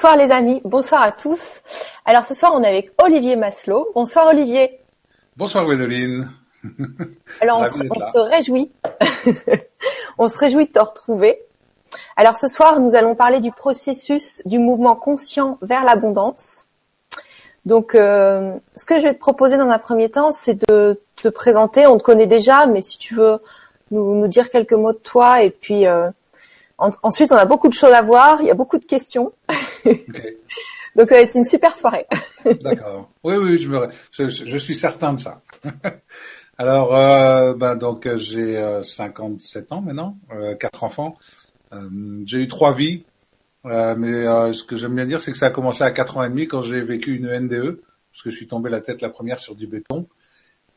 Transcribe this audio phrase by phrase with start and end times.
[0.00, 1.60] Bonsoir les amis, bonsoir à tous.
[2.04, 3.88] Alors ce soir on est avec Olivier Maslow.
[3.96, 4.78] Bonsoir Olivier.
[5.36, 6.30] Bonsoir Gwendoline.
[7.40, 8.70] Alors on, se, on se, réjouit,
[10.18, 11.40] on se réjouit de te retrouver.
[12.14, 16.66] Alors ce soir nous allons parler du processus du mouvement conscient vers l'abondance.
[17.64, 21.26] Donc euh, ce que je vais te proposer dans un premier temps c'est de te
[21.26, 23.40] présenter, on te connaît déjà, mais si tu veux
[23.90, 26.08] nous, nous dire quelques mots de toi et puis euh,
[26.78, 29.32] ensuite, on a beaucoup de choses à voir, il y a beaucoup de questions.
[30.96, 32.06] Donc ça va être une super soirée.
[32.62, 33.10] D'accord.
[33.22, 35.42] Oui, oui, je, me, je, je, suis certain de ça.
[36.58, 41.16] Alors, euh, ben donc j'ai euh, 57 ans maintenant, euh, quatre enfants.
[41.72, 43.04] Euh, j'ai eu trois vies,
[43.66, 46.16] euh, mais euh, ce que j'aime bien dire, c'est que ça a commencé à quatre
[46.16, 47.80] ans et demi quand j'ai vécu une NDE,
[48.12, 50.08] parce que je suis tombé la tête la première sur du béton.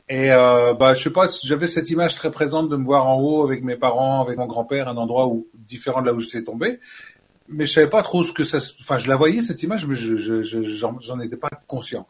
[0.10, 3.20] Et euh, bah, je sais pas, j'avais cette image très présente de me voir en
[3.22, 6.44] haut avec mes parents, avec mon grand-père, un endroit où différent de là où j'étais
[6.44, 6.80] tombé.
[7.52, 8.60] Mais je savais pas trop ce que ça.
[8.80, 12.08] Enfin, je la voyais cette image, mais je, je, je j'en étais pas conscient.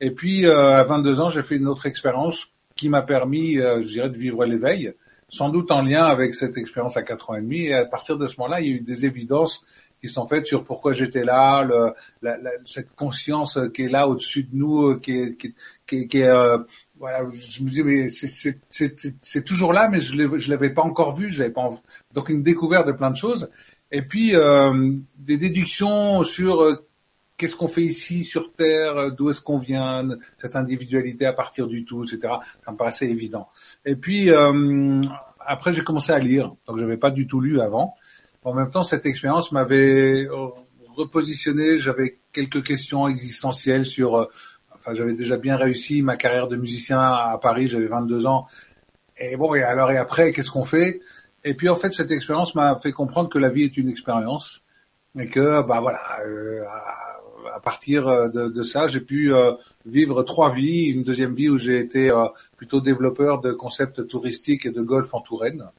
[0.00, 3.80] Et puis euh, à 22 ans, j'ai fait une autre expérience qui m'a permis, euh,
[3.80, 4.92] je dirais, de vivre l'éveil,
[5.28, 7.66] sans doute en lien avec cette expérience à 4 ans et demi.
[7.66, 9.64] Et à partir de ce moment-là, il y a eu des évidences
[10.00, 14.06] qui sont faites sur pourquoi j'étais là, le, la, la, cette conscience qui est là
[14.08, 15.54] au-dessus de nous, qui est, qui,
[15.86, 16.58] qui, qui est euh,
[16.98, 21.50] voilà, je me dis mais c'est toujours là, mais je l'avais pas encore vu, j'avais
[21.50, 21.70] pas
[22.12, 23.48] donc une découverte de plein de choses,
[23.96, 26.86] et puis euh, des déductions sur euh,
[27.38, 31.66] qu'est-ce qu'on fait ici sur Terre, euh, d'où est-ce qu'on vient, cette individualité à partir
[31.66, 32.34] du tout, etc.
[32.62, 33.48] Ça me paraissait évident.
[33.86, 35.00] Et puis euh,
[35.40, 37.94] après j'ai commencé à lire, donc j'avais pas du tout lu avant.
[38.44, 40.28] En même temps, cette expérience m'avait
[40.94, 44.28] repositionné, j'avais quelques questions existentielles sur
[44.92, 48.46] j'avais déjà bien réussi ma carrière de musicien à Paris, j'avais 22 ans.
[49.18, 51.00] Et bon, et alors et après, qu'est-ce qu'on fait?
[51.46, 54.64] Et puis en fait, cette expérience m'a fait comprendre que la vie est une expérience
[55.18, 56.64] et que bah voilà, euh,
[57.54, 59.52] à, partir de, de ça, j'ai pu euh,
[59.86, 64.66] vivre trois vies, une deuxième vie où j'ai été euh, plutôt développeur de concepts touristiques
[64.66, 65.70] et de golf en Touraine.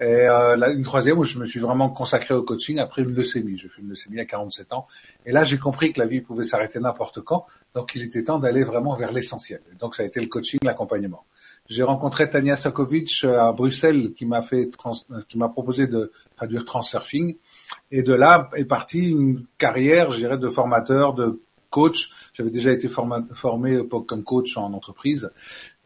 [0.00, 3.14] Et euh, là, une troisième où je me suis vraiment consacré au coaching après une
[3.14, 3.56] leucémie.
[3.56, 4.88] J'ai fait une leucémie à 47 ans.
[5.24, 7.46] Et là, j'ai compris que la vie pouvait s'arrêter n'importe quand.
[7.74, 9.60] Donc, il était temps d'aller vraiment vers l'essentiel.
[9.78, 11.24] Donc, ça a été le coaching, l'accompagnement.
[11.66, 16.12] J'ai rencontré Tania Sakovic euh, à Bruxelles qui m'a fait euh, qui m'a proposé de
[16.36, 17.36] traduire Transurfing.
[17.90, 21.40] Et de là est partie une carrière, je dirais, de formateur, de
[21.74, 22.10] coach.
[22.32, 25.28] J'avais déjà été formé comme coach en entreprise.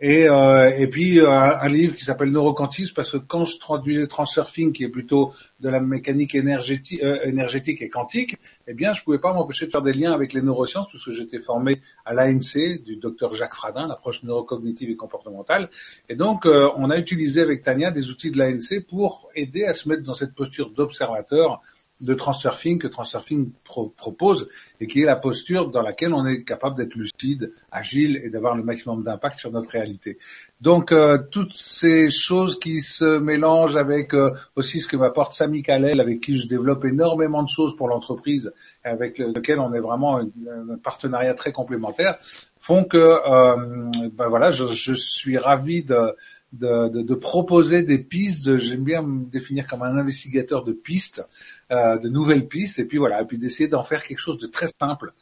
[0.01, 4.07] Et, euh, et puis euh, un, livre qui s'appelle Neuroquantisme parce que quand je traduisais
[4.07, 8.37] Transurfing, qui est plutôt de la mécanique énergétique, euh, énergétique et quantique,
[8.69, 11.41] eh bien je pouvais pas m'empêcher de faire des liens avec les neurosciences puisque j'étais
[11.41, 15.69] formé à l'ANC du docteur Jacques Fradin, l'approche neurocognitive et comportementale.
[16.09, 19.73] Et donc euh, on a utilisé avec Tania des outils de l'ANC pour aider à
[19.73, 21.61] se mettre dans cette posture d'observateur
[22.01, 23.51] de transurfing que transurfing
[23.97, 24.49] propose
[24.81, 28.55] et qui est la posture dans laquelle on est capable d'être lucide, agile et d'avoir
[28.55, 30.19] le maximum d'impact sur notre réalité.
[30.61, 35.63] Donc euh, toutes ces choses qui se mélangent avec euh, aussi ce que m'apporte Samy
[35.63, 38.53] Kalel avec qui je développe énormément de choses pour l'entreprise
[38.85, 40.29] avec lequel on est vraiment un,
[40.71, 42.19] un partenariat très complémentaire
[42.61, 46.15] font que euh, ben voilà je, je suis ravi de
[46.53, 48.57] de, de, de, proposer des pistes.
[48.57, 51.27] J'aime bien me définir comme un investigateur de pistes,
[51.71, 54.69] de nouvelles pistes, et puis voilà, et puis d'essayer d'en faire quelque chose de très
[54.81, 55.13] simple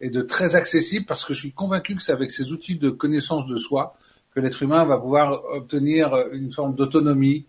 [0.00, 2.90] et de très accessible, parce que je suis convaincu que c'est avec ces outils de
[2.90, 3.96] connaissance de soi
[4.34, 7.46] que l'être humain va pouvoir obtenir une forme d'autonomie,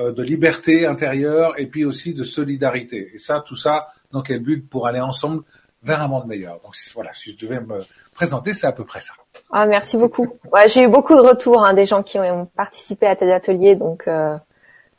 [0.00, 3.12] euh, de liberté intérieure, et puis aussi de solidarité.
[3.14, 4.68] Et ça, tout ça, dans quel but?
[4.68, 5.44] Pour aller ensemble
[5.82, 6.60] vers un monde meilleur.
[6.62, 7.78] Donc voilà, si je devais me
[8.14, 9.14] présenter, c'est à peu près ça.
[9.50, 10.28] Ah, merci beaucoup.
[10.52, 13.76] Ouais, j'ai eu beaucoup de retours hein, des gens qui ont participé à tes ateliers,
[13.76, 14.36] donc euh,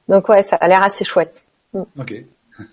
[0.08, 1.44] donc ouais, ça a l'air assez chouette.
[1.74, 2.14] Ok,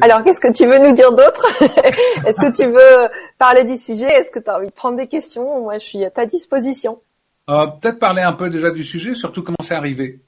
[0.00, 1.46] Alors, qu'est-ce que tu veux nous dire d'autre?
[2.26, 4.06] Est-ce que tu veux parler du sujet?
[4.06, 5.62] Est-ce que tu as envie de prendre des questions?
[5.62, 7.02] Moi, je suis à ta disposition.
[7.50, 10.20] Euh, Peut-être parler un peu déjà du sujet, surtout comment c'est arrivé.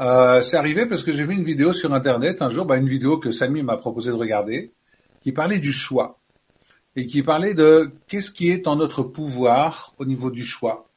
[0.00, 2.88] Euh, c'est arrivé parce que j'ai vu une vidéo sur Internet un jour, bah, une
[2.88, 4.72] vidéo que Samy m'a proposé de regarder,
[5.22, 6.18] qui parlait du choix
[6.96, 10.88] et qui parlait de qu'est-ce qui est en notre pouvoir au niveau du choix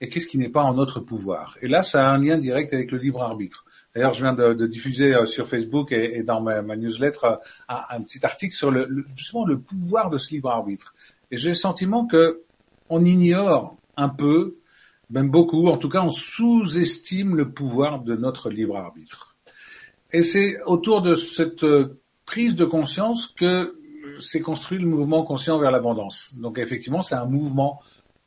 [0.00, 1.56] et qu'est-ce qui n'est pas en notre pouvoir.
[1.60, 3.64] Et là, ça a un lien direct avec le libre arbitre.
[3.94, 7.36] D'ailleurs, je viens de, diffuser euh, sur Facebook et, dans ma, newsletter euh,
[7.68, 10.94] un, un, petit article sur le, le, justement le pouvoir de ce libre arbitre.
[11.30, 12.42] Et j'ai le sentiment que
[12.88, 14.56] on ignore un peu,
[15.10, 19.36] même beaucoup, en tout cas, on sous-estime le pouvoir de notre libre arbitre.
[20.12, 23.76] Et c'est autour de cette euh, prise de conscience que
[24.18, 26.34] s'est construit le mouvement conscient vers l'abondance.
[26.36, 27.80] Donc effectivement, c'est un mouvement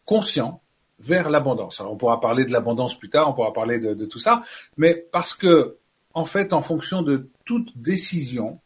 [0.05, 0.61] conscient
[0.99, 1.79] vers l'abondance.
[1.81, 4.41] Alors on pourra parler de l'abondance plus tard, on pourra parler de, tout ça,
[4.77, 5.77] mais parce que
[6.13, 8.59] en fait, en fonction de toute décision,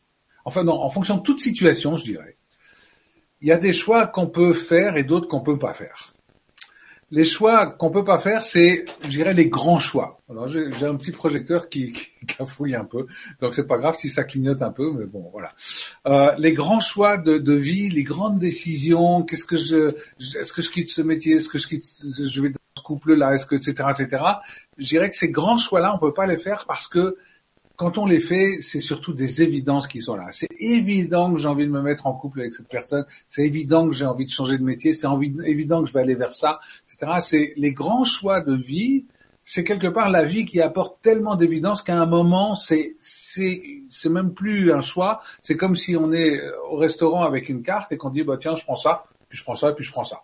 [0.43, 2.37] enfin non, en fonction de toute situation, je dirais,
[3.41, 6.13] il y a des choix qu'on peut faire et d'autres qu'on peut pas faire.
[7.09, 10.19] Les choix qu'on peut pas faire, c'est, je dirais, les grands choix.
[10.29, 13.07] Alors j'ai un petit projecteur qui, qui cafouille un peu,
[13.39, 15.53] donc c'est pas grave si ça clignote un peu, mais bon, voilà.
[16.05, 19.23] Euh, les grands choix de, de, vie, les grandes décisions.
[19.23, 19.95] Qu'est-ce que je,
[20.37, 23.35] est-ce que je quitte ce métier, est-ce que je quitte, je vais dans ce couple-là,
[23.35, 24.23] est-ce que, etc., etc.
[24.77, 27.17] Je dirais que ces grands choix-là, on peut pas les faire parce que
[27.77, 30.29] quand on les fait, c'est surtout des évidences qui sont là.
[30.31, 33.05] C'est évident que j'ai envie de me mettre en couple avec cette personne.
[33.29, 34.93] C'est évident que j'ai envie de changer de métier.
[34.93, 35.07] C'est
[35.45, 37.19] évident que je vais aller vers ça, etc.
[37.21, 39.05] C'est les grands choix de vie.
[39.43, 44.09] C'est quelque part la vie qui apporte tellement d'évidence qu'à un moment, c'est c'est c'est
[44.09, 45.21] même plus un choix.
[45.43, 46.41] C'est comme si on est
[46.71, 49.43] au restaurant avec une carte et qu'on dit bah tiens je prends ça, puis je
[49.43, 50.23] prends ça, puis je prends ça.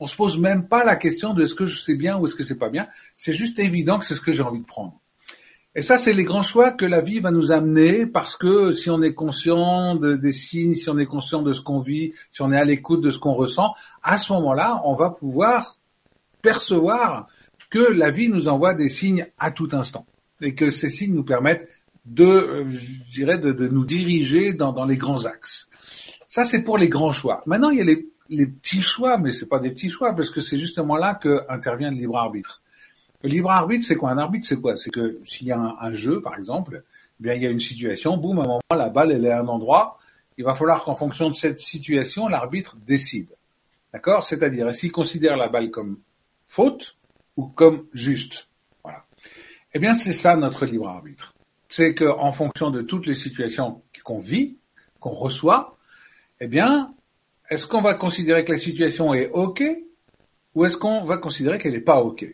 [0.00, 2.34] On se pose même pas la question de est-ce que je sais bien ou est-ce
[2.34, 2.88] que c'est pas bien.
[3.16, 4.98] C'est juste évident que c'est ce que j'ai envie de prendre.
[5.76, 8.90] Et ça, c'est les grands choix que la vie va nous amener parce que si
[8.90, 12.52] on est conscient des signes, si on est conscient de ce qu'on vit, si on
[12.52, 15.78] est à l'écoute de ce qu'on ressent, à ce moment-là, on va pouvoir
[16.42, 17.26] percevoir
[17.70, 20.06] que la vie nous envoie des signes à tout instant
[20.40, 21.68] et que ces signes nous permettent
[22.04, 25.68] de, je dirais, de, nous diriger dans, les grands axes.
[26.28, 27.42] Ça, c'est pour les grands choix.
[27.46, 30.40] Maintenant, il y a les, petits choix, mais c'est pas des petits choix parce que
[30.40, 32.62] c'est justement là que intervient le libre arbitre.
[33.24, 34.76] Le libre arbitre, c'est quoi Un arbitre, c'est quoi?
[34.76, 37.58] C'est que s'il y a un, jeu, par exemple, eh bien il y a une
[37.58, 39.98] situation, boum, à un moment, la balle, elle est à un endroit.
[40.36, 43.30] Il va falloir qu'en fonction de cette situation, l'arbitre décide.
[43.94, 44.24] D'accord?
[44.24, 46.00] C'est-à-dire, s'il considère la balle comme
[46.44, 46.98] faute
[47.38, 48.48] ou comme juste?
[48.82, 49.06] Voilà.
[49.72, 51.32] Eh bien, c'est ça notre libre arbitre.
[51.70, 54.58] C'est qu'en fonction de toutes les situations qu'on vit,
[55.00, 55.78] qu'on reçoit,
[56.40, 56.92] eh bien,
[57.48, 59.64] est-ce qu'on va considérer que la situation est OK
[60.54, 62.26] ou est-ce qu'on va considérer qu'elle n'est pas OK?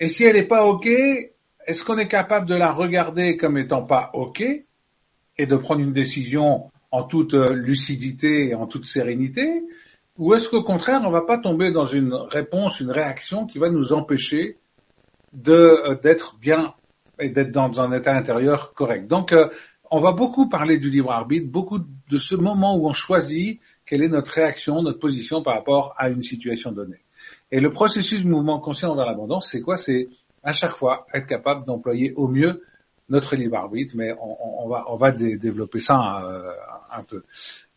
[0.00, 3.82] Et si elle n'est pas OK, est-ce qu'on est capable de la regarder comme étant
[3.82, 9.62] pas OK et de prendre une décision en toute euh, lucidité et en toute sérénité?
[10.16, 13.68] Ou est-ce qu'au contraire, on va pas tomber dans une réponse, une réaction qui va
[13.68, 14.58] nous empêcher
[15.48, 16.74] euh, d'être bien
[17.18, 19.06] et d'être dans un état intérieur correct?
[19.06, 19.48] Donc, euh,
[19.90, 24.02] on va beaucoup parler du libre arbitre, beaucoup de ce moment où on choisit quelle
[24.02, 27.04] est notre réaction, notre position par rapport à une situation donnée.
[27.52, 29.76] Et le processus de mouvement conscient vers l'abondance, c'est quoi?
[29.76, 30.08] C'est
[30.42, 32.62] à chaque fois être capable d'employer au mieux
[33.08, 36.52] notre libre arbitre, mais on, on va, on va développer ça euh,
[36.96, 37.24] un peu.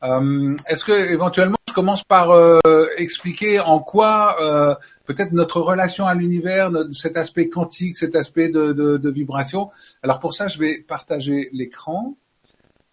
[0.04, 2.60] Euh, Est-ce que éventuellement je commence par euh,
[2.98, 4.75] expliquer en quoi euh,
[5.06, 9.72] peut-être notre relation à l'univers, cet aspect quantique, cet aspect de, de, de, vibration?
[10.04, 12.16] Alors pour ça, je vais partager l'écran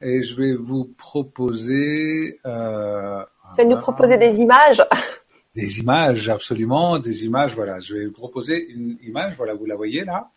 [0.00, 2.40] et je vais vous proposer.
[2.46, 3.22] Euh,
[3.54, 4.82] tu vas nous proposer des images?
[5.60, 7.80] Des images, absolument, des images, voilà.
[7.80, 10.30] Je vais vous proposer une image, voilà, vous la voyez là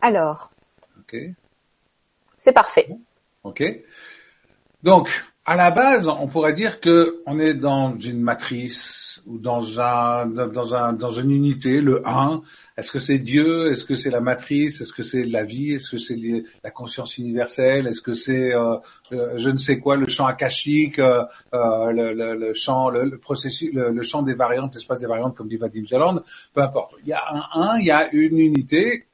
[0.00, 0.52] Alors.
[1.00, 1.16] Ok.
[2.38, 2.88] C'est parfait.
[3.42, 3.64] Ok.
[4.84, 5.10] Donc,
[5.46, 10.26] à la base, on pourrait dire que on est dans une matrice ou dans un
[10.26, 12.42] dans un dans une unité, le 1,
[12.76, 13.70] est-ce que c'est Dieu?
[13.70, 14.80] Est-ce que c'est la matrice?
[14.80, 15.74] Est-ce que c'est la vie?
[15.74, 16.18] Est-ce que c'est
[16.64, 17.86] la conscience universelle?
[17.86, 18.76] Est-ce que c'est euh,
[19.12, 21.22] euh, je ne sais quoi le champ akashique, euh,
[21.52, 25.56] le, le, le, champ, le, processus, le, champ des variantes, l'espace des variantes, comme dit
[25.56, 26.22] Vadim Zaland
[26.54, 26.94] Peu importe.
[27.02, 29.06] Il y a un 1, il y a une unité.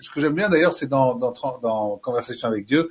[0.00, 1.32] Ce que j'aime bien d'ailleurs, c'est dans, dans,
[1.62, 2.90] dans Conversation avec Dieu,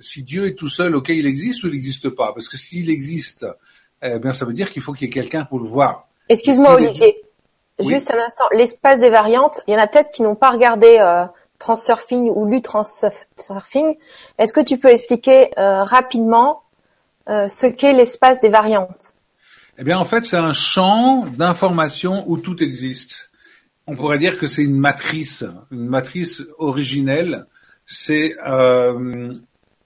[0.00, 2.32] si Dieu est tout seul, ok, il existe ou il n'existe pas?
[2.32, 3.46] Parce que s'il existe,
[4.02, 6.08] eh bien, ça veut dire qu'il faut qu'il y ait quelqu'un pour le voir.
[6.28, 7.24] Excuse-moi, Olivier.
[7.80, 10.98] Juste un instant, l'espace des variantes, il y en a peut-être qui n'ont pas regardé
[11.00, 11.24] euh,
[11.58, 13.96] Transurfing ou lu Transurfing.
[14.38, 16.62] Est-ce que tu peux expliquer euh, rapidement
[17.28, 19.14] euh, ce qu'est l'espace des variantes?
[19.76, 23.30] Eh bien, en fait, c'est un champ d'information où tout existe.
[23.88, 27.46] On pourrait dire que c'est une matrice, une matrice originelle.
[27.86, 29.32] C'est, euh,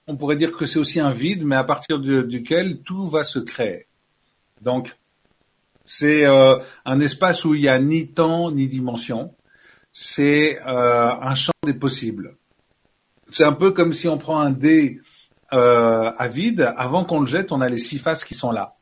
[0.07, 3.39] on pourrait dire que c'est aussi un vide, mais à partir duquel tout va se
[3.39, 3.87] créer.
[4.61, 4.95] Donc,
[5.85, 9.33] c'est euh, un espace où il n'y a ni temps ni dimension.
[9.91, 12.37] C'est euh, un champ des possibles.
[13.29, 15.01] C'est un peu comme si on prend un dé
[15.51, 16.71] euh, à vide.
[16.77, 18.75] Avant qu'on le jette, on a les six faces qui sont là.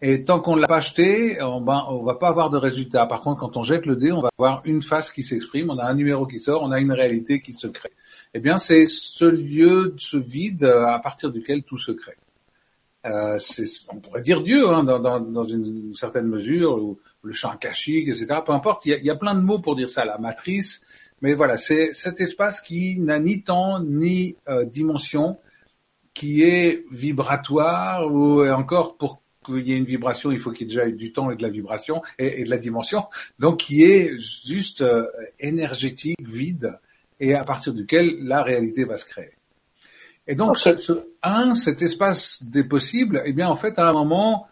[0.00, 3.06] Et tant qu'on ne l'a pas jeté, on, ben, on va pas avoir de résultat.
[3.06, 5.78] Par contre, quand on jette le dé, on va avoir une face qui s'exprime, on
[5.78, 7.92] a un numéro qui sort, on a une réalité qui se crée.
[8.34, 12.16] Eh bien, c'est ce lieu, ce vide à partir duquel tout se crée.
[13.06, 13.38] Euh,
[13.90, 18.08] on pourrait dire Dieu hein, dans, dans, dans, une certaine mesure, ou le champ akashique,
[18.08, 18.40] etc.
[18.44, 20.18] Peu importe, il y, a, il y, a, plein de mots pour dire ça, la
[20.18, 20.82] matrice.
[21.22, 25.38] Mais voilà, c'est cet espace qui n'a ni temps ni euh, dimension,
[26.12, 30.70] qui est vibratoire, ou encore pour qu'il y ait une vibration, il faut qu'il y
[30.70, 33.04] ait déjà du temps et de la vibration et, et de la dimension,
[33.38, 35.06] donc qui est juste euh,
[35.38, 36.78] énergétique, vide,
[37.20, 39.32] et à partir duquel la réalité va se créer.
[40.26, 44.46] Et donc, ce, un, cet espace des possibles, eh bien, en fait, à un moment,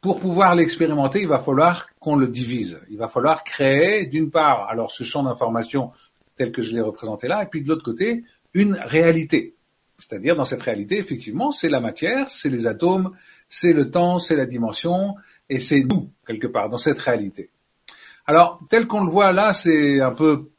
[0.00, 2.80] pour pouvoir l'expérimenter, il va falloir qu'on le divise.
[2.88, 5.90] Il va falloir créer, d'une part, alors ce champ d'information
[6.36, 9.54] tel que je l'ai représenté là, et puis de l'autre côté, une réalité.
[9.98, 13.12] C'est-à-dire, dans cette réalité, effectivement, c'est la matière, c'est les atomes,
[13.48, 15.14] c'est le temps, c'est la dimension,
[15.48, 17.50] et c'est nous, quelque part, dans cette réalité.
[18.26, 20.51] Alors, tel qu'on le voit là, c'est un peu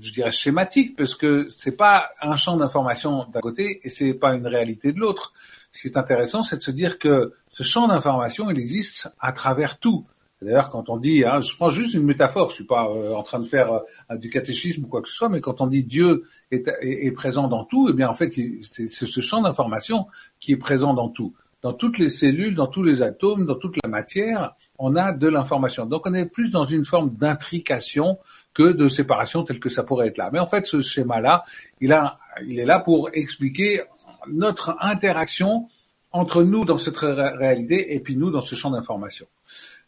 [0.00, 4.34] je dirais schématique parce que c'est pas un champ d'information d'un côté et c'est pas
[4.34, 5.32] une réalité de l'autre.
[5.72, 9.32] Ce qui est intéressant, c'est de se dire que ce champ d'information, il existe à
[9.32, 10.06] travers tout.
[10.40, 13.22] D'ailleurs, quand on dit, hein, je prends juste une métaphore, je suis pas euh, en
[13.22, 13.72] train de faire
[14.10, 17.12] euh, du catéchisme ou quoi que ce soit, mais quand on dit Dieu est, est,
[17.12, 18.30] présent dans tout, eh bien en fait,
[18.62, 20.06] c'est ce champ d'information
[20.40, 21.34] qui est présent dans tout.
[21.62, 25.26] Dans toutes les cellules, dans tous les atomes, dans toute la matière, on a de
[25.28, 25.86] l'information.
[25.86, 28.18] Donc on est plus dans une forme d'intrication
[28.54, 30.30] que de séparation telle que ça pourrait être là.
[30.32, 31.44] Mais en fait, ce schéma-là,
[31.80, 33.82] il, a, il est là pour expliquer
[34.28, 35.68] notre interaction
[36.12, 39.26] entre nous dans cette réalité et puis nous dans ce champ d'information.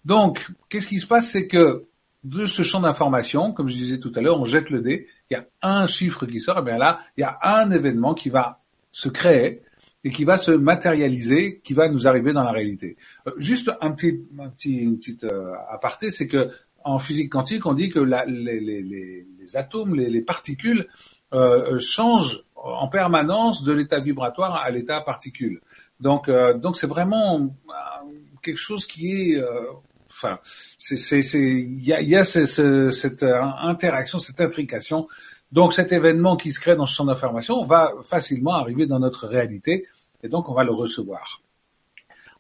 [0.05, 1.87] Donc, qu'est-ce qui se passe, c'est que
[2.25, 5.35] de ce champ d'information, comme je disais tout à l'heure, on jette le dé, il
[5.35, 8.29] y a un chiffre qui sort, et bien là, il y a un événement qui
[8.29, 9.63] va se créer
[10.03, 12.97] et qui va se matérialiser, qui va nous arriver dans la réalité.
[13.27, 16.51] Euh, juste un petit, un petit, une petite euh, aparté, c'est que
[16.87, 20.87] en physique quantique, on dit que les, atomes, les, particules
[21.35, 25.61] euh, euh, changent en permanence de l'état vibratoire à l'état particule.
[25.99, 29.45] Donc, euh, donc c'est vraiment euh, quelque chose qui est,
[30.09, 30.39] enfin,
[30.79, 35.09] c'est, c'est, il y a, y a cette interaction, cette intrication.
[35.51, 39.27] Donc, cet événement qui se crée dans ce champ d'information va facilement arriver dans notre
[39.27, 39.87] réalité,
[40.23, 41.41] et donc on va le recevoir.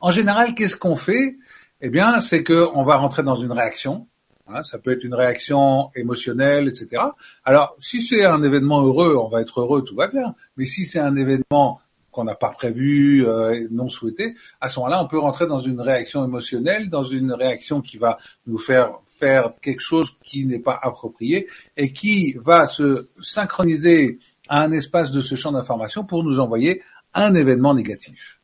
[0.00, 1.36] En général, qu'est-ce qu'on fait?
[1.80, 4.06] Eh bien, c'est qu'on va rentrer dans une réaction
[4.48, 7.02] Hein, ça peut être une réaction émotionnelle, etc.
[7.44, 10.34] Alors, si c'est un événement heureux, on va être heureux, tout va bien.
[10.56, 11.80] Mais si c'est un événement
[12.12, 15.80] qu'on n'a pas prévu, euh, non souhaité, à ce moment-là, on peut rentrer dans une
[15.80, 20.78] réaction émotionnelle, dans une réaction qui va nous faire faire quelque chose qui n'est pas
[20.80, 26.38] approprié et qui va se synchroniser à un espace de ce champ d'information pour nous
[26.38, 26.82] envoyer
[27.14, 28.40] un événement négatif.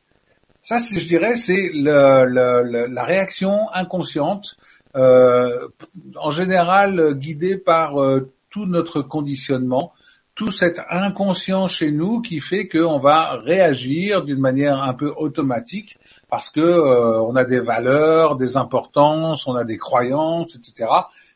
[0.61, 4.57] Ça, je dirais, c'est la réaction inconsciente
[4.95, 9.93] en général guidé par euh, tout notre conditionnement,
[10.35, 15.97] tout cet inconscient chez nous qui fait qu'on va réagir d'une manière un peu automatique
[16.29, 20.89] parce que euh, on a des valeurs, des importances, on a des croyances, etc.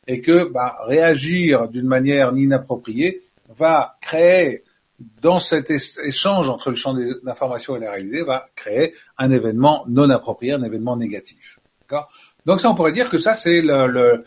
[0.08, 3.22] Et que bah, réagir d'une manière inappropriée
[3.56, 4.64] va créer
[5.22, 10.10] dans cet échange entre le champ d'information et la réalité, va créer un événement non
[10.10, 11.60] approprié, un événement négatif.
[12.48, 14.24] Donc ça, on pourrait dire que ça, c'est le,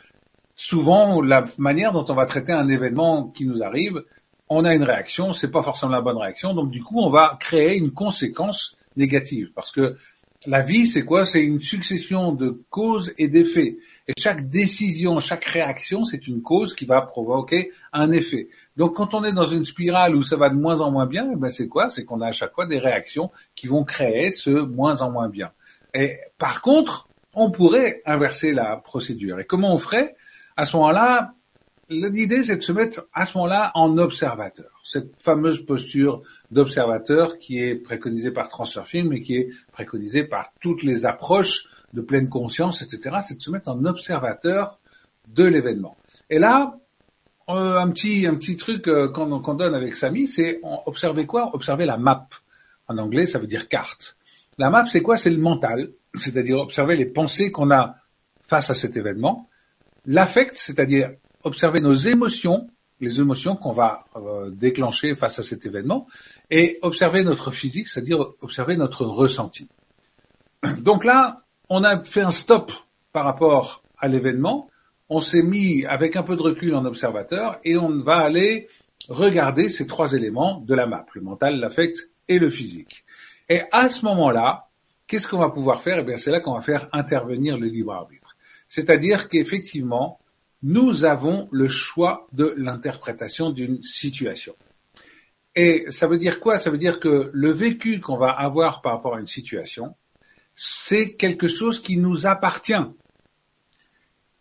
[0.55, 4.05] souvent la manière dont on va traiter un événement qui nous arrive.
[4.51, 7.39] On a une réaction, c'est pas forcément la bonne réaction, donc du coup, on va
[7.41, 9.97] créer une conséquence négative, parce que
[10.47, 11.27] la vie, c'est quoi?
[11.27, 13.77] C'est une succession de causes et d'effets.
[14.09, 18.49] Et chaque décision, chaque réaction, c'est une cause qui va provoquer un effet.
[18.77, 21.29] Donc quand on est dans une spirale où ça va de moins en moins bien,
[21.33, 21.91] eh ben c'est quoi?
[21.91, 25.29] C'est qu'on a à chaque fois des réactions qui vont créer ce moins en moins
[25.29, 25.53] bien.
[25.93, 29.41] Et par contre, on pourrait inverser la procédure.
[29.41, 30.17] Et comment on ferait?
[30.57, 31.35] À ce moment-là,
[31.89, 34.81] l'idée c'est de se mettre à ce moment-là en observateur.
[34.85, 40.83] Cette fameuse posture d'observateur qui est préconisée par Transurfing mais qui est préconisée par toutes
[40.83, 43.17] les approches de pleine conscience, etc.
[43.27, 44.79] C'est de se mettre en observateur
[45.29, 45.97] de l'événement.
[46.29, 46.79] Et là,
[47.49, 51.55] euh, un petit un petit truc euh, qu'on donne avec Samy, c'est observer quoi?
[51.55, 52.29] Observer la map.
[52.87, 54.17] En anglais, ça veut dire carte.
[54.59, 55.17] La map, c'est quoi?
[55.17, 57.97] C'est le mental c'est-à-dire observer les pensées qu'on a
[58.47, 59.49] face à cet événement,
[60.07, 61.13] l'affect, c'est-à-dire
[61.45, 62.69] observer nos émotions,
[63.01, 66.07] les émotions qu'on va euh, déclencher face à cet événement,
[66.51, 69.69] et observer notre physique, c'est-à-dire observer notre ressenti.
[70.79, 72.73] Donc là, on a fait un stop
[73.13, 74.69] par rapport à l'événement,
[75.09, 78.69] on s'est mis avec un peu de recul en observateur et on va aller
[79.09, 83.05] regarder ces trois éléments de la map, le mental, l'affect et le physique.
[83.49, 84.70] Et à ce moment-là,
[85.11, 85.99] Qu'est-ce qu'on va pouvoir faire?
[85.99, 88.37] Eh bien, c'est là qu'on va faire intervenir le libre arbitre.
[88.69, 90.21] C'est-à-dire qu'effectivement,
[90.63, 94.55] nous avons le choix de l'interprétation d'une situation.
[95.57, 96.59] Et ça veut dire quoi?
[96.59, 99.97] Ça veut dire que le vécu qu'on va avoir par rapport à une situation,
[100.55, 102.87] c'est quelque chose qui nous appartient.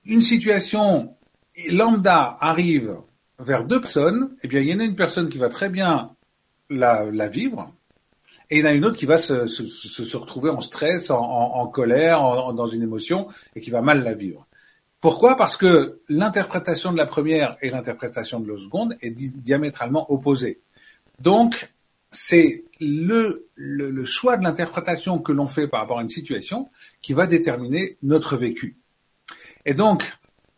[0.06, 1.16] Une situation
[1.72, 2.96] lambda arrive
[3.40, 6.16] vers deux personnes, eh bien, il y en a une personne qui va très bien
[6.70, 7.74] la, la vivre,
[8.50, 11.12] et il y en a une autre qui va se, se, se retrouver en stress,
[11.12, 12.22] en, en, en colère,
[12.54, 14.48] dans une émotion, et qui va mal la vivre.
[15.02, 15.38] Pourquoi?
[15.38, 20.60] Parce que l'interprétation de la première et l'interprétation de la seconde est diamétralement opposée.
[21.22, 21.72] Donc,
[22.12, 26.70] c'est le, le, choix de l'interprétation que l'on fait par rapport à une situation
[27.02, 28.78] qui va déterminer notre vécu.
[29.66, 30.04] Et donc,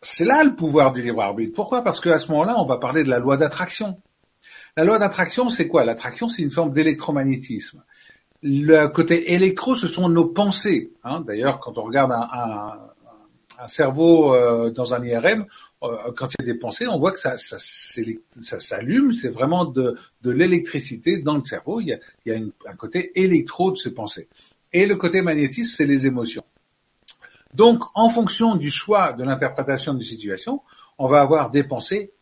[0.00, 1.52] c'est là le pouvoir du libre arbitre.
[1.54, 1.84] Pourquoi?
[1.84, 4.00] Parce qu'à ce moment-là, on va parler de la loi d'attraction.
[4.76, 5.84] La loi d'attraction, c'est quoi?
[5.84, 7.82] L'attraction, c'est une forme d'électromagnétisme.
[8.42, 10.92] Le côté électro, ce sont nos pensées.
[11.04, 11.20] Hein.
[11.20, 12.78] D'ailleurs, quand on regarde un,
[13.58, 15.46] un, cerveau euh, dans un IRM,
[15.82, 19.66] euh, quand il y a des pensées, on voit que ça, ça, s'allume, c'est vraiment
[19.66, 21.80] de, de l'électricité dans le cerveau.
[21.80, 24.28] Il y a, il y a un côté électro de ces pensées.
[24.72, 26.44] Et le côté magnétisme, c'est les émotions.
[27.54, 30.62] Donc, en fonction du choix de l'interprétation d'une situation,
[30.96, 32.12] on va avoir des pensées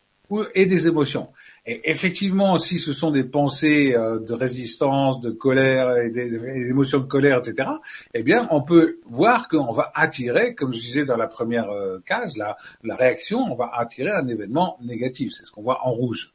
[0.54, 1.28] et des émotions.
[1.66, 6.34] Et effectivement, si ce sont des pensées euh, de résistance, de colère des,
[6.68, 7.68] émotions de colère, etc.,
[8.14, 11.98] eh bien, on peut voir qu'on va attirer, comme je disais dans la première euh,
[12.06, 15.32] case, la, la réaction, on va attirer un événement négatif.
[15.36, 16.32] C'est ce qu'on voit en rouge.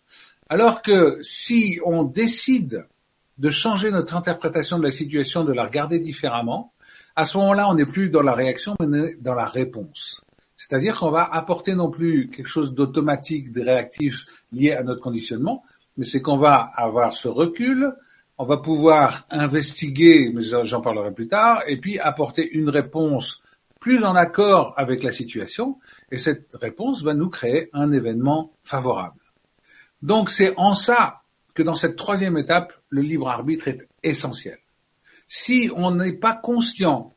[0.48, 2.86] Alors que si on décide
[3.38, 6.74] de changer notre interprétation de la situation, de la regarder différemment,
[7.16, 10.25] à ce moment-là, on n'est plus dans la réaction, mais dans la réponse.
[10.56, 15.64] C'est-à-dire qu'on va apporter non plus quelque chose d'automatique, de réactif lié à notre conditionnement,
[15.98, 17.94] mais c'est qu'on va avoir ce recul,
[18.38, 23.42] on va pouvoir investiguer, mais j'en parlerai plus tard, et puis apporter une réponse
[23.80, 25.78] plus en accord avec la situation,
[26.12, 29.20] et cette réponse va nous créer un événement favorable.
[30.02, 31.22] Donc c'est en ça
[31.54, 34.58] que dans cette troisième étape, le libre arbitre est essentiel.
[35.28, 37.14] Si on n'est pas conscient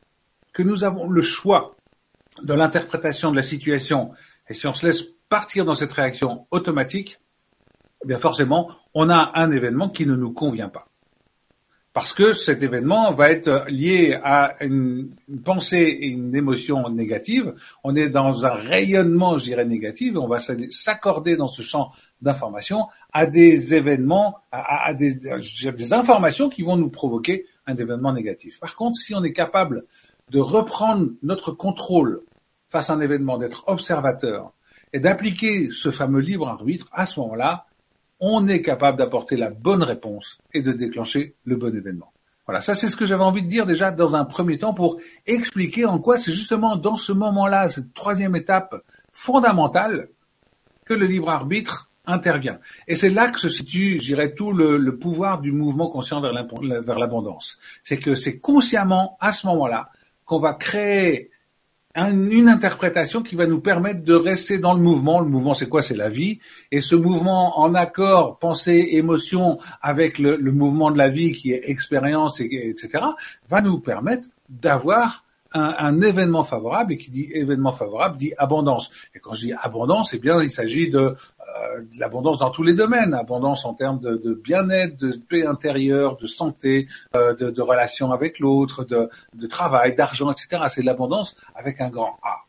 [0.53, 1.75] que nous avons le choix
[2.43, 4.11] de l'interprétation de la situation,
[4.49, 7.19] et si on se laisse partir dans cette réaction automatique,
[8.03, 10.87] eh bien forcément, on a un événement qui ne nous convient pas.
[11.91, 15.09] Parce que cet événement va être lié à une,
[15.43, 17.55] pensée et une émotion négative.
[17.83, 20.15] On est dans un rayonnement, je dirais, négatif.
[20.15, 21.91] On va s'accorder dans ce champ
[22.21, 28.59] d'information à des événements, à, des, des informations qui vont nous provoquer un événement négatif.
[28.59, 29.85] Par contre, si on est capable
[30.29, 32.21] de reprendre notre contrôle
[32.69, 34.53] face à un événement, d'être observateur
[34.93, 37.65] et d'appliquer ce fameux libre arbitre, à ce moment-là,
[38.19, 42.11] on est capable d'apporter la bonne réponse et de déclencher le bon événement.
[42.45, 44.99] Voilà, ça c'est ce que j'avais envie de dire déjà dans un premier temps pour
[45.27, 48.75] expliquer en quoi c'est justement dans ce moment-là, cette troisième étape
[49.13, 50.09] fondamentale,
[50.85, 52.59] que le libre arbitre intervient.
[52.87, 56.33] Et c'est là que se situe, j'irais, tout le, le, pouvoir du mouvement conscient vers
[56.97, 57.59] l'abondance.
[57.83, 59.91] C'est que c'est consciemment, à ce moment-là,
[60.25, 61.29] qu'on va créer
[61.95, 65.19] une interprétation qui va nous permettre de rester dans le mouvement.
[65.19, 65.81] Le mouvement, c'est quoi?
[65.81, 66.39] C'est la vie.
[66.71, 71.63] Et ce mouvement en accord, pensée, émotion, avec le, mouvement de la vie qui est
[71.65, 73.03] expérience, etc.,
[73.49, 76.93] va nous permettre d'avoir un, un, événement favorable.
[76.93, 78.91] Et qui dit événement favorable dit abondance.
[79.15, 81.15] Et quand je dis abondance, eh bien, il s'agit de
[81.57, 86.17] euh, l'abondance dans tous les domaines, abondance en termes de, de bien-être, de paix intérieure,
[86.17, 90.63] de santé, euh, de, de relations avec l'autre, de, de travail, d'argent, etc.
[90.69, 92.45] C'est l'abondance avec un grand A.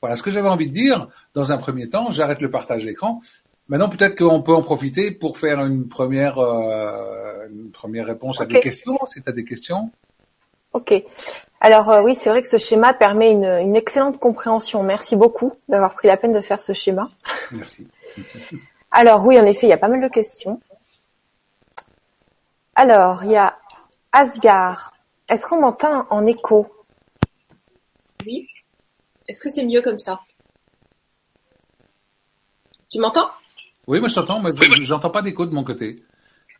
[0.00, 1.08] Voilà ce que j'avais envie de dire.
[1.34, 3.20] Dans un premier temps, j'arrête le partage d'écran.
[3.68, 8.46] Maintenant, peut-être qu'on peut en profiter pour faire une première, euh, une première réponse à
[8.46, 9.90] des questions, si tu as des questions.
[10.72, 10.92] Ok.
[11.60, 14.82] Alors euh, oui, c'est vrai que ce schéma permet une, une excellente compréhension.
[14.82, 17.08] Merci beaucoup d'avoir pris la peine de faire ce schéma.
[17.52, 17.86] Merci.
[18.90, 20.60] Alors oui, en effet, il y a pas mal de questions.
[22.74, 23.58] Alors, il y a
[24.12, 24.92] Asgard.
[25.28, 26.70] Est-ce qu'on m'entend en écho?
[28.26, 28.48] Oui.
[29.28, 30.20] Est-ce que c'est mieux comme ça?
[32.90, 33.30] Tu m'entends?
[33.86, 36.04] Oui, moi je t'entends, mais j'entends pas d'écho de mon côté.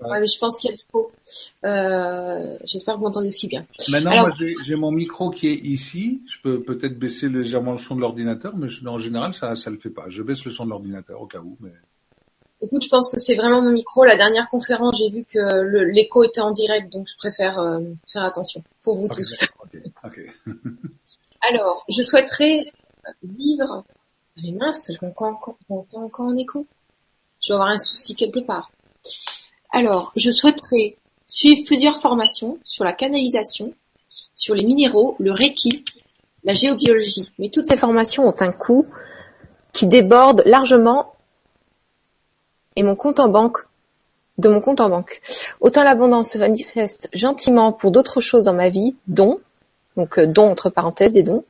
[0.09, 0.77] Ouais, mais je pense qu'il y a.
[1.69, 3.67] Euh, J'espère que vous m'entendez si bien.
[3.89, 4.31] Maintenant, moi
[4.65, 6.23] j'ai mon micro qui est ici.
[6.27, 9.79] Je peux peut-être baisser légèrement le son de l'ordinateur, mais en général ça ça le
[9.79, 10.05] fait pas.
[10.09, 11.57] Je baisse le son de l'ordinateur au cas où.
[11.61, 11.73] Mais...
[12.61, 14.05] Écoute, je pense que c'est vraiment mon micro.
[14.05, 18.23] La dernière conférence, j'ai vu que l'écho était en direct, donc je préfère euh, faire
[18.23, 19.45] attention pour vous tous.
[21.51, 22.73] Alors, je souhaiterais
[23.25, 23.85] vivre.
[24.37, 25.39] Mais mince, je m'entends
[25.69, 26.67] encore en écho.
[27.43, 28.71] Je vais avoir un souci quelque part.
[29.73, 33.73] Alors, je souhaiterais suivre plusieurs formations sur la canalisation,
[34.35, 35.85] sur les minéraux, le Reiki,
[36.45, 37.33] la géobiologie.
[37.39, 38.87] Mais toutes ces formations ont un coût
[39.73, 41.15] qui déborde largement
[42.77, 43.67] et mon compte en banque
[44.39, 45.21] de mon compte en banque.
[45.61, 49.41] Autant l'abondance se manifeste gentiment pour d'autres choses dans ma vie, dont,
[49.97, 51.45] donc euh, dons entre parenthèses des dons,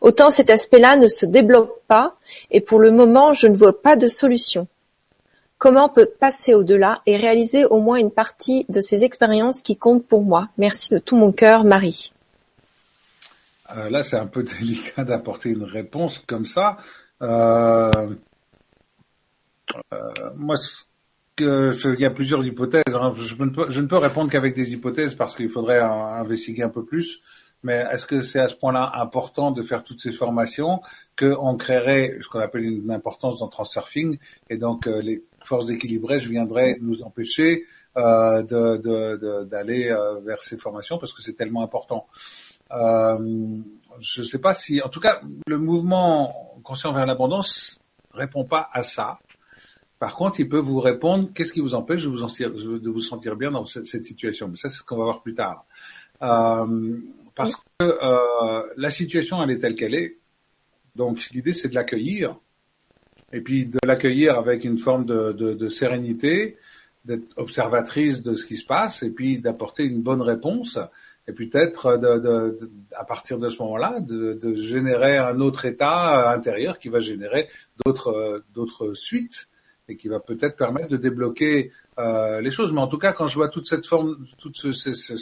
[0.00, 2.16] autant cet aspect-là ne se débloque pas
[2.50, 4.66] et pour le moment je ne vois pas de solution.
[5.64, 10.06] Comment peut passer au-delà et réaliser au moins une partie de ces expériences qui comptent
[10.06, 12.12] pour moi Merci de tout mon cœur, Marie.
[13.74, 16.76] euh, là, c'est un peu délicat d'apporter une réponse comme ça.
[17.22, 17.90] Euh,
[19.94, 20.56] euh, moi,
[21.38, 22.82] il y a plusieurs hypothèses.
[22.94, 23.14] Hein.
[23.16, 23.34] Je,
[23.80, 27.22] ne peux, répondre qu'avec des hypothèses parce qu'il faudrait investiguer un peu plus.
[27.62, 30.82] Mais est-ce que c'est à ce point-là important de faire toutes ces formations
[31.18, 34.18] qu'on créerait ce qu'on appelle une importance dans Transurfing
[34.50, 41.34] et donc les forces d'équilibrage viendraient nous empêcher d'aller vers ces formations parce que c'est
[41.34, 42.08] tellement important.
[42.72, 43.58] Euh,
[44.00, 47.80] je ne sais pas si, en tout cas, le mouvement conscient vers l'abondance
[48.12, 49.18] répond pas à ça.
[49.98, 53.00] Par contre, il peut vous répondre qu'est-ce qui vous empêche de vous, sentir, de vous
[53.00, 54.48] sentir bien dans cette, situation?
[54.48, 55.64] Mais ça, c'est ce qu'on va voir plus tard.
[56.22, 56.98] Euh,
[57.34, 60.18] parce que euh, la situation, elle est telle qu'elle est.
[60.96, 62.36] Donc, l'idée, c'est de l'accueillir.
[63.34, 66.56] Et puis, de l'accueillir avec une forme de, de, de sérénité,
[67.04, 70.78] d'être observatrice de ce qui se passe, et puis d'apporter une bonne réponse
[71.26, 76.78] et peut-être de, de, à partir de ce moment-là de, générer un autre état intérieur
[76.78, 77.48] qui va générer
[77.84, 79.48] d'autres d'autres suites
[79.88, 82.72] et qui va peut-être permettre de débloquer euh, les choses.
[82.72, 85.16] Mais en tout cas, quand je vois toute cette forme, tout ce, ce, ce,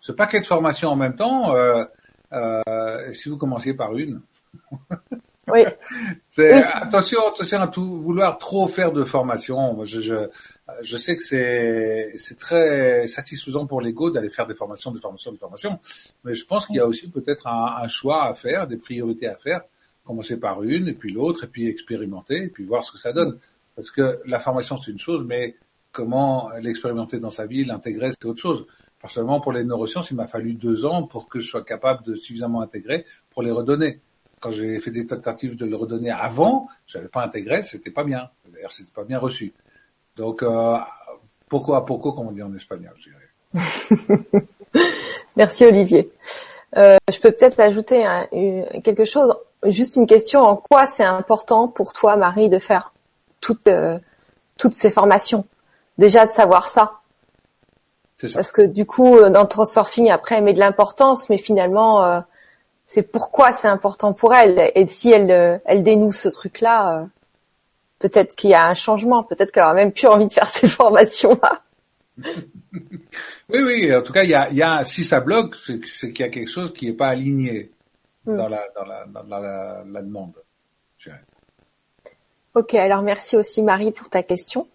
[0.00, 1.84] ce, paquet de formations en même temps, euh,
[2.32, 4.20] euh, si vous commenciez par une?
[5.52, 5.64] oui.
[6.74, 9.84] Attention, attention à tout vouloir trop faire de formation.
[9.84, 10.14] Je, je,
[10.80, 15.32] je sais que c'est c'est très satisfaisant pour l'ego d'aller faire des formations, des formations,
[15.32, 15.78] des formations,
[16.24, 19.26] mais je pense qu'il y a aussi peut-être un, un, choix à faire, des priorités
[19.26, 19.62] à faire,
[20.04, 23.12] commencer par une et puis l'autre et puis expérimenter et puis voir ce que ça
[23.12, 23.38] donne.
[23.76, 25.56] Parce que la formation c'est une chose, mais
[25.92, 28.66] comment l'expérimenter dans sa vie, l'intégrer c'est autre chose.
[29.00, 32.14] Personnellement, pour les neurosciences, il m'a fallu deux ans pour que je sois capable de
[32.16, 34.00] suffisamment intégrer pour les redonner.
[34.40, 38.30] Quand j'ai fait des tentatives de le redonner avant, j'avais pas intégré, c'était pas bien.
[38.52, 39.52] D'ailleurs, c'était pas bien reçu.
[40.16, 40.76] Donc, euh,
[41.48, 44.46] poco a poco, comme on dit en espagnol, je dirais.
[45.36, 46.10] Merci Olivier.
[46.76, 48.04] Euh, je peux peut-être ajouter
[48.84, 50.40] quelque chose, juste une question.
[50.40, 52.92] En quoi c'est important pour toi, Marie, de faire
[53.40, 53.98] toutes euh,
[54.56, 55.46] toutes ces formations?
[55.98, 57.00] Déjà de savoir ça.
[58.18, 58.28] Ça.
[58.34, 62.20] Parce que du coup, dans le Transurfing, après, elle met de l'importance, mais finalement, euh,
[62.92, 64.72] c'est pourquoi c'est important pour elle.
[64.74, 67.06] Et si elle, euh, elle dénoue ce truc-là,
[68.00, 70.66] peut-être qu'il y a un changement, peut-être qu'elle a même plus envie de faire ces
[70.66, 71.62] formations-là.
[73.48, 76.10] oui, oui, en tout cas, il y a, il y a si ça bloque, c'est
[76.10, 77.70] qu'il y a quelque chose qui n'est pas aligné
[78.26, 78.36] hmm.
[78.36, 80.34] dans, la, dans, la, dans la, la, demande.
[82.56, 84.66] Ok, alors merci aussi Marie pour ta question.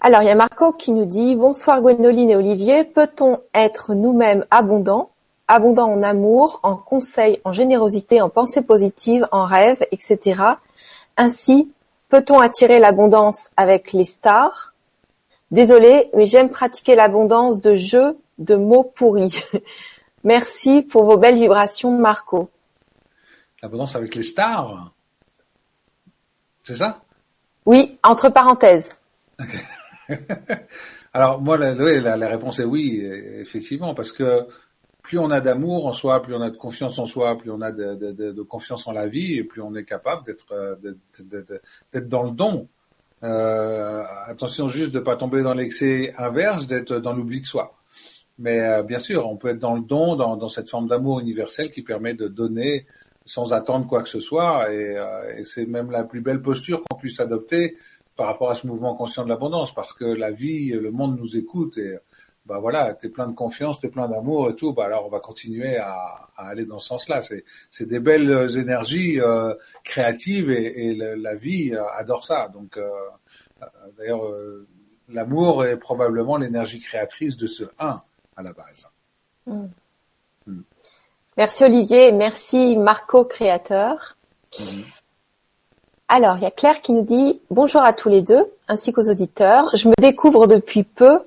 [0.00, 4.44] Alors, il y a Marco qui nous dit Bonsoir Gwendoline et Olivier, peut-on être nous-mêmes
[4.50, 5.13] abondants,
[5.48, 10.42] abondants en amour, en conseils, en générosité, en pensée positive, en rêve, etc.
[11.16, 11.70] Ainsi,
[12.14, 14.72] Peut-on attirer l'abondance avec les stars?
[15.50, 19.36] Désolé, mais j'aime pratiquer l'abondance de jeux de mots pourris.
[20.22, 22.50] Merci pour vos belles vibrations, Marco.
[23.60, 24.92] L'abondance avec les stars?
[26.62, 27.02] C'est ça?
[27.66, 28.96] Oui, entre parenthèses.
[31.12, 31.74] Alors moi, la,
[32.16, 33.04] la, réponse est oui,
[33.40, 34.46] effectivement, parce que
[35.04, 37.60] plus on a d'amour en soi, plus on a de confiance en soi, plus on
[37.60, 40.74] a de, confiance en la vie, et plus on est capable d'être euh,
[41.92, 42.68] d'être dans le don.
[43.22, 47.76] Euh, attention juste de pas tomber dans l'excès inverse, d'être dans l'oubli de soi.
[48.38, 51.70] Mais euh, bien sûr, on peut être dans le don, dans, cette forme d'amour universel
[51.70, 52.86] qui permet de donner
[53.26, 56.80] sans attendre quoi que ce soit, et, euh, et c'est même la plus belle posture
[56.82, 57.76] qu'on puisse adopter
[58.16, 61.36] par rapport à ce mouvement conscient de l'abondance, parce que la vie, le monde nous
[61.36, 61.98] écoute et
[62.46, 65.20] bah voilà, t'es plein de confiance, t'es plein d'amour et tout, bah alors on va
[65.20, 67.22] continuer à, à aller dans ce sens-là.
[67.22, 72.48] C'est, c'est des belles euh, énergies euh, créatives et, et la vie euh, adore ça.
[72.48, 72.90] Donc euh,
[73.96, 74.22] d'ailleurs,
[75.08, 78.02] l'amour est probablement l'énergie créatrice de ce un
[78.36, 78.88] à la base.
[79.46, 79.66] Mm.
[80.46, 80.60] Mm.
[81.38, 84.16] Merci Olivier, merci Marco créateur.
[84.58, 84.82] Mm.
[86.08, 89.08] Alors, il y a Claire qui nous dit bonjour à tous les deux, ainsi qu'aux
[89.08, 89.74] auditeurs.
[89.74, 91.20] Je me découvre depuis peu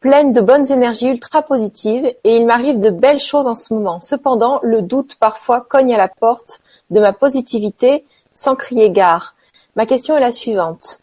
[0.00, 4.00] pleine de bonnes énergies ultra positives et il m'arrive de belles choses en ce moment.
[4.00, 9.34] Cependant, le doute parfois cogne à la porte de ma positivité sans crier gare.
[9.76, 11.00] Ma question est la suivante.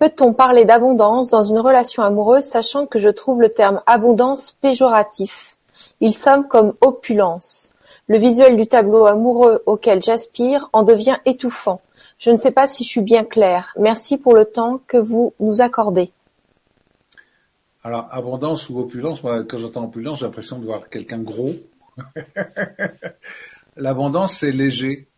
[0.00, 5.56] Peut-on parler d'abondance dans une relation amoureuse sachant que je trouve le terme abondance péjoratif?
[6.00, 7.70] Il somme comme opulence.
[8.08, 11.80] Le visuel du tableau amoureux auquel j'aspire en devient étouffant.
[12.18, 13.72] Je ne sais pas si je suis bien claire.
[13.78, 16.10] Merci pour le temps que vous nous accordez.
[17.84, 21.54] Alors, abondance ou opulence, moi, quand j'entends opulence, j'ai l'impression de voir quelqu'un gros.
[23.76, 25.08] L'abondance, c'est léger.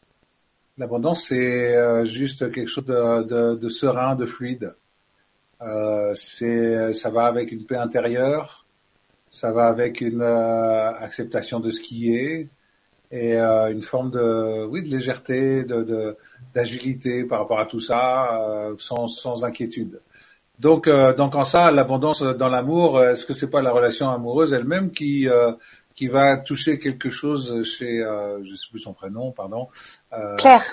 [0.78, 4.74] L'abondance, c'est euh, juste quelque chose de, serein, de fluide.
[5.60, 8.64] Euh, c'est, ça va avec une paix intérieure.
[9.30, 12.48] ça va avec une acceptation de ce qui est
[13.10, 16.16] et une forme de oui de légèreté, de
[16.54, 20.00] d'agilité par rapport à tout ça, sans sans inquiétude.
[20.58, 24.92] Donc, donc en ça, l'abondance dans l'amour, est-ce que c'est pas la relation amoureuse elle-même
[24.92, 25.28] qui
[25.94, 29.68] qui va toucher quelque chose chez, euh, je sais plus son prénom, pardon.
[30.12, 30.64] Euh, Claire.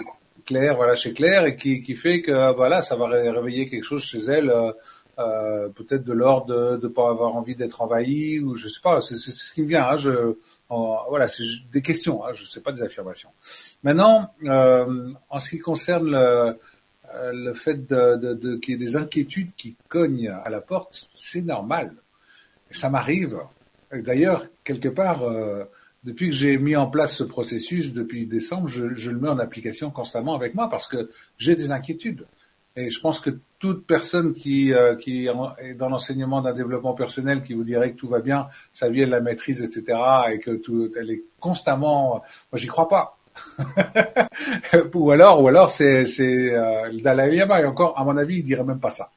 [0.45, 4.03] Claire, voilà, chez Claire, et qui, qui fait que voilà, ça va réveiller quelque chose
[4.03, 4.71] chez elle, euh,
[5.19, 8.99] euh peut-être de l'ordre de ne pas avoir envie d'être envahi, ou je sais pas,
[9.01, 9.87] c'est ce qui me vient.
[9.87, 10.35] Hein, je,
[10.69, 13.29] voilà, c'est des questions, hein, je sais pas des affirmations.
[13.83, 16.53] Maintenant, euh, en ce qui concerne le, euh,
[17.33, 21.09] le fait de, de, de qu'il y ait des inquiétudes qui cognent à la porte,
[21.15, 21.93] c'est normal.
[22.69, 23.39] ça m'arrive.
[23.91, 25.65] D'ailleurs, quelque part, euh,
[26.03, 29.39] depuis que j'ai mis en place ce processus depuis décembre, je, je, le mets en
[29.39, 32.25] application constamment avec moi parce que j'ai des inquiétudes.
[32.77, 37.43] Et je pense que toute personne qui, euh, qui est dans l'enseignement d'un développement personnel
[37.43, 39.99] qui vous dirait que tout va bien, sa vie elle la maîtrise, etc.,
[40.31, 42.09] et que tout, elle est constamment,
[42.51, 43.17] moi j'y crois pas.
[44.93, 48.43] ou alors, ou alors c'est euh, le Dalai Lama et encore, à mon avis, il
[48.43, 49.11] dirait même pas ça.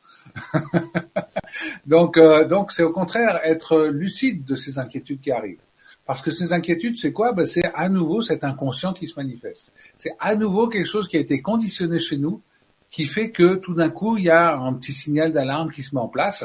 [1.86, 5.58] donc, euh, donc c'est au contraire être lucide de ces inquiétudes qui arrivent.
[6.06, 7.32] Parce que ces inquiétudes, c'est quoi?
[7.32, 9.72] Ben, C'est à nouveau cet inconscient qui se manifeste.
[9.96, 12.42] C'est à nouveau quelque chose qui a été conditionné chez nous,
[12.90, 15.94] qui fait que tout d'un coup, il y a un petit signal d'alarme qui se
[15.94, 16.44] met en place.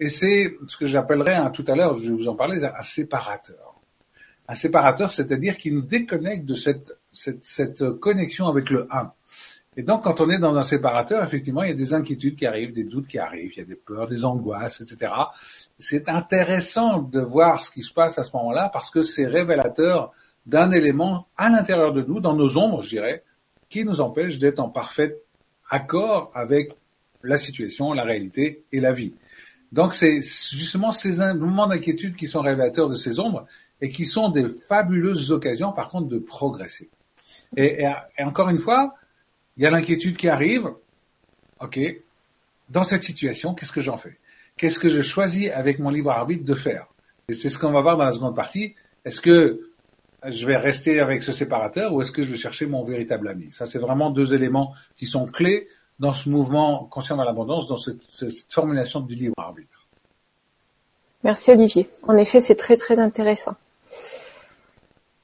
[0.00, 2.82] Et c'est ce que j'appellerais, hein, tout à l'heure, je vais vous en parler, un
[2.82, 3.80] séparateur.
[4.48, 9.12] Un séparateur, c'est-à-dire qui nous déconnecte de cette, cette, cette connexion avec le 1.
[9.78, 12.46] Et donc, quand on est dans un séparateur, effectivement, il y a des inquiétudes qui
[12.46, 15.12] arrivent, des doutes qui arrivent, il y a des peurs, des angoisses, etc.
[15.78, 20.12] C'est intéressant de voir ce qui se passe à ce moment-là parce que c'est révélateur
[20.46, 23.22] d'un élément à l'intérieur de nous, dans nos ombres, je dirais,
[23.68, 25.18] qui nous empêche d'être en parfait
[25.68, 26.72] accord avec
[27.22, 29.12] la situation, la réalité et la vie.
[29.72, 33.44] Donc, c'est justement ces moments d'inquiétude qui sont révélateurs de ces ombres
[33.80, 36.88] et qui sont des fabuleuses occasions, par contre, de progresser.
[37.56, 37.86] Et,
[38.18, 38.94] encore une fois,
[39.56, 40.68] il y a l'inquiétude qui arrive.
[41.60, 41.78] OK.
[42.68, 44.18] Dans cette situation, qu'est-ce que j'en fais?
[44.56, 46.86] Qu'est-ce que je choisis avec mon libre arbitre de faire?
[47.28, 48.74] Et c'est ce qu'on va voir dans la seconde partie.
[49.04, 49.70] Est-ce que
[50.26, 53.52] je vais rester avec ce séparateur ou est-ce que je vais chercher mon véritable ami?
[53.52, 57.76] Ça, c'est vraiment deux éléments qui sont clés dans ce mouvement conscient dans l'abondance, dans
[57.76, 59.86] cette formulation du libre arbitre.
[61.22, 61.88] Merci Olivier.
[62.02, 63.56] En effet, c'est très très intéressant.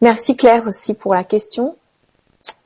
[0.00, 1.76] Merci Claire aussi pour la question.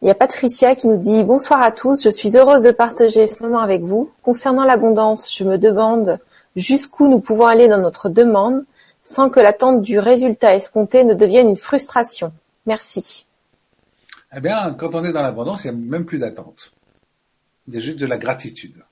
[0.03, 3.27] Il y a Patricia qui nous dit bonsoir à tous, je suis heureuse de partager
[3.27, 4.11] ce moment avec vous.
[4.23, 6.19] Concernant l'abondance, je me demande
[6.55, 8.65] jusqu'où nous pouvons aller dans notre demande
[9.03, 12.33] sans que l'attente du résultat escompté ne devienne une frustration.
[12.67, 13.27] Merci.
[14.37, 16.73] Eh bien, quand on est dans l'abondance, il n'y a même plus d'attente.
[17.69, 18.83] Il y a juste de la gratitude.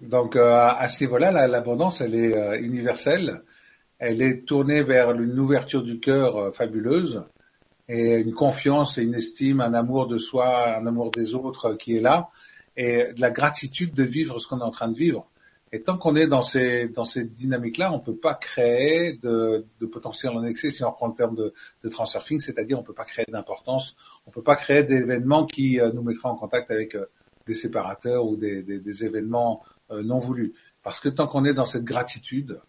[0.00, 3.42] Donc, euh, à ce niveau-là, l'abondance, elle est euh, universelle.
[3.98, 7.24] Elle est tournée vers une ouverture du cœur euh, fabuleuse
[7.88, 11.96] et une confiance et une estime, un amour de soi, un amour des autres qui
[11.96, 12.30] est là,
[12.76, 15.28] et de la gratitude de vivre ce qu'on est en train de vivre.
[15.74, 19.86] Et tant qu'on est dans ces dans ces dynamiques-là, on peut pas créer de, de,
[19.86, 20.70] potentiel en excès.
[20.70, 24.30] Si on prend le terme de, de transurfing, c'est-à-dire on peut pas créer d'importance, on
[24.30, 27.06] peut pas créer d'événements qui euh, nous mettraient en contact avec euh,
[27.46, 30.52] des séparateurs ou des, des, des événements euh, non voulus.
[30.82, 32.60] Parce que tant qu'on est dans cette gratitude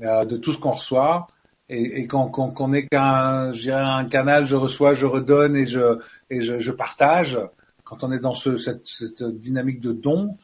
[0.00, 1.28] de tout ce qu'on reçoit,
[1.68, 5.98] et, et qu'on est qu'un un canal, je reçois, je redonne et je
[6.30, 7.38] et je, je partage.
[7.84, 10.36] Quand on est dans ce, cette, cette, dynamique de don,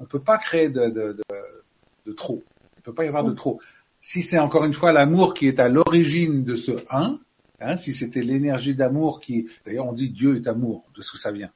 [0.00, 1.22] on peut pas créer de, de, de,
[2.06, 2.42] de trop.
[2.76, 3.60] Il peut pas y avoir de trop.
[4.00, 7.20] Si c'est encore une fois l'amour qui est à l'origine de ce un,
[7.60, 11.18] hein, si c'était l'énergie d'amour qui, d'ailleurs on dit Dieu est amour, de ce que
[11.18, 11.50] ça vient.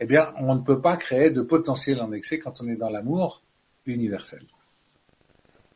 [0.00, 2.88] Eh bien, on ne peut pas créer de potentiel en excès quand on est dans
[2.88, 3.42] l'amour
[3.84, 4.44] universel.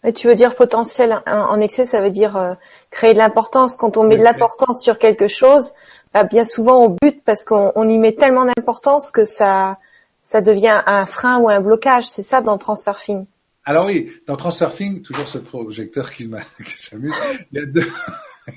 [0.04, 2.54] Et tu veux dire potentiel en excès, ça veut dire euh,
[2.90, 3.76] créer de l'importance.
[3.76, 5.72] Quand on met de l'importance sur quelque chose,
[6.12, 9.78] bah, bien souvent on bute parce qu'on y met tellement d'importance que ça,
[10.22, 12.10] ça devient un frein ou un blocage.
[12.10, 13.26] C'est ça dans Transurfing.
[13.64, 16.28] Alors oui, dans Transurfing, toujours ce projecteur qui
[16.66, 17.14] s'amuse,
[17.52, 17.86] il y a deux,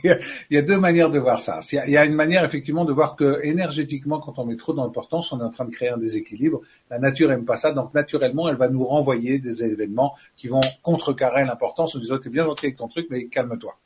[0.04, 0.18] il
[0.52, 1.60] y a deux manières de voir ça.
[1.72, 5.32] Il y a une manière effectivement de voir que énergétiquement, quand on met trop d'importance,
[5.32, 6.62] on est en train de créer un déséquilibre.
[6.90, 10.62] La nature aime pas ça, donc naturellement, elle va nous renvoyer des événements qui vont
[10.82, 13.78] contrecarrer l'importance en disant t'es bien gentil avec ton truc, mais calme-toi.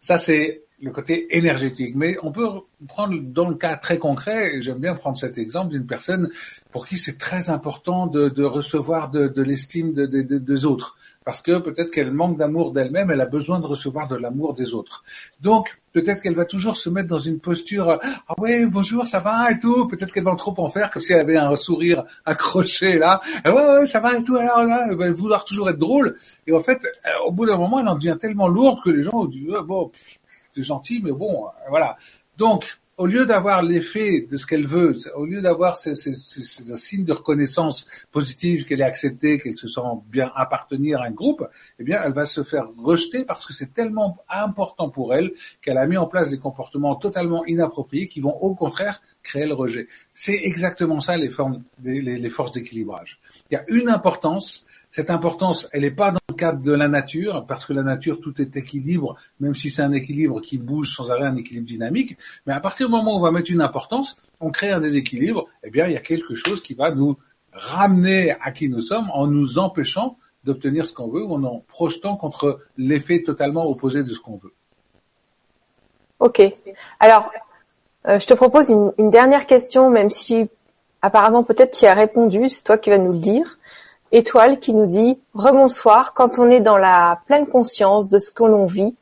[0.00, 1.94] Ça c'est le côté énergétique.
[1.96, 2.46] Mais on peut
[2.86, 6.30] prendre dans le cas très concret, et j'aime bien prendre cet exemple d'une personne
[6.72, 11.90] pour qui c'est très important de, recevoir de, l'estime de, des autres parce que peut-être
[11.90, 15.04] qu'elle manque d'amour d'elle-même, elle a besoin de recevoir de l'amour des autres.
[15.40, 19.50] Donc, peut-être qu'elle va toujours se mettre dans une posture ah ouais bonjour ça va
[19.50, 19.88] et tout?
[19.88, 23.52] Peut-être qu'elle va trop en faire comme si elle avait un sourire accroché là ouais
[23.52, 26.16] ouais ça va et tout alors là elle va vouloir toujours être drôle.
[26.46, 26.80] Et en fait
[27.26, 29.90] au bout d'un moment elle en devient tellement lourde que les gens disent ah, bon
[30.52, 31.96] c'est gentil mais bon voilà
[32.36, 37.12] donc au lieu d'avoir l'effet de ce qu'elle veut, au lieu d'avoir ces, signes de
[37.12, 41.46] reconnaissance positive qu'elle est acceptée, qu'elle se sent bien appartenir à un groupe,
[41.78, 45.78] eh bien, elle va se faire rejeter parce que c'est tellement important pour elle qu'elle
[45.78, 49.88] a mis en place des comportements totalement inappropriés qui vont au contraire créer le rejet.
[50.12, 53.18] C'est exactement ça les forces d'équilibrage.
[53.50, 56.86] Il y a une importance cette importance, elle n'est pas dans le cadre de la
[56.86, 60.94] nature, parce que la nature, tout est équilibre, même si c'est un équilibre qui bouge
[60.94, 62.16] sans arrêt, un équilibre dynamique.
[62.46, 65.48] Mais à partir du moment où on va mettre une importance, on crée un déséquilibre,
[65.64, 67.16] eh bien, il y a quelque chose qui va nous
[67.52, 71.64] ramener à qui nous sommes en nous empêchant d'obtenir ce qu'on veut ou en en
[71.66, 74.54] projetant contre l'effet totalement opposé de ce qu'on veut.
[76.20, 76.40] Ok.
[77.00, 77.32] Alors,
[78.06, 80.48] euh, je te propose une, une, dernière question, même si
[81.02, 83.58] apparemment peut-être tu y as répondu, c'est toi qui vas nous le dire.
[84.16, 88.44] Étoile qui nous dit rebonsoir quand on est dans la pleine conscience de ce que
[88.44, 88.94] l'on vit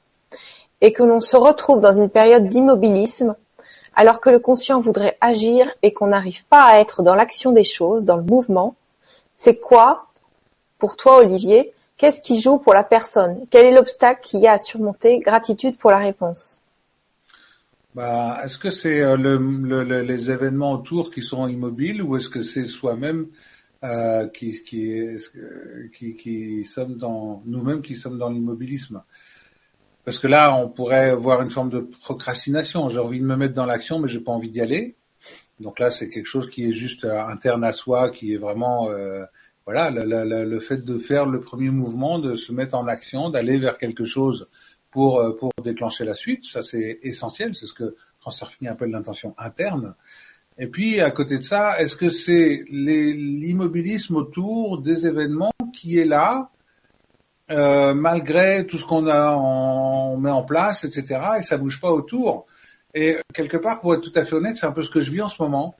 [0.81, 3.37] et que l'on se retrouve dans une période d'immobilisme
[3.94, 7.62] alors que le conscient voudrait agir et qu'on n'arrive pas à être dans l'action des
[7.62, 8.75] choses, dans le mouvement,
[9.37, 10.09] c'est quoi,
[10.79, 13.44] pour toi Olivier, qu'est-ce qui joue pour la personne?
[13.51, 15.18] Quel est l'obstacle qu'il y a à surmonter?
[15.18, 16.59] Gratitude pour la réponse.
[17.94, 19.16] Bah, est-ce que c'est euh,
[19.85, 23.27] les événements autour qui sont immobiles ou est-ce que c'est soi-même
[23.84, 25.16] euh, qui, qui,
[25.94, 29.02] qui, qui sommes dans nous-mêmes qui sommes dans l'immobilisme.
[30.04, 32.88] Parce que là, on pourrait voir une forme de procrastination.
[32.88, 34.96] J'ai envie de me mettre dans l'action, mais j'ai pas envie d'y aller.
[35.60, 38.90] Donc là, c'est quelque chose qui est juste euh, interne à soi, qui est vraiment
[38.90, 39.24] euh,
[39.64, 43.78] voilà le, fait de faire le premier mouvement, de se mettre en action, d'aller vers
[43.78, 44.48] quelque chose
[44.90, 46.44] pour euh, pour déclencher la suite.
[46.44, 47.54] Ça, c'est essentiel.
[47.54, 49.94] C'est ce que Transurfing appelle l'intention interne.
[50.58, 56.04] Et puis, à côté de ça, est-ce que c'est l'immobilisme autour des événements qui est
[56.04, 56.50] là,
[57.50, 59.02] euh, malgré tout ce qu'on
[60.18, 62.46] met en place, etc., et ça bouge pas autour?
[62.94, 65.10] Et quelque part, pour être tout à fait honnête, c'est un peu ce que je
[65.10, 65.74] vis en ce moment.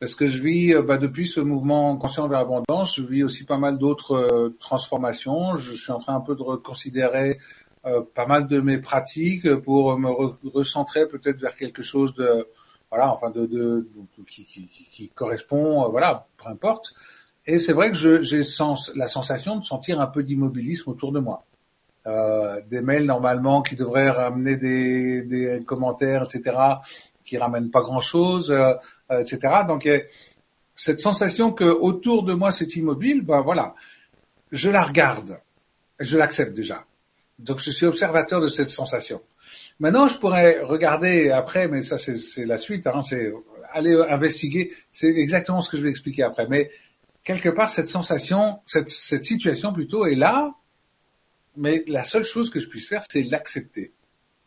[0.00, 3.44] Parce que je vis, euh, bah, depuis ce mouvement conscient vers l'abondance, je vis aussi
[3.44, 5.56] pas mal d'autres euh, transformations.
[5.56, 7.38] Je, suis en train un peu de reconsidérer
[7.84, 10.08] euh, pas mal de mes pratiques pour me
[10.50, 12.46] recentrer peut-être vers quelque chose de
[12.90, 13.88] voilà, enfin de, de,
[14.28, 16.94] qui, qui, qui, correspond, euh, voilà, peu importe.
[17.46, 21.20] Et c'est vrai que j'ai sens, la sensation de sentir un peu d'immobilisme autour de
[21.20, 21.44] moi.
[22.06, 26.56] Euh, des mails normalement qui devraient ramener des, des commentaires, etc.,
[27.24, 28.72] qui ramènent pas grand-chose, euh,
[29.10, 29.62] euh etc.
[29.66, 29.88] Donc
[30.74, 33.74] cette sensation que autour de moi c'est immobile, ben voilà,
[34.52, 35.38] je la regarde,
[35.98, 36.84] je l'accepte déjà.
[37.38, 39.20] Donc je suis observateur de cette sensation.
[39.80, 43.32] Maintenant, je pourrais regarder après, mais ça c'est la suite, hein, c'est
[43.72, 46.46] aller investiguer, c'est exactement ce que je vais expliquer après.
[46.48, 46.70] Mais
[47.22, 50.54] quelque part, cette sensation, cette, cette situation plutôt est là,
[51.56, 53.92] mais la seule chose que je puisse faire, c'est l'accepter.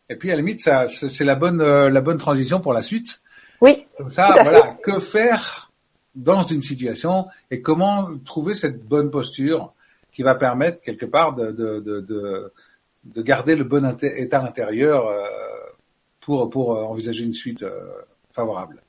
[0.08, 2.82] Et puis à la limite, ça, c'est la bonne, euh, la bonne transition pour la
[2.82, 3.22] suite.
[3.60, 3.86] Oui.
[3.96, 5.70] Comme ça, voilà, que faire
[6.14, 9.72] dans une situation et comment trouver cette bonne posture
[10.12, 12.52] qui va permettre quelque part de, de, de, de
[13.04, 15.26] de garder le bon état intérieur euh,
[16.20, 17.92] pour pour euh, envisager une suite euh,
[18.32, 18.82] favorable.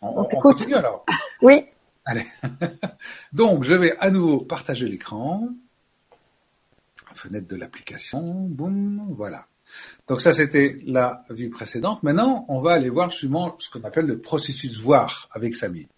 [0.00, 1.04] On, on, continue alors.
[1.42, 1.64] Oui.
[2.04, 2.26] Allez.
[3.32, 5.48] Donc je vais à nouveau partager l'écran.
[7.14, 8.20] Fenêtre de l'application.
[8.48, 9.06] Boum.
[9.16, 9.46] Voilà.
[10.08, 12.02] Donc ça c'était la vie précédente.
[12.02, 15.88] Maintenant on va aller voir justement ce qu'on appelle le processus voir avec Samy.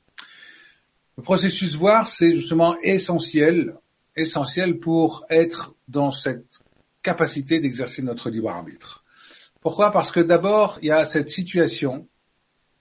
[1.16, 3.74] Le processus voir c'est justement essentiel
[4.16, 6.53] essentiel pour être dans cette
[7.04, 9.04] capacité d'exercer notre libre arbitre.
[9.60, 9.92] Pourquoi?
[9.92, 12.08] Parce que d'abord, il y a cette situation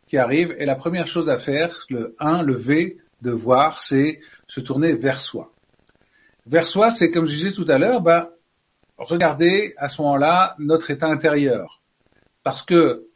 [0.07, 4.19] qui arrive et la première chose à faire, le 1, le V de voir, c'est
[4.47, 5.53] se tourner vers soi.
[6.45, 8.29] Vers soi, c'est comme je disais tout à l'heure, ben,
[8.97, 11.81] regardez à ce moment-là notre état intérieur.
[12.43, 13.07] Parce que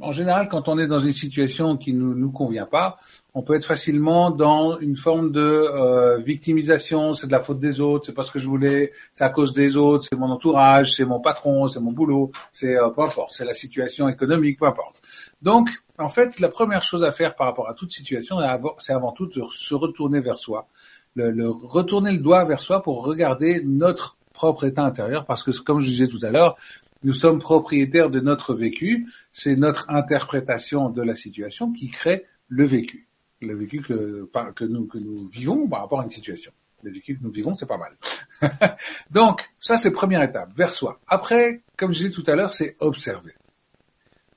[0.00, 2.98] en général, quand on est dans une situation qui ne nous, convient pas,
[3.34, 7.14] on peut être facilement dans une forme de euh, victimisation.
[7.14, 9.52] C'est de la faute des autres, c'est pas ce que je voulais, c'est à cause
[9.52, 13.32] des autres, c'est mon entourage, c'est mon patron, c'est mon boulot, c'est euh, peu importe,
[13.32, 15.00] c'est la situation économique, peu importe.
[15.40, 18.38] Donc, en fait, la première chose à faire par rapport à toute situation,
[18.78, 20.68] c'est avant tout de se retourner vers soi,
[21.14, 25.50] le, le, retourner le doigt vers soi pour regarder notre propre état intérieur, parce que
[25.62, 26.56] comme je disais tout à l'heure,
[27.04, 29.08] nous sommes propriétaires de notre vécu.
[29.32, 33.08] C'est notre interprétation de la situation qui crée le vécu,
[33.42, 36.52] le vécu que, nous, vivons par rapport à une situation.
[36.82, 37.96] le vécu que nous vivons, c'est pas mal.
[39.10, 41.00] Donc, ça c'est première étape, vers soi.
[41.06, 43.34] Après, comme je disais tout à l'heure, c'est observer.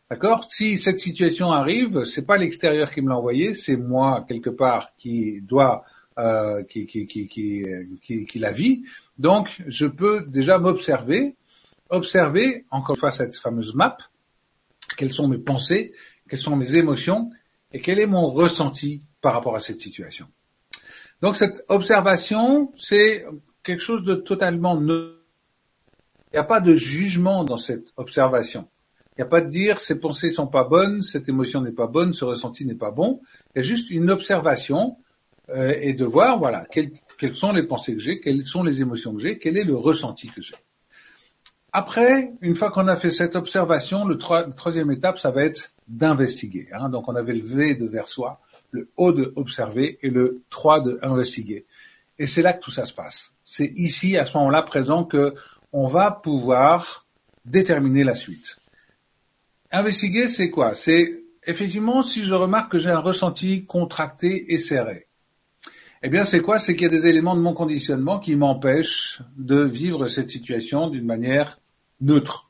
[0.09, 0.47] D'accord?
[0.49, 4.95] Si cette situation arrive, c'est pas l'extérieur qui me l'a envoyé, c'est moi quelque part
[4.97, 5.83] qui doit
[6.17, 8.85] euh, qui, qui la vit.
[9.17, 11.35] Donc, je peux déjà m'observer,
[11.89, 13.97] observer encore une fois cette fameuse map.
[14.97, 15.93] Quelles sont mes pensées,
[16.29, 17.31] quelles sont mes émotions?
[17.75, 20.27] Et quel est mon ressenti par rapport à cette situation?
[21.21, 23.25] Donc, cette observation, c'est
[23.63, 25.19] quelque chose de totalement neutre.
[26.31, 28.69] Il n'y a pas de jugement dans cette observation.
[29.09, 31.87] Il n'y a pas de dire ces pensées sont pas bonnes, cette émotion n'est pas
[31.87, 33.19] bonne, ce ressenti n'est pas bon.
[33.53, 34.95] Il y a juste une observation
[35.49, 38.81] euh, et de voir voilà quelles, quelles sont les pensées que j'ai, quelles sont les
[38.81, 40.55] émotions que j'ai, quel est le ressenti que j'ai.
[41.73, 45.74] Après, une fois qu'on a fait cette observation, le la troisième étape, ça va être
[45.87, 46.67] d'investiguer.
[46.73, 46.89] Hein.
[46.89, 50.81] Donc on avait le V de vers soi, le O de observer et le 3
[50.81, 51.65] de investiguer.
[52.17, 53.33] Et c'est là que tout ça se passe.
[53.43, 55.35] C'est ici, à ce moment-là présent, que
[55.71, 57.05] on va pouvoir
[57.43, 58.57] déterminer la suite.
[59.71, 60.73] Investiguer, c'est quoi?
[60.73, 65.07] C'est effectivement si je remarque que j'ai un ressenti contracté et serré.
[66.01, 66.59] Eh bien, c'est quoi?
[66.59, 70.89] C'est qu'il y a des éléments de mon conditionnement qui m'empêchent de vivre cette situation
[70.89, 71.59] d'une manière
[71.99, 72.44] neutre,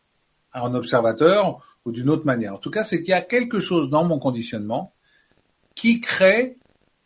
[0.56, 2.56] en observateur ou d'une autre manière.
[2.56, 4.93] En tout cas, c'est qu'il y a quelque chose dans mon conditionnement
[5.76, 6.58] qui crée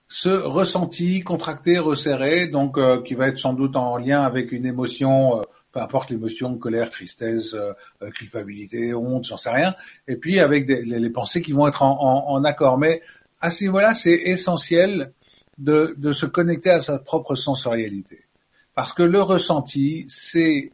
[0.07, 4.65] ce ressenti contracté, resserré, donc euh, qui va être sans doute en lien avec une
[4.65, 9.75] émotion euh, peu importe l'émotion, colère, tristesse, euh, euh, culpabilité, honte, j'en sais rien,
[10.07, 12.77] et puis avec des, les, pensées qui vont être en, en, accord.
[12.77, 13.01] Mais
[13.41, 15.13] à ce niveau-là, c'est essentiel
[15.57, 18.25] de, de, se connecter à sa propre sensorialité.
[18.73, 20.71] Parce que le ressenti, c'est,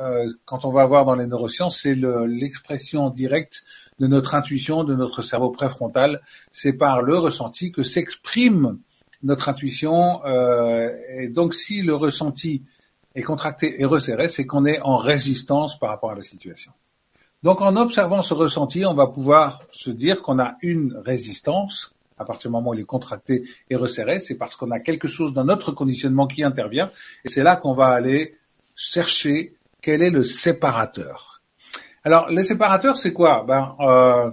[0.00, 3.64] euh, quand on va voir dans les neurosciences, c'est l'expression directe
[3.98, 6.20] de notre intuition, de notre cerveau préfrontal.
[6.52, 8.78] C'est par le ressenti que s'exprime
[9.22, 10.24] notre intuition.
[10.24, 12.62] Euh, et donc si le ressenti
[13.14, 16.72] et contracté et resserré, c'est qu'on est en résistance par rapport à la situation.
[17.42, 21.94] Donc en observant ce ressenti, on va pouvoir se dire qu'on a une résistance.
[22.16, 25.08] À partir du moment où il est contracté et resserré, c'est parce qu'on a quelque
[25.08, 26.90] chose dans notre conditionnement qui intervient.
[27.24, 28.36] Et c'est là qu'on va aller
[28.76, 29.54] chercher
[29.84, 31.42] quel est le séparateur?
[32.04, 33.44] Alors les séparateurs, c'est quoi?
[33.46, 34.30] Ben euh,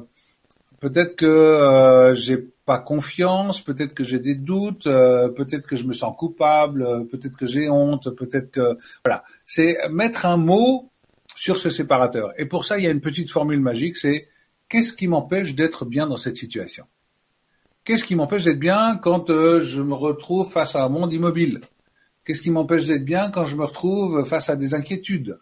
[0.80, 5.84] peut-être que euh, j'ai pas confiance, peut-être que j'ai des doutes, euh, peut-être que je
[5.84, 9.26] me sens coupable, euh, peut-être que j'ai honte, peut-être que voilà.
[9.46, 10.90] C'est mettre un mot
[11.36, 12.32] sur ce séparateur.
[12.38, 14.30] Et pour ça, il y a une petite formule magique, c'est
[14.70, 16.86] qu'est-ce qui m'empêche d'être bien dans cette situation?
[17.84, 21.60] Qu'est-ce qui m'empêche d'être bien quand je me retrouve face à un monde immobile?
[22.24, 25.40] Qu'est-ce qui m'empêche d'être bien quand je me retrouve face à des inquiétudes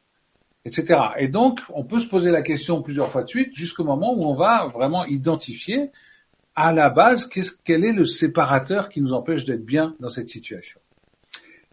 [0.66, 1.00] etc.
[1.18, 4.26] Et donc, on peut se poser la question plusieurs fois de suite jusqu'au moment où
[4.26, 5.92] on va vraiment identifier
[6.56, 7.30] à la base
[7.64, 10.80] quel est le séparateur qui nous empêche d'être bien dans cette situation.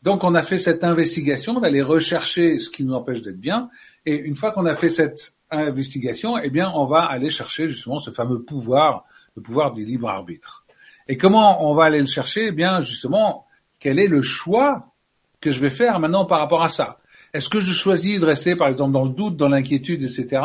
[0.03, 3.71] Donc, on a fait cette investigation d'aller rechercher ce qui nous empêche d'être bien.
[4.05, 7.99] Et une fois qu'on a fait cette investigation, eh bien, on va aller chercher justement
[7.99, 9.05] ce fameux pouvoir,
[9.35, 10.65] le pouvoir du libre arbitre.
[11.09, 12.49] Et comment on va aller le chercher?
[12.49, 13.47] Eh bien, justement,
[13.81, 14.93] quel est le choix
[15.41, 16.99] que je vais faire maintenant par rapport à ça
[17.37, 20.43] est-ce que je choisis de rester, par exemple, dans le doute, dans l'inquiétude, etc.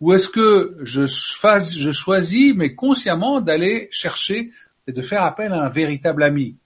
[0.00, 4.50] Ou est-ce que je, je choisis, mais consciemment, d'aller chercher
[4.86, 6.56] et de faire appel à un véritable ami?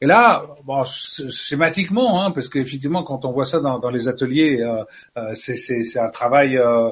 [0.00, 4.82] Et là, bon, schématiquement, hein, parce qu'effectivement, quand on voit ça dans, les ateliers, euh,
[5.18, 6.90] euh, c'est un travail, euh,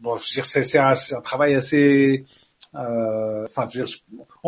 [0.00, 2.24] bon, c'est un, un, travail assez
[2.74, 3.66] euh, enfin,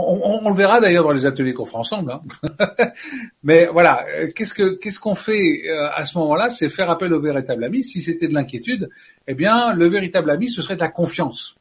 [0.08, 2.12] on, le verra d'ailleurs dans les ateliers qu'on fera ensemble.
[2.12, 2.22] Hein.
[3.42, 6.50] Mais voilà, euh, qu'est-ce que qu'est-ce qu'on fait euh, à ce moment-là?
[6.50, 7.82] C'est faire appel au véritable ami.
[7.82, 8.88] Si c'était de l'inquiétude,
[9.26, 11.56] eh bien, le véritable ami, ce serait de la confiance.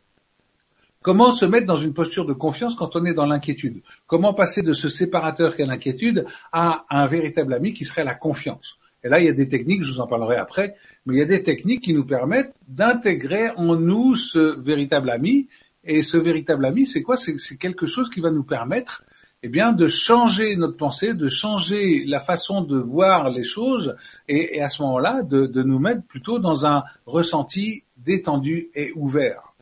[1.01, 3.81] Comment se mettre dans une posture de confiance quand on est dans l'inquiétude?
[4.05, 8.77] Comment passer de ce séparateur qu'est l'inquiétude à un véritable ami qui serait la confiance?
[9.03, 10.75] Et là, il y a des techniques, je vous en parlerai après,
[11.05, 15.47] mais il y a des techniques qui nous permettent d'intégrer en nous ce véritable ami
[15.84, 17.17] et ce véritable ami, c'est quoi?
[17.17, 19.03] C'est quelque chose qui va nous permettre
[19.41, 23.95] eh bien, de changer notre pensée, de changer la façon de voir les choses,
[24.27, 29.53] et, à ce moment-là, de, nous mettre plutôt dans un ressenti détendu et ouvert.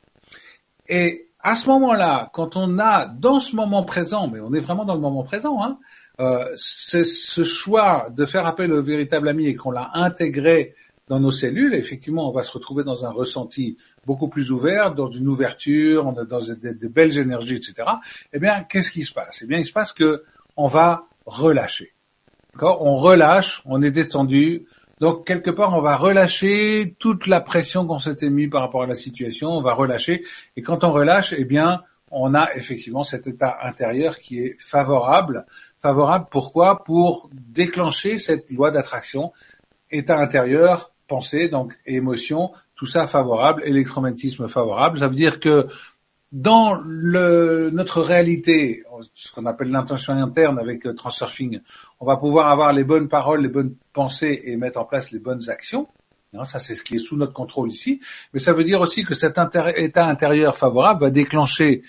[0.87, 4.85] Et à ce moment-là, quand on a dans ce moment présent, mais on est vraiment
[4.85, 5.77] dans le moment présent, hein,
[6.19, 10.73] euh, ce choix de faire appel au véritable ami et qu'on l'a intégré
[11.07, 15.09] dans nos cellules, effectivement, on va se retrouver dans un ressenti beaucoup plus ouvert, dans
[15.09, 17.89] une ouverture, dans de, belles énergies, etc.
[18.33, 19.41] Eh bien, qu'est-ce qui se passe?
[19.41, 20.23] Eh bien, il se passe que
[20.55, 21.93] on va relâcher.
[22.59, 24.65] On relâche, on est détendu.
[24.99, 28.87] Donc, quelque part, on va relâcher toute la pression qu'on s'était mis par rapport à
[28.87, 29.49] la situation.
[29.51, 30.25] On va relâcher.
[30.55, 35.45] Et quand on relâche, eh bien, on a effectivement cet état intérieur qui est favorable
[35.79, 36.27] favorable.
[36.31, 36.83] Pourquoi?
[36.83, 39.31] Pour déclencher cette loi d'attraction,
[39.91, 44.99] état intérieur, pensée, donc émotion, tout ça favorable, électromagnétisme favorable.
[44.99, 45.67] Ça veut dire que
[46.31, 48.83] dans le, notre réalité,
[49.13, 51.61] ce qu'on appelle l'intention interne avec euh, Transurfing,
[51.99, 55.19] on va pouvoir avoir les bonnes paroles, les bonnes pensées et mettre en place les
[55.19, 55.87] bonnes actions.
[56.43, 57.99] Ça, c'est ce qui est sous notre contrôle ici.
[58.33, 59.39] Mais ça veut dire aussi que cet
[59.77, 61.81] état intérieur favorable va déclencher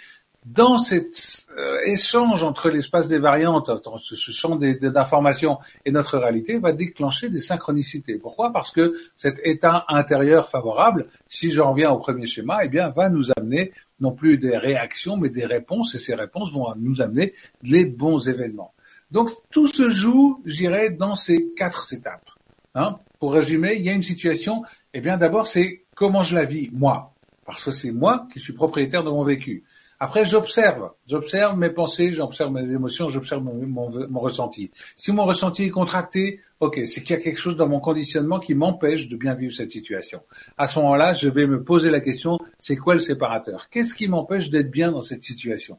[0.52, 3.70] dans cet euh, échange entre l'espace des variantes,
[4.00, 8.18] ce champ d'informations et notre réalité, va déclencher des synchronicités.
[8.18, 8.52] Pourquoi?
[8.52, 13.10] Parce que cet état intérieur favorable, si j'en reviens au premier schéma, eh bien, va
[13.10, 17.34] nous amener non plus des réactions, mais des réponses, et ces réponses vont nous amener
[17.62, 18.72] les bons événements.
[19.10, 22.28] Donc tout se joue, j'irais, dans ces quatre étapes.
[22.74, 24.62] Hein Pour résumer, il y a une situation,
[24.94, 28.52] eh bien d'abord c'est comment je la vis, moi, parce que c'est moi qui suis
[28.52, 29.64] propriétaire de mon vécu.
[30.00, 34.70] Après, j'observe, j'observe mes pensées, j'observe mes émotions, j'observe mon, ressenti.
[34.94, 38.38] Si mon ressenti est contracté, ok, c'est qu'il y a quelque chose dans mon conditionnement
[38.38, 40.22] qui m'empêche de bien vivre cette situation.
[40.56, 43.68] À ce moment-là, je vais me poser la question, c'est quoi le séparateur?
[43.70, 45.78] Qu'est-ce qui m'empêche d'être bien dans cette situation?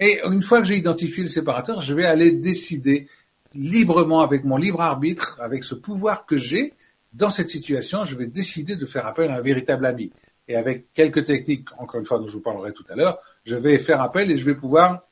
[0.00, 3.06] Et une fois que j'ai identifié le séparateur, je vais aller décider
[3.54, 6.74] librement avec mon libre arbitre, avec ce pouvoir que j'ai
[7.12, 10.12] dans cette situation, je vais décider de faire appel à un véritable ami
[10.50, 13.54] et avec quelques techniques, encore une fois, dont je vous parlerai tout à l'heure, je
[13.54, 15.02] vais faire appel et je vais pouvoir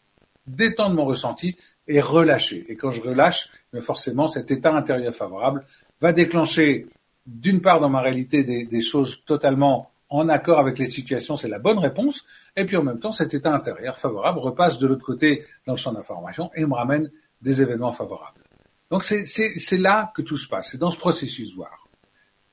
[0.49, 2.67] détendre mon ressenti et relâcher.
[2.69, 5.65] Et quand je relâche, mais forcément, cet état intérieur favorable
[6.01, 6.87] va déclencher,
[7.25, 11.61] d'une part, dans ma réalité, des, choses totalement en accord avec les situations, c'est la
[11.61, 12.25] bonne réponse,
[12.57, 15.79] et puis en même temps, cet état intérieur favorable repasse de l'autre côté dans le
[15.79, 17.13] champ d'information et me ramène
[17.43, 18.43] des événements favorables.
[18.91, 21.88] Donc c'est là que tout se passe, c'est dans ce processus voir.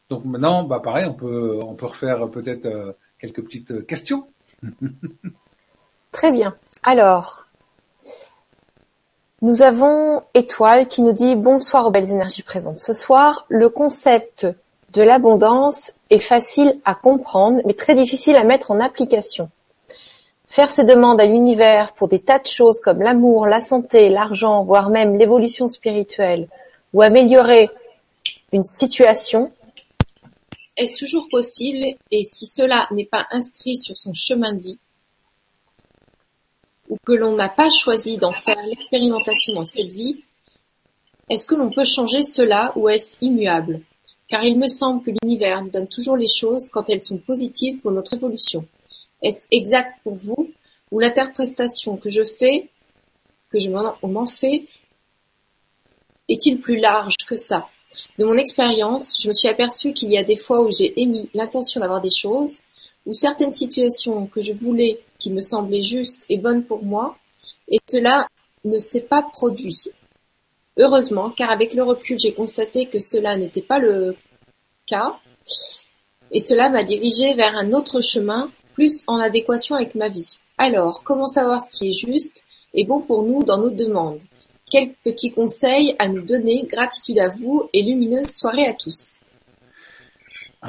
[0.10, 4.28] Donc maintenant, bah pareil, on peut on peut refaire peut-être euh, quelques petites euh, questions.
[6.12, 6.56] Très bien.
[6.84, 7.46] Alors,
[9.42, 13.46] nous avons Étoile qui nous dit bonsoir aux belles énergies présentes ce soir.
[13.50, 14.48] Le concept
[14.94, 19.50] de l'abondance est facile à comprendre, mais très difficile à mettre en application.
[20.48, 24.64] Faire ces demandes à l'univers pour des tas de choses comme l'amour, la santé, l'argent,
[24.64, 26.48] voire même l'évolution spirituelle,
[26.94, 27.70] ou améliorer
[28.54, 29.52] une situation,
[30.78, 34.80] est-ce toujours possible et si cela n'est pas inscrit sur son chemin de vie,
[36.90, 40.24] ou que l'on n'a pas choisi d'en faire l'expérimentation dans cette vie,
[41.30, 43.82] est-ce que l'on peut changer cela ou est-ce immuable?
[44.28, 47.80] Car il me semble que l'univers nous donne toujours les choses quand elles sont positives
[47.80, 48.68] pour notre évolution.
[49.22, 50.52] Est-ce exact pour vous
[50.92, 52.70] ou l'interprétation que je fais,
[53.50, 54.66] que je m'en fais,
[56.28, 57.70] est-il plus large que ça?
[58.18, 61.30] De mon expérience, je me suis aperçu qu'il y a des fois où j'ai émis
[61.34, 62.60] l'intention d'avoir des choses,
[63.06, 67.18] ou certaines situations que je voulais, qui me semblaient justes et bonnes pour moi,
[67.68, 68.28] et cela
[68.64, 69.84] ne s'est pas produit.
[70.78, 74.16] Heureusement, car avec le recul, j'ai constaté que cela n'était pas le
[74.88, 75.20] cas,
[76.32, 80.38] et cela m'a dirigé vers un autre chemin, plus en adéquation avec ma vie.
[80.58, 84.22] Alors, comment savoir ce qui est juste et bon pour nous dans nos demandes?
[84.70, 86.68] Quelques petits conseils à nous donner?
[86.70, 89.20] Gratitude à vous et lumineuse soirée à tous.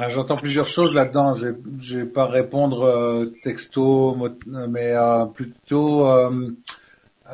[0.09, 1.33] J'entends plusieurs choses là-dedans.
[1.33, 6.07] Je ne vais pas répondre euh, texto, mais euh, plutôt.
[6.07, 6.51] Euh,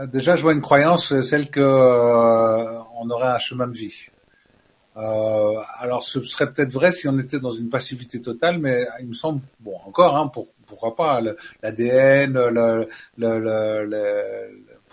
[0.07, 4.07] déjà, je vois une croyance, celle que on aurait un chemin de vie.
[4.95, 9.14] alors, ce serait peut-être vrai si on était dans une passivité totale, mais il me
[9.14, 10.32] semble, bon, encore, hein,
[10.66, 11.20] pourquoi pas,
[11.61, 12.88] l'ADN, le,
[13.18, 13.86] le,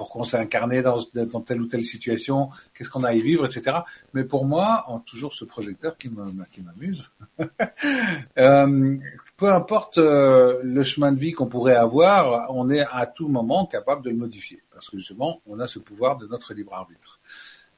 [0.01, 0.96] pourquoi on s'est incarné dans,
[1.42, 3.80] telle ou telle situation, qu'est-ce qu'on a à y vivre, etc.
[4.14, 7.12] Mais pour moi, en toujours ce projecteur qui m'amuse,
[8.38, 8.96] euh,
[9.36, 13.66] peu importe euh, le chemin de vie qu'on pourrait avoir, on est à tout moment
[13.66, 17.20] capable de le modifier, parce que justement, on a ce pouvoir de notre libre arbitre.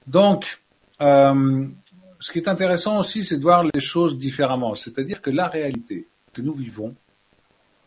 [0.06, 0.62] Donc,
[1.00, 1.66] euh,
[2.20, 6.06] ce qui est intéressant aussi, c'est de voir les choses différemment, c'est-à-dire que la réalité
[6.32, 6.94] que nous vivons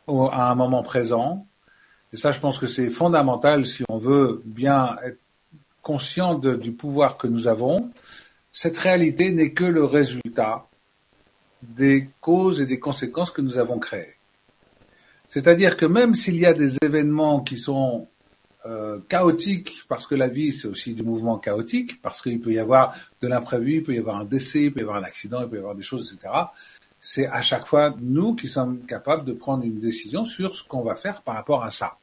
[0.09, 1.47] à un moment présent,
[2.13, 5.19] et ça, je pense que c'est fondamental si on veut bien être
[5.81, 7.91] conscient du pouvoir que nous avons.
[8.51, 10.65] Cette réalité n'est que le résultat
[11.61, 14.15] des causes et des conséquences que nous avons créées.
[15.29, 18.07] C'est-à-dire que même s'il y a des événements qui sont
[18.65, 22.59] euh, chaotiques, parce que la vie c'est aussi du mouvement chaotique, parce qu'il peut y
[22.59, 25.41] avoir de l'imprévu, il peut y avoir un décès, il peut y avoir un accident,
[25.41, 26.33] il peut y avoir des choses, etc.
[27.07, 30.81] C'est à chaque fois nous qui sommes capables de prendre une décision sur ce qu'on
[30.81, 31.97] va faire par rapport à ça.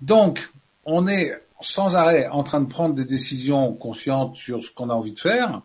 [0.00, 0.48] Donc,
[0.84, 4.94] on est sans arrêt en train de prendre des décisions conscientes sur ce qu'on a
[4.94, 5.60] envie de faire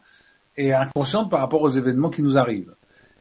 [0.57, 2.73] et inconscientes par rapport aux événements qui nous arrivent.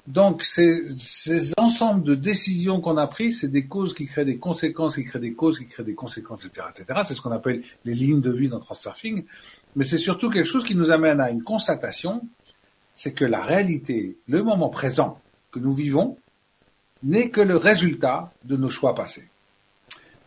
[0.06, 4.38] Donc, ces, ces ensembles de décisions qu'on a prises, c'est des causes qui créent des
[4.38, 7.00] conséquences, qui créent des causes, qui créent des conséquences, etc., etc.
[7.04, 9.26] C'est ce qu'on appelle les lignes de vie dans Transurfing.
[9.76, 12.22] Mais c'est surtout quelque chose qui nous amène à une constatation,
[12.94, 15.20] c'est que la réalité, le moment présent
[15.50, 16.16] que nous vivons,
[17.02, 19.28] n'est que le résultat de nos choix passés.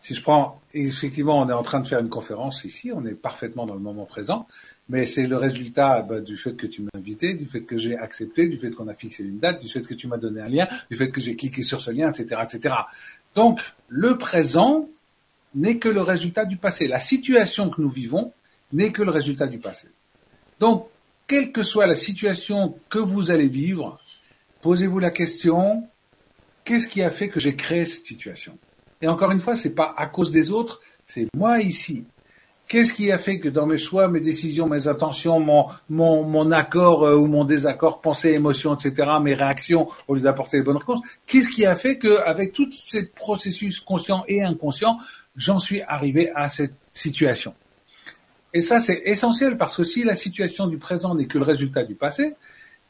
[0.02, 3.14] Si je prends, effectivement, on est en train de faire une conférence ici, on est
[3.14, 4.48] parfaitement dans le moment présent,
[4.90, 7.98] mais c'est le résultat bah, du fait que tu m'as invité, du fait que j'ai
[7.98, 10.50] accepté, du fait qu'on a fixé une date, du fait que tu m'as donné un
[10.50, 12.76] lien, du fait que j'ai cliqué sur ce lien, etc., etc.
[13.34, 14.90] Donc, le présent
[15.56, 16.88] n'est que le résultat du passé.
[16.88, 18.34] La situation que nous vivons
[18.74, 19.88] n'est que le résultat du passé.
[20.60, 20.88] Donc,
[21.28, 24.00] quelle que soit la situation que vous allez vivre,
[24.62, 25.88] posez-vous la question,
[26.64, 28.58] qu'est-ce qui a fait que j'ai créé cette situation?
[29.02, 32.06] Et encore une fois, c'est pas à cause des autres, c'est moi ici.
[32.68, 36.50] Qu'est-ce qui a fait que dans mes choix, mes décisions, mes intentions, mon, mon, mon
[36.52, 40.78] accord euh, ou mon désaccord, pensée, émotion, etc., mes réactions, au lieu d'apporter les bonnes
[40.78, 44.98] réponses, qu'est-ce qui a fait qu'avec tous ces processus conscients et inconscients,
[45.36, 47.54] j'en suis arrivé à cette situation?
[48.54, 51.84] Et ça, c'est essentiel parce que si la situation du présent n'est que le résultat
[51.84, 52.34] du passé,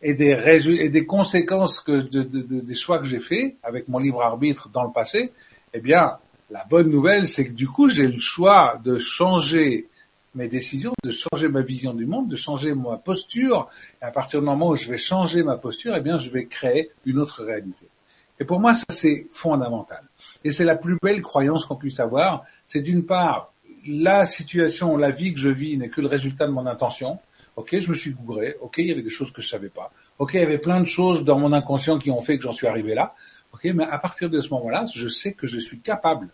[0.04, 0.36] et des,
[0.68, 4.70] et des conséquences que de, de, des choix que j'ai faits avec mon libre arbitre
[4.70, 5.32] dans le passé,
[5.74, 6.18] eh bien,
[6.50, 9.88] la bonne nouvelle, c'est que du coup, j'ai le choix de changer
[10.36, 13.70] mes décisions, de changer ma vision du monde, de changer ma posture.
[14.02, 16.46] Et à partir du moment où je vais changer ma posture, eh bien, je vais
[16.46, 17.88] créer une autre réalité.
[18.40, 20.04] Et pour moi, ça, c'est fondamental.
[20.44, 22.44] Et c'est la plus belle croyance qu'on puisse avoir.
[22.66, 23.53] C'est d'une part,
[23.86, 27.20] la situation, la vie que je vis n'est que le résultat de mon intention.
[27.56, 28.56] Ok, je me suis gouré.
[28.62, 29.92] Ok, il y avait des choses que je savais pas.
[30.18, 32.52] Ok, il y avait plein de choses dans mon inconscient qui ont fait que j'en
[32.52, 33.14] suis arrivé là.
[33.54, 36.30] Ok, mais à partir de ce moment-là, je sais que je suis capable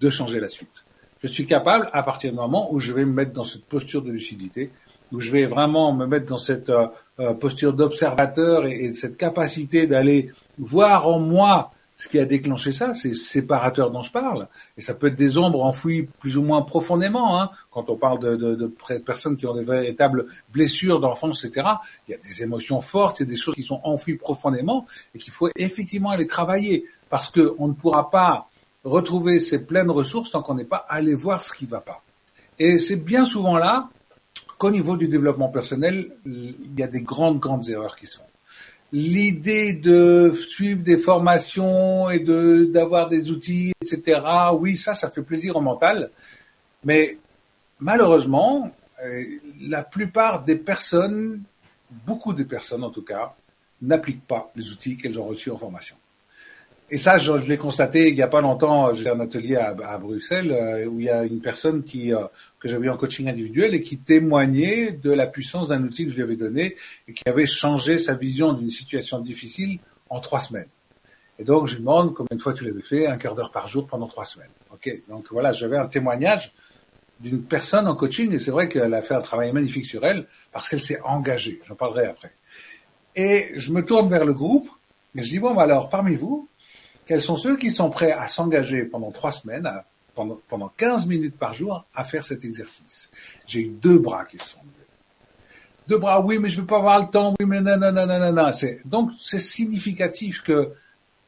[0.00, 0.84] de changer la suite.
[1.22, 4.02] Je suis capable, à partir du moment où je vais me mettre dans cette posture
[4.02, 4.70] de lucidité,
[5.10, 6.86] où je vais vraiment me mettre dans cette euh,
[7.18, 12.70] euh, posture d'observateur et, et, cette capacité d'aller voir en moi ce qui a déclenché
[12.70, 14.46] ça, c'est séparateur dont je parle.
[14.76, 17.40] Et ça peut être des ombres enfouies plus ou moins profondément.
[17.40, 17.50] Hein.
[17.72, 21.68] Quand on parle de, de, de, personnes qui ont des véritables blessures d'enfance, etc.,
[22.06, 24.86] il y a des émotions fortes, il y a des choses qui sont enfouies profondément
[25.12, 26.84] et qu'il faut effectivement aller travailler.
[27.10, 28.48] Parce qu'on ne pourra pas
[28.84, 32.00] retrouver ses pleines ressources tant qu'on n'est pas allé voir ce qui ne va pas.
[32.60, 33.88] Et c'est bien souvent là
[34.56, 38.27] qu'au niveau du développement personnel, il y a des grandes, grandes erreurs qui se font.
[38.90, 44.20] L'idée de suivre des formations et de d'avoir des outils, etc.
[44.58, 46.10] Oui, ça, ça fait plaisir au mental,
[46.84, 47.18] mais
[47.80, 48.70] malheureusement,
[49.04, 49.24] euh,
[49.60, 51.42] la plupart des personnes,
[52.06, 53.34] beaucoup de personnes en tout cas,
[53.82, 55.96] n'appliquent pas les outils qu'elles ont reçus en formation.
[56.90, 58.92] Et ça, je, l'ai constaté il n'y a pas longtemps.
[58.94, 62.24] J'ai un atelier à, Bruxelles euh, où il y a une personne qui euh,
[62.58, 66.16] que j'avais en coaching individuel et qui témoignait de la puissance d'un outil que je
[66.16, 69.78] lui avais donné et qui avait changé sa vision d'une situation difficile
[70.10, 70.68] en trois semaines.
[71.38, 73.68] Et donc, je lui demande combien de fois tu l'avais fait, un quart d'heure par
[73.68, 74.50] jour pendant trois semaines.
[74.72, 76.52] Ok, donc voilà, j'avais un témoignage
[77.20, 80.26] d'une personne en coaching et c'est vrai qu'elle a fait un travail magnifique sur elle
[80.52, 81.60] parce qu'elle s'est engagée.
[81.64, 82.32] J'en parlerai après.
[83.14, 84.68] Et je me tourne vers le groupe
[85.14, 86.48] et je dis bon, alors parmi vous,
[87.06, 89.68] quels sont ceux qui sont prêts à s'engager pendant trois semaines,
[90.18, 93.08] pendant, pendant 15 minutes par jour, à faire cet exercice
[93.46, 94.88] J'ai eu deux bras qui sont levés.
[95.86, 98.50] Deux bras, oui, mais je ne veux pas avoir le temps, oui, mais non, non.
[98.84, 100.72] Donc, c'est significatif que,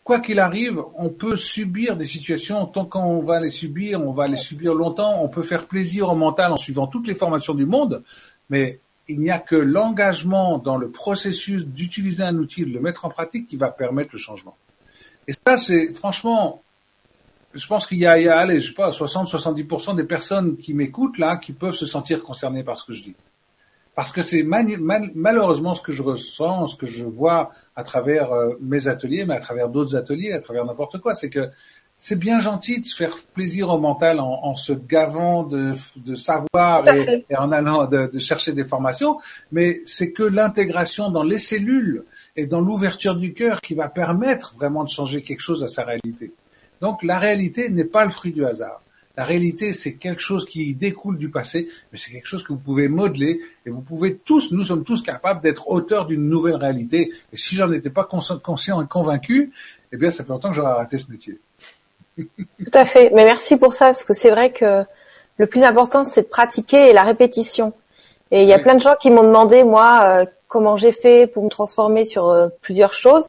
[0.02, 4.26] quoi qu'il arrive, on peut subir des situations, tant qu'on va les subir, on va
[4.26, 7.66] les subir longtemps, on peut faire plaisir au mental en suivant toutes les formations du
[7.66, 8.02] monde,
[8.48, 13.04] mais il n'y a que l'engagement dans le processus d'utiliser un outil, de le mettre
[13.04, 14.56] en pratique, qui va permettre le changement.
[15.28, 16.62] Et ça, c'est franchement,
[17.54, 20.56] je pense qu'il y a, il y a, allez, je sais pas, 60-70% des personnes
[20.56, 23.16] qui m'écoutent là, qui peuvent se sentir concernées par ce que je dis.
[23.94, 28.54] Parce que c'est malheureusement ce que je ressens, ce que je vois à travers euh,
[28.60, 31.50] mes ateliers, mais à travers d'autres ateliers, à travers n'importe quoi, c'est que
[31.98, 36.14] c'est bien gentil de se faire plaisir au mental en, en se gavant de, de
[36.14, 39.18] savoir et, et, en allant de, de chercher des formations,
[39.52, 42.04] mais c'est que l'intégration dans les cellules
[42.36, 45.84] et dans l'ouverture du cœur qui va permettre vraiment de changer quelque chose à sa
[45.84, 46.32] réalité.
[46.80, 48.82] Donc la réalité n'est pas le fruit du hasard.
[49.16, 52.58] La réalité, c'est quelque chose qui découle du passé, mais c'est quelque chose que vous
[52.58, 57.12] pouvez modeler et vous pouvez tous, nous sommes tous capables d'être auteurs d'une nouvelle réalité.
[57.32, 59.52] Et si j'en étais pas conscient et convaincu,
[59.92, 61.38] eh bien, ça fait longtemps que j'aurais raté ce métier.
[62.16, 63.10] Tout à fait.
[63.14, 64.84] Mais merci pour ça, parce que c'est vrai que
[65.36, 67.72] le plus important, c'est de pratiquer et la répétition.
[68.30, 71.26] Et il y a plein de gens qui m'ont demandé, moi, euh, comment j'ai fait
[71.26, 73.26] pour me transformer sur euh, plusieurs choses.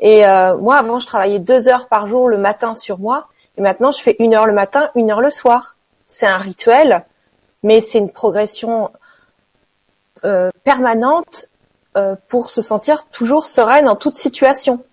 [0.00, 3.28] Et euh, moi, avant, je travaillais deux heures par jour le matin sur moi.
[3.56, 5.76] Et maintenant, je fais une heure le matin, une heure le soir.
[6.08, 7.04] C'est un rituel,
[7.62, 8.90] mais c'est une progression
[10.24, 11.46] euh, permanente
[12.28, 14.84] pour se sentir toujours sereine en toute situation.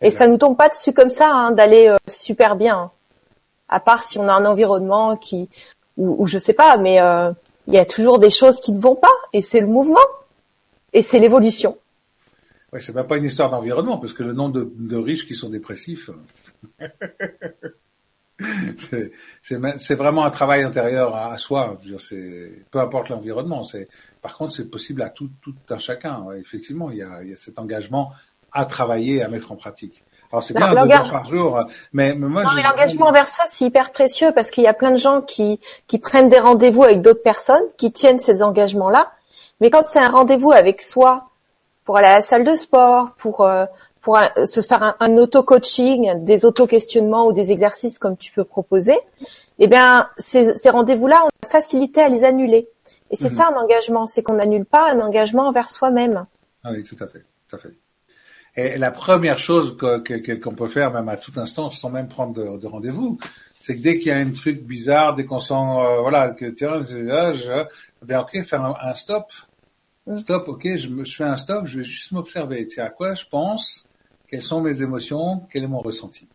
[0.00, 2.90] Et ça nous tombe pas dessus comme ça hein, d'aller super bien.
[3.68, 5.48] À part si on a un environnement qui,
[5.96, 6.96] ou, ou je sais pas, mais
[7.68, 10.00] il y a toujours des choses qui ne vont pas, et c'est le mouvement,
[10.92, 11.78] et c'est l'évolution.
[12.72, 15.50] Ouais, c'est même pas une histoire d'environnement, parce que le nombre de, riches qui sont
[15.50, 16.10] dépressifs,
[19.76, 21.76] c'est vraiment un travail intérieur à, soi.
[22.70, 23.64] Peu importe l'environnement.
[23.64, 23.88] C'est
[24.22, 26.26] par contre, c'est possible à tout, tout un chacun.
[26.38, 28.12] effectivement, il y, a, il y a cet engagement
[28.52, 30.04] à travailler, à mettre en pratique.
[30.32, 31.60] Alors c'est bien deux heures par jour,
[31.92, 32.44] mais, mais moi.
[32.44, 35.22] Non, mais l'engagement envers soi, c'est hyper précieux parce qu'il y a plein de gens
[35.22, 35.58] qui
[35.88, 39.10] qui prennent des rendez-vous avec d'autres personnes, qui tiennent ces engagements-là.
[39.60, 41.29] Mais quand c'est un rendez-vous avec soi,
[41.90, 43.66] pour aller à la salle de sport, pour euh,
[44.00, 44.16] pour
[44.46, 48.96] se faire un, auto-coaching, des auto-questionnements ou des exercices comme tu peux proposer,
[49.58, 52.68] eh bien ces, ces rendez-vous-là, on a facilité à les annuler.
[53.10, 53.36] Et c'est mhm.
[53.36, 56.26] ça un engagement, c'est qu'on n'annule pas un engagement envers soi-même.
[56.62, 57.74] Ah oui, tout à fait, tout à fait.
[58.54, 62.34] Et la première chose qu'on que, peut faire, même à tout instant, sans même prendre
[62.56, 63.18] de, rendez-vous,
[63.60, 66.46] c'est que dès qu'il y a un truc bizarre, dès qu'on sent, euh, voilà, que
[66.46, 66.98] tiens, je,
[67.34, 69.26] je, bien ok, faire un, stop.
[70.16, 72.66] Stop, ok, je, me, je fais un stop, je vais juste m'observer.
[72.68, 73.86] C'est à quoi je pense,
[74.28, 76.28] quelles sont mes émotions, quel est mon ressenti.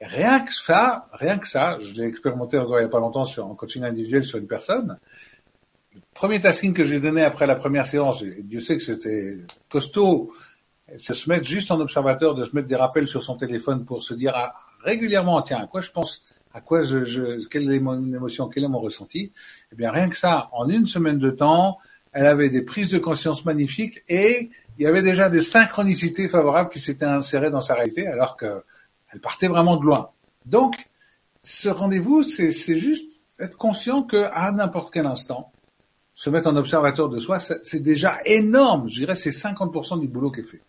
[0.00, 3.24] rien que ça, rien que ça, je l'ai expérimenté encore il n'y a pas longtemps
[3.24, 4.98] sur un coaching individuel sur une personne.
[5.94, 10.32] Le premier tasking que j'ai donné après la première séance, Dieu sait que c'était costaud,
[10.96, 14.02] c'est se mettre juste en observateur, de se mettre des rappels sur son téléphone pour
[14.02, 17.80] se dire ah, régulièrement, tiens, à quoi je pense, à quoi je, je, quelle est
[17.80, 19.32] mon émotion, quel est mon ressenti.
[19.72, 21.78] Eh bien, rien que ça, en une semaine de temps,
[22.12, 26.70] elle avait des prises de conscience magnifiques et il y avait déjà des synchronicités favorables
[26.70, 30.10] qui s'étaient insérées dans sa réalité alors qu'elle partait vraiment de loin.
[30.46, 30.74] Donc,
[31.42, 33.04] ce rendez-vous, c'est juste
[33.38, 35.52] être conscient que à n'importe quel instant,
[36.14, 38.88] se mettre en observateur de soi, c'est déjà énorme.
[38.88, 40.62] Je dirais c'est 50% du boulot qui est fait.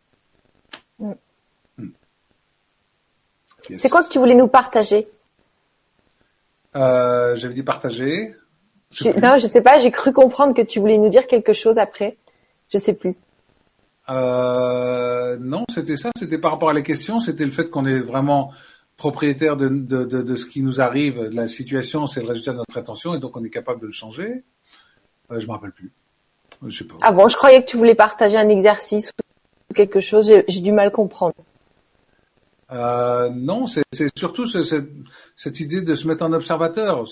[0.99, 1.13] Mm.
[1.77, 1.89] Mm.
[3.77, 5.07] C'est quoi que tu voulais nous partager?
[6.75, 8.35] Euh, J'avais dit partager.
[9.21, 9.77] Non, je sais pas.
[9.77, 12.17] J'ai cru comprendre que tu voulais nous dire quelque chose après.
[12.71, 13.15] Je sais plus.
[14.09, 16.09] Euh, non, c'était ça.
[16.17, 17.19] C'était par rapport à la question.
[17.19, 18.51] C'était le fait qu'on est vraiment
[18.97, 22.51] propriétaire de, de, de, de, ce qui nous arrive, de la situation, c'est le résultat
[22.51, 24.43] de notre attention, et donc on est capable de le changer.
[25.31, 25.93] Euh, je me rappelle plus.
[26.67, 26.95] Je sais pas.
[27.01, 29.13] Ah bon, je croyais que tu voulais partager un exercice
[29.73, 31.35] quelque chose, j'ai du mal comprendre.
[32.71, 33.83] Euh, non, c'est
[34.17, 37.05] surtout cette, idée de se mettre en observateur.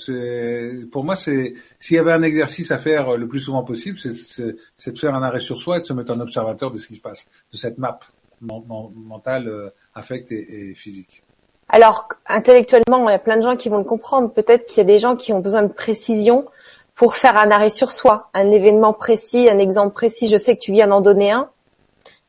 [0.92, 4.92] Pour moi, c'est s'il y avait un exercice à faire le plus souvent possible, c'est
[4.92, 6.96] de faire un arrêt sur soi et de se mettre en observateur de ce qui
[6.96, 8.00] se passe, de cette map
[8.42, 11.24] mentale, euh, affecte et, physique.
[11.70, 14.32] Alors, intellectuellement, il y a plein de gens qui vont le comprendre.
[14.32, 16.46] Peut-être qu'il y a des gens qui ont besoin de précision
[16.94, 20.30] pour faire un arrêt sur soi, un événement précis, un exemple précis.
[20.30, 21.50] Je sais que tu viens d'en donner un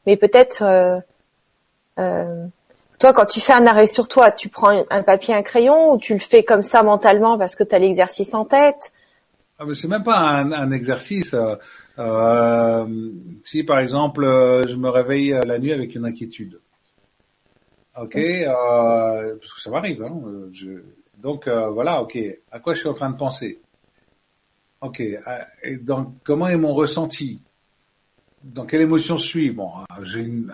[0.09, 0.99] mais peut-être euh,
[1.99, 2.47] euh,
[2.99, 5.99] toi quand tu fais un arrêt sur toi, tu prends un papier, un crayon ou
[5.99, 8.93] tu le fais comme ça mentalement parce que tu as l'exercice en tête?
[9.59, 11.35] Ah, mais c'est même pas un, exercice.
[11.99, 12.87] Euh,
[13.45, 16.61] si par exemple je me réveille la nuit avec une inquiétude,
[18.01, 20.03] ok, parce que ça m'arrive.
[20.03, 20.21] Hein,
[21.17, 22.19] donc voilà, ok.
[22.53, 23.61] À quoi je suis en train de penser?
[24.81, 25.01] Ok.
[25.01, 27.41] Et donc comment est mon ressenti?
[28.43, 29.51] Dans quelle émotion je suis?
[29.51, 29.71] Bon,
[30.03, 30.53] j'ai une,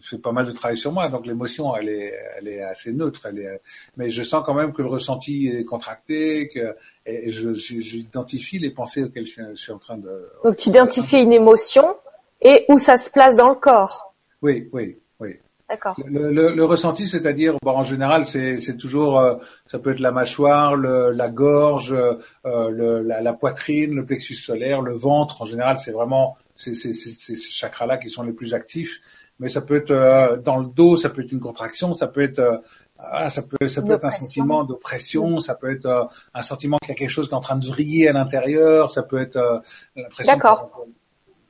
[0.00, 3.26] fais pas mal de travail sur moi, donc l'émotion, elle est, elle est assez neutre.
[3.26, 3.60] Elle est,
[3.96, 6.76] mais je sens quand même que le ressenti est contracté, que
[7.06, 10.28] et j'identifie les pensées auxquelles je suis, en train de.
[10.44, 11.96] Donc tu identifies une émotion
[12.40, 14.14] et où ça se place dans le corps.
[14.42, 15.36] Oui, oui, oui.
[15.68, 15.96] D'accord.
[16.04, 20.76] Le, le, ressenti, c'est-à-dire, bon, en général, c'est toujours, euh, ça peut être la mâchoire,
[20.76, 25.40] le, la gorge, euh, le, la, la, poitrine, le plexus solaire, le ventre.
[25.40, 29.00] En général, c'est vraiment c'est ces chakras-là qui sont les plus actifs.
[29.38, 32.22] Mais ça peut être euh, dans le dos, ça peut être une contraction, ça peut
[32.22, 36.42] être euh, ça peut, ça peut être un sentiment d'oppression, ça peut être euh, un
[36.42, 39.02] sentiment qu'il y a quelque chose qui est en train de vriller à l'intérieur, ça
[39.02, 39.62] peut être
[39.96, 40.38] l'impression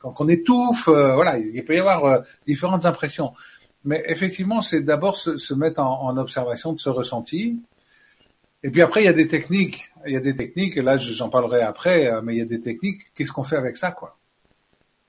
[0.01, 3.35] qu'on qu étouffe, voilà, il peut y avoir différentes impressions.
[3.85, 7.61] Mais effectivement, c'est d'abord se, se, mettre en, en, observation de ce ressenti.
[8.63, 9.93] Et puis après, il y a des techniques.
[10.07, 13.13] Il y a des techniques, là j'en parlerai après, mais il y a des techniques.
[13.15, 14.17] Qu'est-ce qu'on fait avec ça, quoi?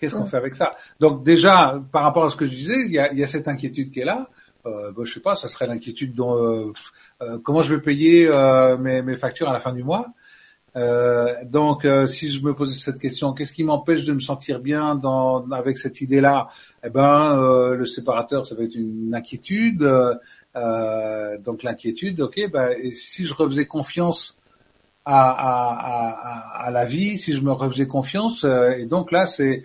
[0.03, 0.75] Qu'est-ce qu'on fait avec ça?
[0.99, 3.27] Donc déjà, par rapport à ce que je disais, il y a, il y a
[3.27, 4.27] cette inquiétude qui est là.
[4.65, 6.73] Euh, bah, je sais pas, ça serait l'inquiétude dont euh,
[7.21, 10.07] euh, comment je vais payer euh, mes, mes, factures à la fin du mois.
[10.75, 14.95] Euh, donc, si je me posais cette question, qu'est-ce qui m'empêche de me sentir bien
[14.95, 16.49] dans, avec cette idée-là?
[16.83, 19.89] Eh ben, le séparateur, ça va être une inquiétude.
[20.53, 22.51] donc l'inquiétude, ok.
[22.51, 24.37] Ben, et si je refaisais confiance
[25.05, 29.63] à, à, à, à, la vie, si je me refaisais confiance, et donc là, c'est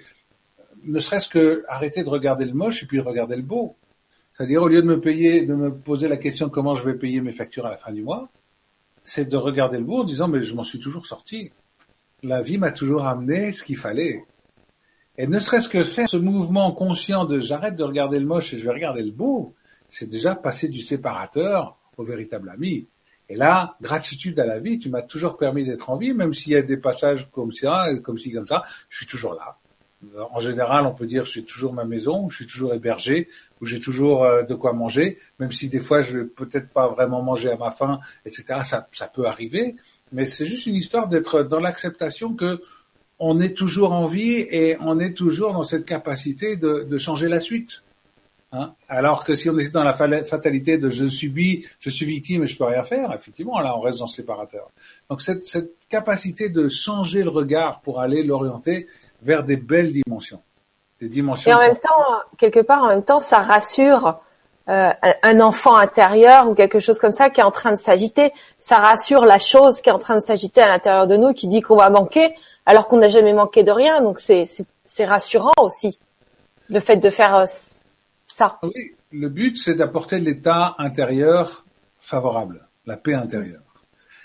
[0.88, 3.76] ne serait-ce que arrêter de regarder le moche et puis regarder le beau.
[4.34, 7.20] C'est-à-dire, au lieu de me payer, de me poser la question comment je vais payer
[7.20, 8.28] mes factures à la fin du mois,
[9.04, 11.52] c'est de regarder le beau en disant, mais je m'en suis toujours sorti.
[12.22, 14.24] La vie m'a toujours amené ce qu'il fallait.
[15.18, 18.58] Et ne serait-ce que faire ce mouvement conscient de j'arrête de regarder le moche et
[18.58, 19.54] je vais regarder le beau,
[19.88, 22.86] c'est déjà passer du séparateur au véritable ami.
[23.28, 26.52] Et là, gratitude à la vie, tu m'as toujours permis d'être en vie, même s'il
[26.52, 29.58] y a des passages comme ça, comme ci, comme ça, je suis toujours là.
[30.30, 33.28] En général, on peut dire je suis toujours ma maison, je suis toujours hébergé,
[33.60, 36.86] où j'ai toujours euh, de quoi manger, même si des fois je vais peut-être pas
[36.86, 38.60] vraiment manger à ma faim, etc.
[38.62, 39.74] Ça, ça peut arriver,
[40.12, 42.62] mais c'est juste une histoire d'être dans l'acceptation que
[43.18, 47.40] on est toujours en vie et on est toujours dans cette capacité de, changer la
[47.40, 47.82] suite.
[48.52, 52.44] Hein Alors que si on est dans la fatalité de je subis, je suis victime
[52.44, 54.70] et je peux rien faire, effectivement, là, on reste dans ce séparateur.
[55.10, 58.86] Donc cette capacité de changer le regard pour aller l'orienter
[59.22, 60.42] vers des belles dimensions,
[61.00, 61.50] des dimensions.
[61.50, 62.04] Et en même temps,
[62.36, 64.20] quelque part, en même temps, ça rassure
[64.68, 64.90] euh,
[65.22, 68.32] un enfant intérieur ou quelque chose comme ça qui est en train de s'agiter.
[68.58, 71.48] Ça rassure la chose qui est en train de s'agiter à l'intérieur de nous, qui
[71.48, 72.34] dit qu'on va manquer,
[72.66, 74.02] alors qu'on n'a jamais manqué de rien.
[74.02, 74.46] Donc c'est
[74.84, 75.98] c'est rassurant aussi
[76.68, 77.46] le fait de faire euh,
[78.40, 81.64] ah oui, le but, c'est d'apporter l'état intérieur
[81.98, 83.62] favorable, la paix intérieure.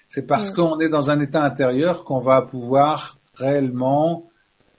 [0.08, 0.56] C'est parce mm.
[0.56, 4.30] qu'on est dans un état intérieur qu'on va pouvoir réellement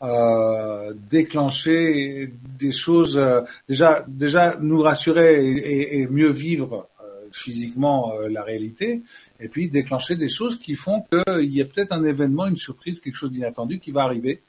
[0.03, 8.43] euh, déclencher des choses, euh, déjà, déjà nous rassurer et, mieux vivre euh, physiquement la
[8.43, 9.03] réalité,
[9.41, 13.01] et puis déclencher des choses qui font qu'il y a peut-être un événement, une surprise,
[13.01, 14.43] quelque chose d'inattendu qui va arriver,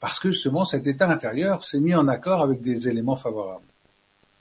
[0.00, 3.64] parce que justement cet état intérieur s'est mis en accord avec des éléments favorables.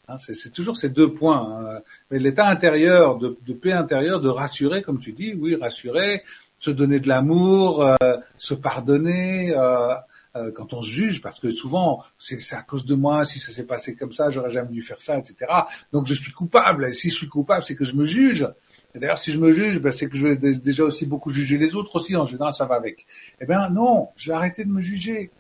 [0.09, 1.75] Hein, c'est toujours ces deux points.
[1.75, 1.81] Hein.
[2.09, 6.23] Mais l'état intérieur, de, paix intérieure, de rassurer, comme tu dis, oui, rassurer,
[6.59, 9.53] se donner de l'amour, euh, se pardonner.
[9.55, 9.93] Euh,
[10.35, 13.51] euh, quand on se juge, parce que souvent c'est à cause de moi, si ça
[13.51, 15.51] s'est passé comme ça, j'aurais jamais dû faire ça, etc.
[15.91, 16.85] Donc je suis coupable.
[16.85, 18.47] Et si je suis coupable, c'est que je me juge.
[18.95, 21.57] Et d'ailleurs, si je me juge, ben, c'est que je vais déjà aussi beaucoup juger
[21.57, 22.15] les autres aussi.
[22.15, 23.05] En général, ça va avec.
[23.39, 25.31] Eh bien, non, je vais arrêter de me juger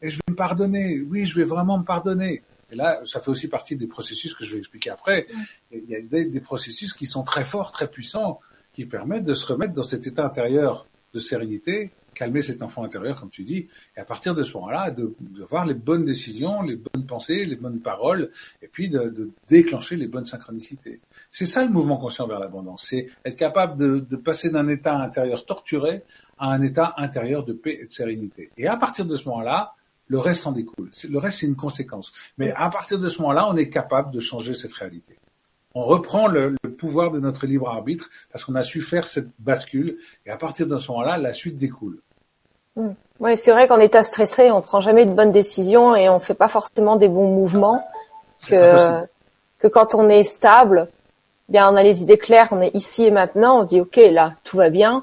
[0.00, 1.00] et je vais me pardonner.
[1.00, 2.42] Oui, je vais vraiment me pardonner.
[2.70, 5.26] Et là, ça fait aussi partie des processus que je vais expliquer après.
[5.70, 8.40] Il y a des, processus qui sont très forts, très puissants,
[8.74, 13.18] qui permettent de se remettre dans cet état intérieur de sérénité, calmer cet enfant intérieur,
[13.20, 16.62] comme tu dis, et à partir de ce moment-là, de, de voir les bonnes décisions,
[16.62, 21.00] les bonnes pensées, les bonnes paroles, et puis de, de déclencher les bonnes synchronicités.
[21.30, 24.96] C'est ça le mouvement conscient vers l'abondance, c'est être capable de, de passer d'un état
[24.96, 26.02] intérieur torturé
[26.38, 28.50] à un état intérieur de paix et de sérénité.
[28.56, 29.74] Et à partir de ce moment-là,
[30.08, 30.90] le reste en découle.
[31.08, 32.12] Le reste, c'est une conséquence.
[32.38, 35.18] Mais à partir de ce moment-là, on est capable de changer cette réalité.
[35.74, 39.98] On reprend le, pouvoir de notre libre arbitre parce qu'on a su faire cette bascule.
[40.24, 42.00] Et à partir de ce moment-là, la suite découle.
[42.78, 42.92] Hmm.
[43.18, 46.34] Oui, c'est vrai qu'en état stressé, on prend jamais de bonnes décisions et on fait
[46.34, 47.84] pas forcément des bons mouvements.
[48.46, 49.04] Que,
[49.58, 50.86] que quand on est stable,
[51.48, 53.98] bien on a les idées claires, on est ici et maintenant, on se dit ok
[54.12, 55.02] là tout va bien,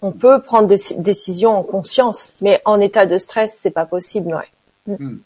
[0.00, 4.34] on peut prendre des décisions en conscience, mais en état de stress, c'est pas possible.
[4.34, 4.96] Ouais.
[4.96, 5.18] Hmm.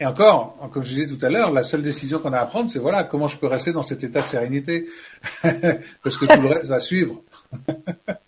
[0.00, 2.70] Et encore, comme je disais tout à l'heure, la seule décision qu'on a à prendre,
[2.70, 4.88] c'est voilà comment je peux rester dans cet état de sérénité,
[5.42, 7.20] parce que tout le reste va suivre.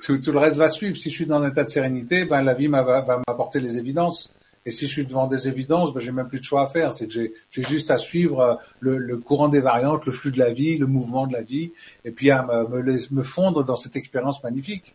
[0.00, 0.96] tout, le reste va suivre.
[0.96, 4.34] Si je suis dans un état de sérénité, ben la vie va, m'apporter les évidences.
[4.66, 6.92] Et si je suis devant des évidences, ben j'ai même plus de choix à faire.
[6.92, 10.50] C'est que j'ai juste à suivre euh, le, courant des variantes, le flux de la
[10.50, 11.72] vie, le mouvement de la vie,
[12.04, 14.94] et puis à me, me fondre dans cette expérience magnifique.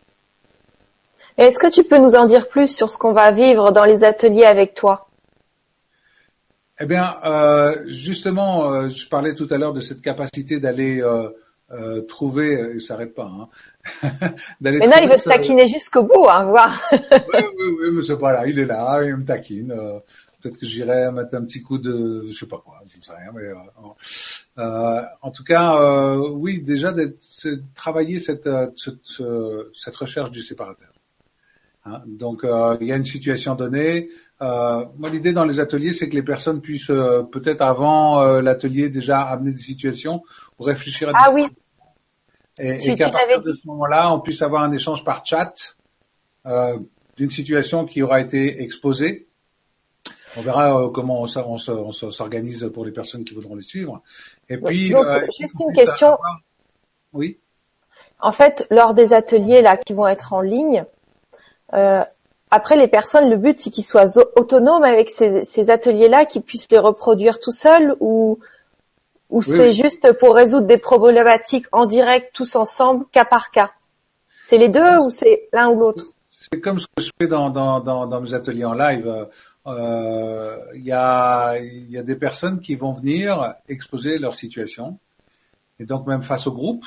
[1.37, 4.03] Est-ce que tu peux nous en dire plus sur ce qu'on va vivre dans les
[4.03, 5.07] ateliers avec toi?
[6.79, 11.29] Eh bien, euh, justement, euh, je parlais tout à l'heure de cette capacité d'aller euh,
[11.71, 13.47] euh trouver, il s'arrête pas, hein,
[14.61, 16.81] mais non, il veut te taquiner jusqu'au bout, hein, voir.
[16.91, 16.99] oui,
[17.33, 19.73] oui, oui, mais c'est pas là, il est là, il me taquine.
[20.41, 23.13] Peut-être que j'irai mettre un petit coup de, je sais pas quoi, je ne sais
[23.13, 23.49] rien, mais
[24.57, 27.17] euh, en tout cas, oui, déjà de
[27.73, 29.23] travailler cette, cette,
[29.73, 30.95] cette recherche du séparateur.
[31.85, 32.01] Hein.
[32.05, 34.09] Donc euh, il y a une situation donnée.
[34.41, 38.89] Euh, moi, l'idée dans les ateliers, c'est que les personnes puissent euh, peut-être avant l'atelier
[38.89, 40.23] déjà amener des situations
[40.59, 41.47] ou réfléchir à des ah oui.
[42.59, 45.77] Et, et qu'à partir de ce moment-là, on puisse avoir un échange par chat
[47.17, 49.27] d'une situation qui aura été exposée.
[50.37, 54.01] On verra comment on, s'organise pour les personnes qui voudront les suivre.
[54.49, 55.05] Et puis, donc,
[55.37, 56.17] juste une question.
[57.13, 57.39] Oui.
[58.19, 60.85] En fait, lors des ateliers là qui vont être en ligne,
[61.73, 62.03] euh,
[62.51, 66.79] après, les personnes, le but, c'est qu'ils soient autonomes avec ces, ateliers-là, qu'ils puissent les
[66.79, 68.39] reproduire tout seuls ou,
[69.35, 73.71] ou c'est juste pour résoudre des problématiques en direct, tous ensemble, cas par cas?
[74.41, 76.05] C'est les deux ou c'est l'un ou l'autre?
[76.63, 79.27] Comme ce que je fais dans, dans, dans, dans mes ateliers en live.
[79.67, 84.99] Euh, il y, a, y a des personnes qui vont venir exposer leur situation,
[85.79, 86.85] et donc même face au groupe.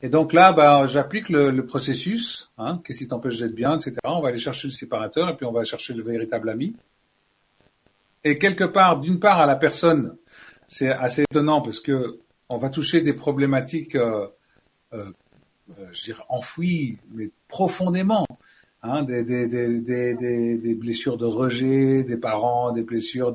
[0.00, 2.50] Et donc là, ben, j'applique le, le, processus.
[2.56, 3.96] Hein, Qu'est-ce qui t'empêche d'être bien, etc.
[4.04, 6.74] On va aller chercher le séparateur et puis on va chercher le véritable ami.
[8.24, 10.16] Et quelque part, d'une part, à la personne,
[10.70, 14.28] c'est assez étonnant parce que on va toucher des problématiques, euh,
[14.92, 15.10] euh,
[15.90, 18.26] je dirais enfouies, mais profondément.
[18.82, 23.30] Hein, des, des, des, des, blessures de rejet des parents, des blessures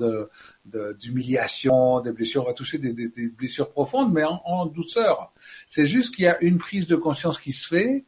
[0.99, 5.31] d'humiliation, des blessures, on va toucher des, blessures profondes, mais en, douceur.
[5.69, 8.05] C'est juste qu'il y a une prise de conscience qui se fait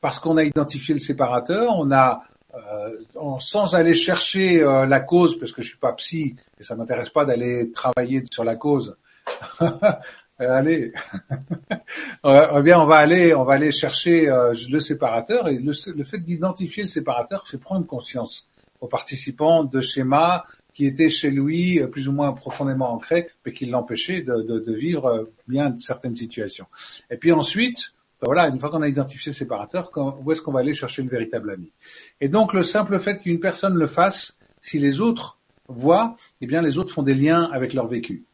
[0.00, 2.24] parce qu'on a identifié le séparateur, on a
[2.54, 6.76] euh, sans aller chercher euh, la cause, parce que je suis pas psy et ça
[6.76, 8.96] m'intéresse pas d'aller travailler sur la cause.
[10.38, 10.92] allez,
[12.24, 15.72] eh bien on va aller, on va aller chercher euh, le séparateur et le,
[16.04, 18.48] fait d'identifier le séparateur fait prendre conscience
[18.80, 20.42] aux participants de schémas
[20.74, 24.58] qui étaient chez lui euh, plus ou moins profondément ancrés, mais qui l'empêchaient de, de,
[24.58, 26.66] de, vivre euh, bien certaines situations.
[27.10, 30.52] Et puis ensuite, ben voilà, une fois qu'on a identifié le séparateur, où est-ce qu'on
[30.52, 31.72] va aller chercher le véritable ami?
[32.20, 36.62] Et donc le simple fait qu'une personne le fasse, si les autres voient, eh bien
[36.62, 38.24] les autres font des liens avec leur vécu.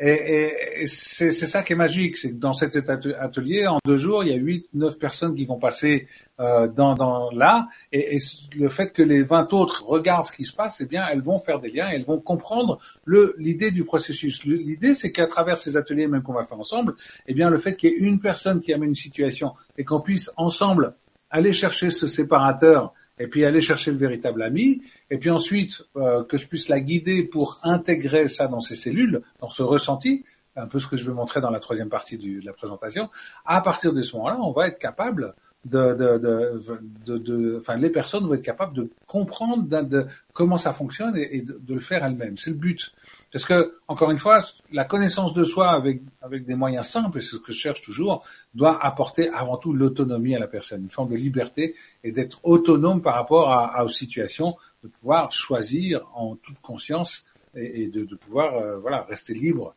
[0.00, 2.76] Et, et c'est ça qui est magique, c'est que dans cet
[3.18, 6.06] atelier, en deux jours, il y a huit, neuf personnes qui vont passer
[6.38, 8.18] euh, dans, dans là, et, et,
[8.56, 11.40] le fait que les vingt autres regardent ce qui se passe, eh bien, elles vont
[11.40, 14.44] faire des liens, elles vont comprendre l'idée du processus.
[14.44, 16.94] L'idée, c'est qu'à travers ces ateliers, même qu'on va faire ensemble,
[17.26, 20.00] eh bien, le fait qu'il y ait une personne qui amène une situation et qu'on
[20.00, 20.94] puisse ensemble
[21.30, 26.24] aller chercher ce séparateur et puis aller chercher le véritable ami, et puis ensuite euh,
[26.24, 30.24] que je puisse la guider pour intégrer ça dans ses cellules, dans ce ressenti,
[30.56, 33.08] un peu ce que je vais montrer dans la troisième partie du, de la présentation.
[33.44, 35.34] À partir de ce moment-là, on va être capable
[35.64, 41.16] de, de, de, enfin, les personnes vont être capables de comprendre de, comment ça fonctionne
[41.16, 42.36] et, de, le faire elles-mêmes.
[42.38, 42.92] C'est le but.
[43.32, 44.38] Parce que, encore une fois,
[44.72, 47.82] la connaissance de soi avec, avec des moyens simples, et c'est ce que je cherche
[47.82, 52.40] toujours, doit apporter avant tout l'autonomie à la personne, une forme de liberté et d'être
[52.44, 58.04] autonome par rapport à, aux situations, de pouvoir choisir en toute conscience et, et de,
[58.14, 59.74] pouvoir, euh, voilà, rester libre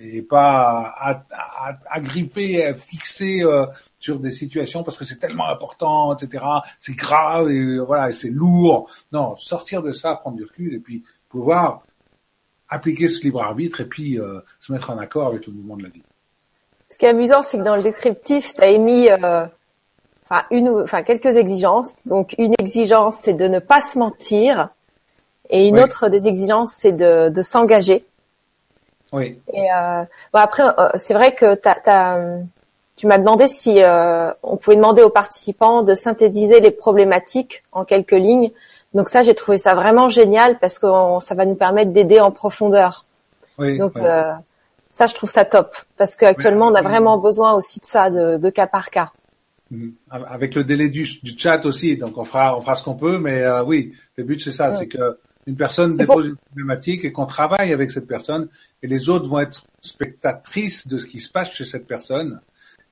[0.00, 0.94] et pas
[1.90, 3.66] agripper, fixer euh,
[3.98, 6.44] sur des situations parce que c'est tellement important, etc.
[6.80, 8.90] C'est grave et voilà, c'est lourd.
[9.12, 11.82] Non, sortir de ça, prendre du recul et puis pouvoir
[12.68, 15.84] appliquer ce libre arbitre et puis euh, se mettre en accord avec le mouvement de
[15.84, 16.02] la vie.
[16.90, 19.46] Ce qui est amusant, c'est que dans le descriptif, tu as émis euh,
[20.28, 21.98] enfin une, enfin quelques exigences.
[22.04, 24.70] Donc une exigence, c'est de ne pas se mentir,
[25.50, 28.04] et une autre des exigences, c'est de, de s'engager.
[29.12, 29.38] Oui.
[29.52, 31.54] Et euh, bon après, euh, c'est vrai que
[32.96, 37.84] tu m'as demandé si euh, on pouvait demander aux participants de synthétiser les problématiques en
[37.84, 38.50] quelques lignes.
[38.94, 40.86] Donc ça, j'ai trouvé ça vraiment génial parce que
[41.22, 43.04] ça va nous permettre d'aider en profondeur.
[43.58, 44.32] Oui, Donc euh,
[44.90, 48.36] ça, je trouve ça top parce qu'actuellement, on a vraiment besoin aussi de ça, de,
[48.36, 49.12] de, cas par cas.
[49.70, 49.94] Mhm.
[50.10, 53.18] Avec le délai du, du, chat aussi, donc on fera, on fera ce qu'on peut,
[53.18, 55.18] mais euh, oui, le but c'est ça, c'est que
[55.50, 58.48] une personne dépose une problématique et qu'on travaille avec cette personne
[58.84, 62.40] et les autres vont être spectatrices de ce qui se passe chez cette personne.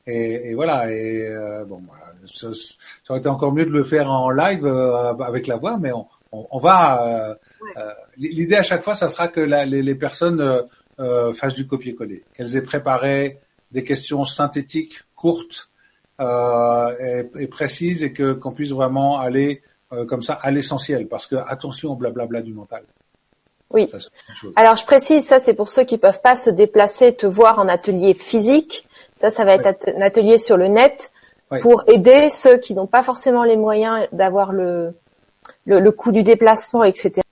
[0.08, 0.90] Et, et voilà.
[0.92, 1.82] Et euh, bon,
[2.24, 5.78] ça, ça, aurait été encore mieux de le faire en live euh, avec la voix,
[5.78, 7.06] mais on, on, on va.
[7.06, 7.34] Euh,
[7.76, 10.64] euh L'idée à chaque fois, ça sera que la, les, les, personnes
[11.34, 13.38] fassent du copier-coller, qu'elles aient préparé
[13.70, 15.70] des questions synthétiques, courtes
[16.20, 19.62] et, et, précises, et que qu'on puisse vraiment aller
[20.06, 22.82] comme ça à l'essentiel, parce que attention au blablabla du mental.
[23.70, 23.90] Oui.
[24.56, 27.68] Alors je précise, ça c'est pour ceux qui peuvent pas se déplacer, te voir en
[27.68, 28.88] atelier physique.
[29.14, 31.10] Ça, ça va être un atelier sur le net
[31.60, 34.94] pour aider ceux qui n'ont pas forcément les moyens d'avoir le,
[35.66, 37.22] le, coût du déplacement, etc.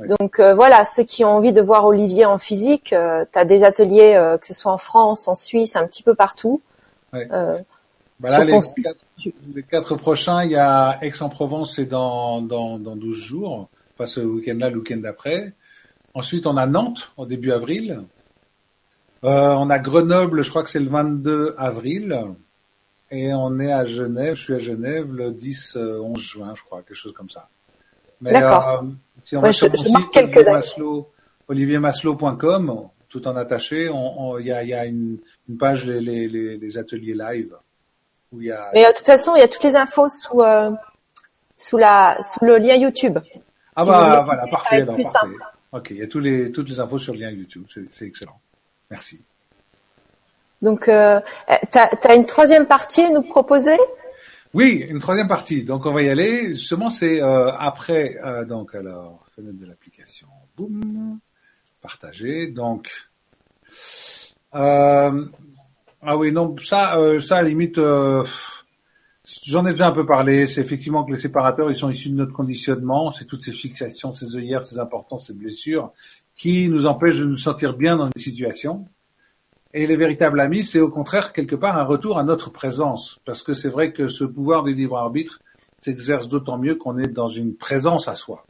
[0.00, 3.44] Donc euh, voilà, ceux qui ont envie de voir Olivier en physique, euh, tu as
[3.44, 6.62] des ateliers, euh, que ce soit en France, en Suisse, un petit peu partout.
[8.24, 13.68] Euh, bah les, quatre, prochains, il y a Aix-en-Provence, c'est dans, dans, dans 12 jours,
[13.96, 15.52] pas ce week-end-là, le week-end d'après.
[16.14, 18.00] Ensuite, on a Nantes au début avril.
[19.24, 22.18] Euh, on a Grenoble, je crois que c'est le 22 avril.
[23.10, 26.62] Et on est à Genève, je suis à Genève le 10, 11 euh, juin, je
[26.62, 27.48] crois, quelque chose comme ça.
[28.20, 28.82] D'accord.
[28.82, 28.86] Euh,
[29.24, 31.06] si on va sur mon site,
[31.48, 33.90] oliviermaslow.com, tout en attaché,
[34.40, 37.54] il y a, y a une, une, page les, les, les, ateliers live.
[38.32, 38.70] Où y a...
[38.74, 40.42] Mais de toute façon, il y a toutes les infos sous,
[41.56, 43.18] sous, la, sous le lien YouTube.
[43.76, 45.28] Ah bah voilà, parfait, alors, parfait.
[45.72, 48.40] Ok, il y a tous les, toutes les infos sur le lien YouTube, c'est excellent.
[48.90, 49.22] Merci.
[50.62, 51.20] Donc, euh,
[51.70, 53.76] tu as, une troisième partie à nous proposer?
[54.54, 55.62] Oui, une troisième partie.
[55.62, 56.48] Donc on va y aller.
[56.48, 58.18] Justement, c'est euh, après.
[58.24, 60.26] Euh, donc alors, fenêtre de l'application.
[60.56, 61.18] Boum.
[61.82, 62.48] Partager.
[62.48, 62.88] Donc.
[64.54, 65.26] Euh,
[66.02, 68.24] ah oui, non, ça, euh, ça, à limite, euh,
[69.44, 70.46] j'en ai déjà un peu parlé.
[70.46, 73.12] C'est effectivement que les séparateurs, ils sont issus de notre conditionnement.
[73.12, 75.92] C'est toutes ces fixations, ces œillères, ces importances, ces blessures
[76.36, 78.86] qui nous empêchent de nous sentir bien dans des situations.
[79.74, 83.42] Et les véritables amis, c'est au contraire quelque part un retour à notre présence, parce
[83.42, 85.40] que c'est vrai que ce pouvoir du libre arbitre
[85.80, 88.46] s'exerce d'autant mieux qu'on est dans une présence à soi,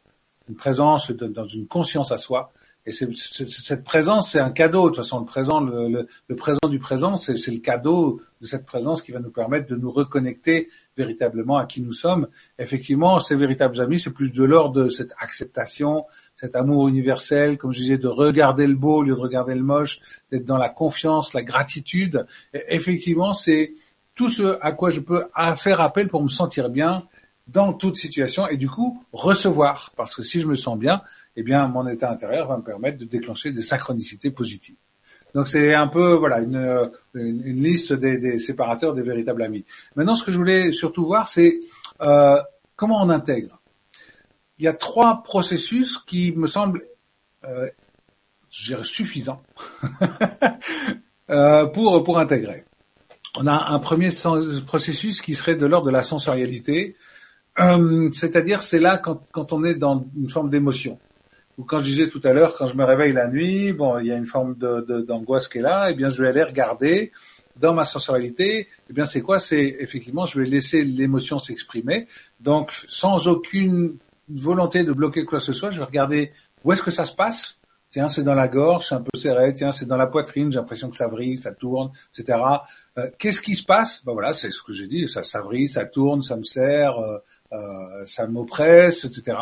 [0.47, 2.53] une présence dans une conscience à soi,
[2.89, 4.89] et cette présence, c'est un cadeau.
[4.89, 9.03] De toute façon, le présent, le, présent du présent, c'est le cadeau de cette présence
[9.03, 12.27] qui va nous permettre de nous reconnecter véritablement à qui nous sommes.
[12.57, 17.73] Effectivement, ces véritables amis, c'est plus de l'ordre de cette acceptation, cet amour universel, comme
[17.73, 19.99] je disais, de regarder le beau au lieu de regarder le moche,
[20.31, 22.25] d'être dans la confiance, la gratitude.
[22.53, 23.73] effectivement, c'est
[24.15, 25.25] tout ce à quoi je peux
[25.57, 27.03] faire appel pour me sentir bien
[27.47, 29.91] dans toute situation et du coup recevoir.
[29.95, 31.01] Parce que si je me sens bien,
[31.35, 34.75] eh bien, mon état intérieur va me permettre de déclencher des synchronicités positives.
[35.35, 39.63] Donc c'est un peu voilà une, une, liste des, des, séparateurs des véritables amis.
[39.95, 41.59] Maintenant, ce que je voulais surtout voir, c'est
[42.01, 42.39] euh,
[42.75, 43.59] comment on intègre.
[44.57, 46.83] Il y a trois processus qui me semblent
[47.45, 47.69] euh,
[48.49, 49.43] suffisants
[51.29, 52.65] euh, pour pour intégrer.
[53.37, 54.09] On a un premier
[54.65, 56.95] processus qui serait de l'ordre de la sensorialité,
[57.59, 60.99] euh, c'est-à-dire c'est là quand, quand on est dans une forme d'émotion
[61.59, 64.07] ou quand je disais tout à l'heure, quand je me réveille la nuit, bon, il
[64.07, 67.11] y a une forme d'angoisse qui est là, et eh bien je vais aller regarder
[67.57, 69.39] dans ma sensorialité, eh bien c'est quoi?
[69.39, 72.07] C'est effectivement, je vais laisser l'émotion s'exprimer,
[72.39, 73.97] donc sans aucune
[74.29, 76.31] volonté de bloquer quoi que ce soit, je vais regarder
[76.63, 77.59] où est-ce que ça se passe.
[77.91, 79.53] Tiens, c'est dans la gorge, c'est un peu serré.
[79.55, 82.37] Tiens, c'est dans la poitrine, j'ai l'impression que ça vrille, ça tourne, etc.
[82.99, 84.05] Euh, Qu'est-ce qui se passe?
[84.05, 85.07] Ben voilà, c'est ce que j'ai dit.
[85.07, 87.17] Ça, ça vrille, ça tourne, ça me serre, euh,
[87.51, 89.37] euh, ça m'oppresse, etc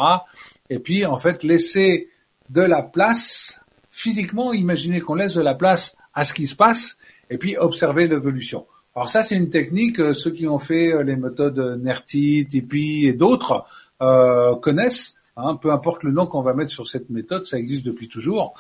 [0.70, 2.10] et puis en fait laisser
[2.50, 3.62] de la place
[3.98, 6.98] physiquement, imaginez qu'on laisse de la place à ce qui se passe
[7.32, 8.68] et puis observer l'évolution.
[8.96, 13.08] Alors ça c'est une technique, euh, ceux qui ont fait euh, les méthodes NERTI, TIPI
[13.08, 13.66] et d'autres
[14.02, 15.16] euh, connaissent.
[15.36, 18.56] Hein, peu importe le nom qu'on va mettre sur cette méthode, ça existe depuis toujours.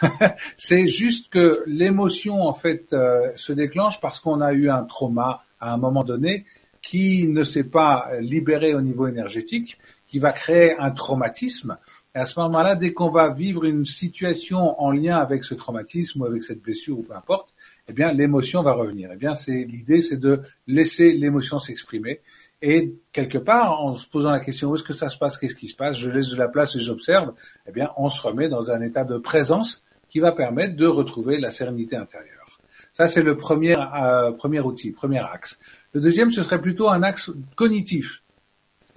[0.56, 2.96] c'est juste que l'émotion en fait
[3.36, 6.46] se déclenche parce qu'on a eu un trauma à un moment donné
[6.80, 9.78] qui ne s'est pas libéré au niveau énergétique
[10.12, 11.78] qui va créer un traumatisme.
[12.14, 16.20] Et à ce moment-là, dès qu'on va vivre une situation en lien avec ce traumatisme
[16.20, 17.54] ou avec cette blessure ou peu importe,
[17.88, 19.08] eh bien, l'émotion va revenir.
[19.10, 22.20] Eh bien, c'est l'idée, c'est de laisser l'émotion s'exprimer.
[22.60, 25.56] Et quelque part, en se posant la question où est-ce que ça se passe, qu'est-ce
[25.56, 27.32] qui se passe, je laisse de la place et j'observe,
[27.66, 31.40] eh bien, on se remet dans un état de présence qui va permettre de retrouver
[31.40, 32.60] la sérénité intérieure.
[32.92, 35.58] Ça, c'est le premier, euh, premier outil, premier axe.
[35.94, 38.22] Le deuxième, ce serait plutôt un axe cognitif.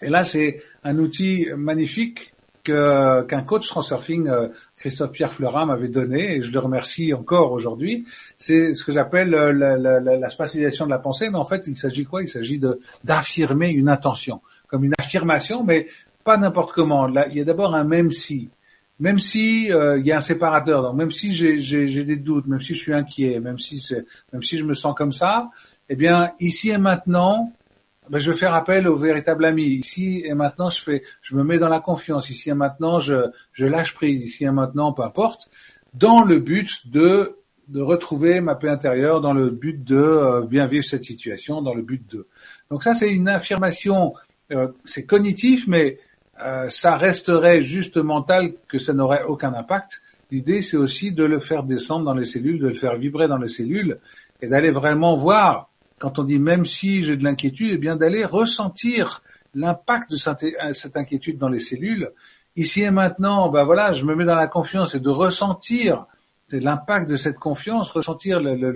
[0.02, 2.32] Et là, c'est un outil magnifique
[2.64, 8.06] qu'un coach transurfing, euh, Christophe Pierre Fleurin, m'avait donné, et je le remercie encore aujourd'hui.
[8.38, 11.68] C'est ce que j'appelle euh, la, la, la, spatialisation de la pensée, mais en fait,
[11.68, 12.24] il s'agit quoi?
[12.24, 12.60] Il s'agit
[13.04, 15.88] d'affirmer une intention, comme une affirmation, mais
[16.24, 17.06] pas n'importe comment.
[17.08, 18.50] Là, il y a d'abord un même si.
[19.00, 22.62] Même si euh, il y a un séparateur, donc même si j'ai des doutes, même
[22.62, 23.94] si je suis inquiet, même si
[24.32, 25.50] même si je me sens comme ça,
[25.90, 27.52] eh bien ici et maintenant,
[28.10, 29.64] ben, je vais faire appel au véritable ami.
[29.64, 32.30] Ici et maintenant, je fais, je me mets dans la confiance.
[32.30, 34.24] Ici et maintenant, je, je lâche prise.
[34.24, 35.50] Ici et maintenant, peu importe,
[35.94, 37.38] dans le but de
[37.68, 41.74] de retrouver ma paix intérieure, dans le but de euh, bien vivre cette situation, dans
[41.74, 42.28] le but de.
[42.70, 44.14] Donc ça, c'est une affirmation.
[44.52, 45.98] Euh, c'est cognitif, mais
[46.44, 50.02] euh, ça resterait juste mental que ça n'aurait aucun impact.
[50.32, 53.38] L'idée, c'est aussi de le faire descendre dans les cellules, de le faire vibrer dans
[53.38, 54.00] les cellules
[54.42, 55.70] et d'aller vraiment voir
[56.00, 59.22] quand on dit même si j'ai de l'inquiétude, eh bien d'aller ressentir
[59.54, 60.18] l'impact de
[60.74, 62.12] cette inquiétude dans les cellules.
[62.58, 66.06] Ici et maintenant, ben voilà, je me mets dans la confiance et de ressentir
[66.52, 68.72] l'impact de cette confiance, ressentir le,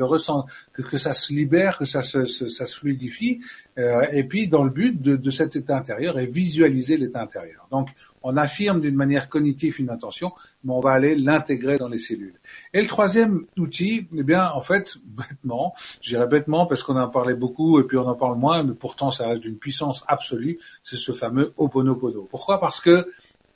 [0.73, 2.25] que, ça se libère, que ça se,
[2.65, 3.39] fluidifie,
[3.77, 7.67] euh, et puis dans le but de, cet état intérieur et visualiser l'état intérieur.
[7.71, 7.89] Donc
[8.23, 10.31] on affirme d'une manière cognitive une intention,
[10.63, 12.39] mais on va aller l'intégrer dans les cellules.
[12.73, 17.09] Et le troisième outil, eh bien en fait bêtement, je dirais bêtement parce qu'on en
[17.09, 20.59] parlait beaucoup et puis on en parle moins, mais pourtant ça reste d'une puissance absolue,
[20.83, 22.27] c'est ce fameux Oponopono.
[22.29, 22.59] Pourquoi?
[22.59, 23.11] Parce que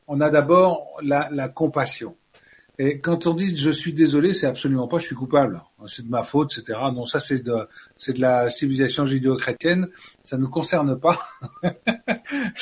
[0.07, 2.15] on a d'abord la compassion.
[2.79, 6.09] Et quand on dit je suis désolé, c'est absolument pas je suis coupable, c'est de
[6.09, 6.79] ma faute, etc.
[6.91, 9.89] Non, ça c'est de c'est de la civilisation judéo-chrétienne,
[10.23, 11.19] ça ne concerne pas.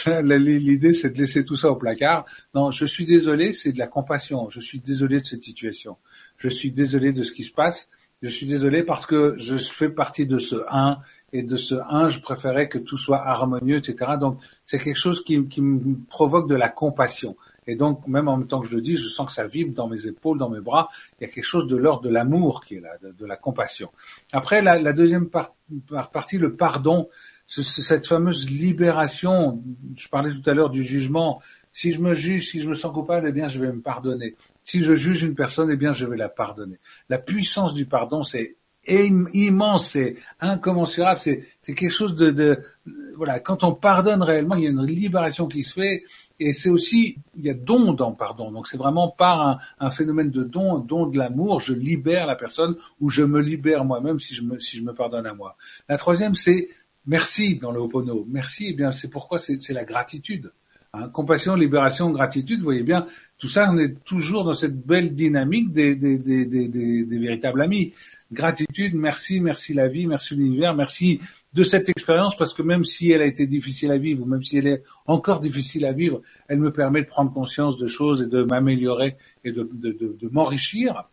[0.05, 2.25] L'idée c'est de laisser tout ça au placard.
[2.53, 4.49] Non, je suis désolé, c'est de la compassion.
[4.49, 5.95] Je suis désolé de cette situation.
[6.35, 7.89] Je suis désolé de ce qui se passe.
[8.21, 10.99] Je suis désolé parce que je fais partie de ce un
[11.31, 14.11] et de ce un, je préférais que tout soit harmonieux, etc.
[14.19, 17.37] Donc c'est quelque chose qui me provoque de la compassion.
[17.67, 19.73] Et donc, même en même temps que je le dis, je sens que ça vibre
[19.73, 20.89] dans mes épaules, dans mes bras.
[21.19, 23.91] Il y a quelque chose de l'ordre de l'amour qui est là, de, la compassion.
[24.33, 27.07] Après, la, deuxième partie, le pardon,
[27.45, 29.61] cette fameuse libération.
[29.95, 31.41] Je parlais tout à l'heure du jugement.
[31.71, 34.35] Si je me juge, si je me sens coupable, eh bien, je vais me pardonner.
[34.63, 36.79] Si je juge une personne, eh bien, je vais la pardonner.
[37.09, 38.55] La puissance du pardon, c'est
[38.87, 42.59] immense, c'est incommensurable, c'est quelque chose de,
[43.15, 43.39] voilà.
[43.39, 46.03] Quand on pardonne réellement, il y a une libération qui se fait,
[46.41, 48.51] et c'est aussi il y a don dans pardon.
[48.51, 52.75] Donc c'est vraiment par un, phénomène de don, don de l'amour, je libère la personne
[52.99, 55.55] ou je me libère moi-même si je me si je me pardonne à moi.
[55.87, 56.69] La troisième, c'est
[57.05, 58.25] merci dans le Ho'opono.
[58.27, 60.51] Merci, eh bien c'est pourquoi c'est la gratitude.
[60.93, 63.05] Hein, compassion, libération, gratitude, vous voyez bien,
[63.37, 67.61] tout ça, on est toujours dans cette belle dynamique des, des, des, des, des véritables
[67.61, 67.93] amis.
[68.29, 71.21] Gratitude, merci, merci la vie, merci l'univers, merci
[71.53, 74.43] de cette expérience parce que même si elle a été difficile à vivre ou même
[74.43, 78.21] si elle est encore difficile à vivre, elle me permet de prendre conscience de choses
[78.21, 81.09] et de m'améliorer et de, de, de, de m'enrichir.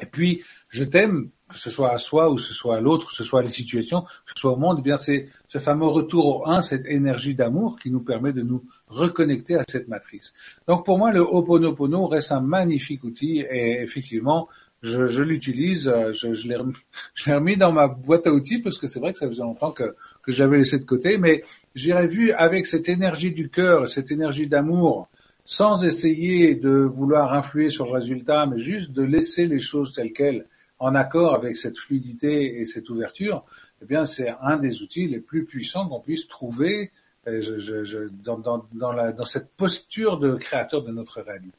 [0.00, 3.08] Et puis, je t'aime, que ce soit à soi ou que ce soit à l'autre,
[3.08, 5.58] que ce soit à les situations, que ce soit au monde, eh bien c'est ce
[5.58, 9.88] fameux retour au un, cette énergie d'amour qui nous permet de nous reconnecter à cette
[9.88, 10.32] matrice.
[10.66, 14.48] Donc pour moi, le Ho'oponopono reste un magnifique outil et effectivement,
[14.82, 18.86] je, je l'utilise, euh, je, je l'ai remis, dans ma boîte à outils parce que
[18.86, 21.42] c'est vrai que ça faisait longtemps que, que j'avais laissé de côté, mais
[21.74, 25.08] j'irais vu avec cette énergie du cœur, cette énergie d'amour,
[25.44, 30.12] sans essayer de vouloir influer sur le résultat, mais juste de laisser les choses telles
[30.12, 30.46] quelles,
[30.78, 33.44] en accord avec cette fluidité et cette ouverture,
[33.82, 36.90] eh bien c'est un des outils les plus puissants qu'on puisse trouver
[37.28, 41.58] euh, je, je, dans, dans, la, dans cette posture de créateur de notre réalité.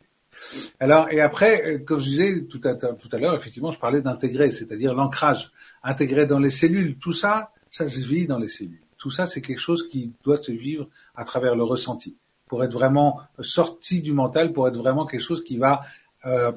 [0.79, 4.01] Alors, et après, euh, comme je disais tout à, tout à l'heure, effectivement, je parlais
[4.01, 5.51] d'intégrer, c'est-à-dire l'ancrage,
[5.83, 6.97] intégrer dans les cellules.
[6.97, 8.81] Tout ça, ça se vit dans les cellules.
[8.97, 12.15] Tout ça, c'est quelque chose qui doit se vivre à travers le ressenti,
[12.47, 15.81] pour être vraiment sorti du mental, pour être vraiment quelque chose qui va
[16.25, 16.51] euh,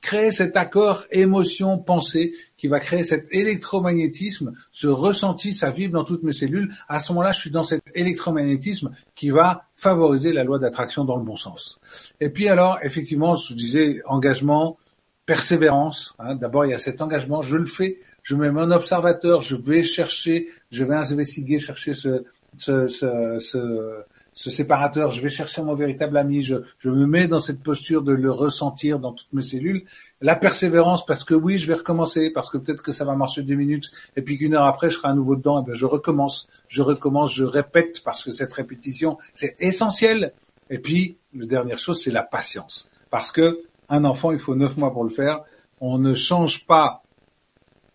[0.00, 6.22] créer cet accord émotion-pensée qui va créer cet électromagnétisme, ce ressenti, ça vibre dans toutes
[6.22, 6.72] mes cellules.
[6.88, 11.16] À ce moment-là, je suis dans cet électromagnétisme qui va favoriser la loi d'attraction dans
[11.16, 11.80] le bon sens.
[12.20, 14.78] Et puis alors, effectivement, je disais engagement,
[15.26, 16.14] persévérance.
[16.18, 16.34] Hein.
[16.34, 19.82] D'abord, il y a cet engagement, je le fais, je mets mon observateur, je vais
[19.82, 22.24] chercher, je vais investiguer, chercher ce,
[22.58, 24.02] ce, ce, ce
[24.32, 28.02] ce séparateur, je vais chercher mon véritable ami, je, je, me mets dans cette posture
[28.02, 29.84] de le ressentir dans toutes mes cellules.
[30.20, 33.42] La persévérance, parce que oui, je vais recommencer, parce que peut-être que ça va marcher
[33.42, 35.86] deux minutes, et puis qu'une heure après, je serai à nouveau dedans, et bien je
[35.86, 40.32] recommence, je recommence, je répète, parce que cette répétition, c'est essentiel.
[40.70, 42.88] Et puis, la dernière chose, c'est la patience.
[43.10, 45.40] Parce que un enfant, il faut neuf mois pour le faire.
[45.80, 47.02] On ne change pas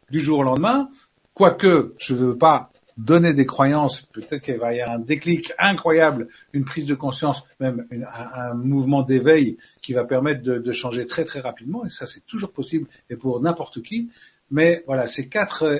[0.10, 0.90] du jour au lendemain,
[1.34, 5.52] quoique je ne veux pas donner des croyances, peut-être qu'il va y avoir un déclic
[5.60, 11.24] incroyable, une prise de conscience, même un, mouvement d'éveil qui va permettre de, changer très
[11.26, 14.10] très rapidement, et ça c'est toujours possible, et pour n'importe qui.
[14.52, 15.80] Mais voilà, ces quatre euh,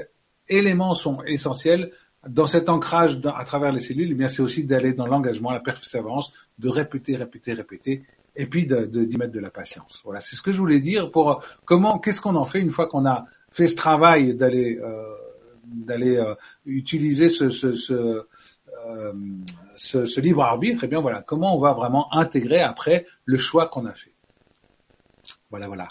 [0.50, 1.92] éléments sont essentiels.
[2.28, 5.60] Dans cet ancrage à travers les cellules, eh bien c'est aussi d'aller dans l'engagement, la
[5.60, 8.04] persévérance, de répéter, répéter, répéter,
[8.36, 10.02] et puis de d'y mettre de la patience.
[10.04, 12.88] Voilà, c'est ce que je voulais dire pour comment, qu'est-ce qu'on en fait une fois
[12.88, 15.16] qu'on a fait ce travail d'aller euh,
[15.68, 16.36] d'aller euh,
[16.66, 18.26] utiliser ce, ce, ce,
[18.88, 19.14] euh,
[19.76, 23.38] ce, ce, libre arbitre, et eh bien voilà, comment on va vraiment intégrer après le
[23.38, 24.14] choix qu'on a fait?
[25.50, 25.90] Voilà, voilà.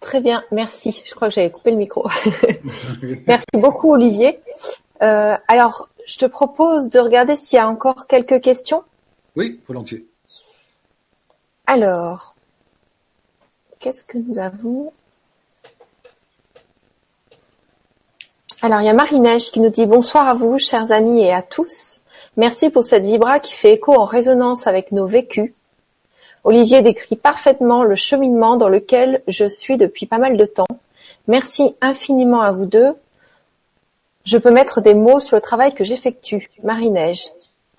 [0.00, 1.02] Très bien, merci.
[1.06, 2.08] Je crois que j'avais coupé le micro.
[3.26, 4.40] merci beaucoup, Olivier.
[5.00, 8.82] Euh, alors, je te propose de regarder s'il y a encore quelques questions.
[9.36, 10.06] Oui, volontiers.
[11.66, 12.34] Alors,
[13.78, 14.92] qu'est-ce que nous avons?
[18.64, 21.42] Alors il y a Marie-Neige qui nous dit bonsoir à vous, chers amis et à
[21.42, 22.00] tous.
[22.36, 25.52] Merci pour cette vibra qui fait écho en résonance avec nos vécus.
[26.44, 30.68] Olivier décrit parfaitement le cheminement dans lequel je suis depuis pas mal de temps.
[31.26, 32.94] Merci infiniment à vous deux.
[34.24, 36.48] Je peux mettre des mots sur le travail que j'effectue.
[36.62, 37.30] Marie-Neige.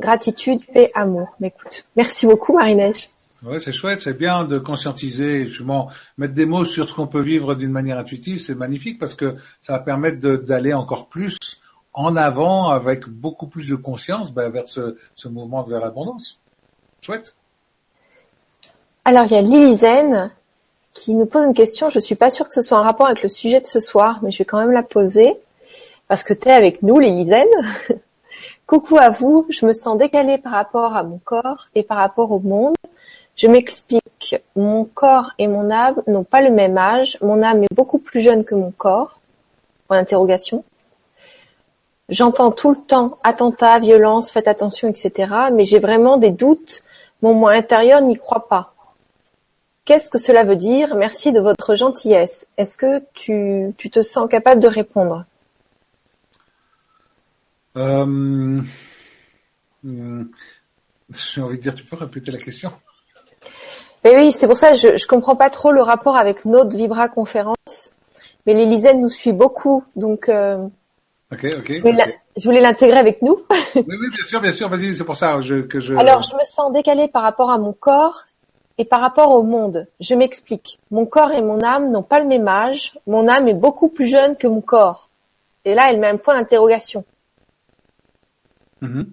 [0.01, 1.29] Gratitude, paix, amour.
[1.95, 3.09] Merci beaucoup, Marie-Neige.
[3.43, 7.21] Ouais, c'est chouette, c'est bien de conscientiser, justement, mettre des mots sur ce qu'on peut
[7.21, 11.37] vivre d'une manière intuitive, c'est magnifique parce que ça va permettre d'aller encore plus
[11.93, 16.39] en avant avec beaucoup plus de conscience ben, vers ce, ce, mouvement vers l'abondance.
[17.01, 17.35] Chouette.
[19.05, 20.31] Alors il y a Lilizen
[20.93, 21.89] qui nous pose une question.
[21.89, 24.19] Je suis pas sûre que ce soit en rapport avec le sujet de ce soir,
[24.23, 25.35] mais je vais quand même la poser
[26.07, 27.47] parce que tu es avec nous, Lilizen.
[28.67, 32.31] Coucou à vous, je me sens décalée par rapport à mon corps et par rapport
[32.31, 32.75] au monde.
[33.35, 34.35] Je m'explique.
[34.55, 37.17] mon corps et mon âme n'ont pas le même âge.
[37.21, 39.19] Mon âme est beaucoup plus jeune que mon corps.
[39.87, 40.63] Point d'interrogation.
[42.09, 45.33] J'entends tout le temps attentat, violence, faites attention, etc.
[45.51, 46.83] Mais j'ai vraiment des doutes.
[47.21, 48.73] Mon moi intérieur n'y croit pas.
[49.85, 50.95] Qu'est-ce que cela veut dire?
[50.95, 52.47] Merci de votre gentillesse.
[52.57, 55.25] Est-ce que tu, tu, te sens capable de répondre?
[57.75, 58.61] Euh...
[59.83, 60.23] Hmm,
[61.11, 62.71] j'ai envie de dire, tu peux répéter la question?
[64.03, 66.75] Mais oui, c'est pour ça que je, je comprends pas trop le rapport avec notre
[66.75, 67.93] Vibra conférence.
[68.45, 70.67] Mais l'Élysée nous suit beaucoup, donc euh,
[71.33, 71.71] Ok, ok.
[72.37, 73.39] Je voulais l'intégrer avec nous.
[73.75, 74.69] oui, oui, bien sûr, bien sûr.
[74.69, 75.39] Vas-y, c'est pour ça
[75.69, 75.95] que je.
[75.95, 78.25] Alors, je me sens décalée par rapport à mon corps
[78.77, 79.87] et par rapport au monde.
[79.99, 80.79] Je m'explique.
[80.91, 82.93] Mon corps et mon âme n'ont pas le même âge.
[83.07, 85.09] Mon âme est beaucoup plus jeune que mon corps.
[85.65, 87.03] Et là, elle met un point d'interrogation.
[88.81, 89.05] Mm-hmm.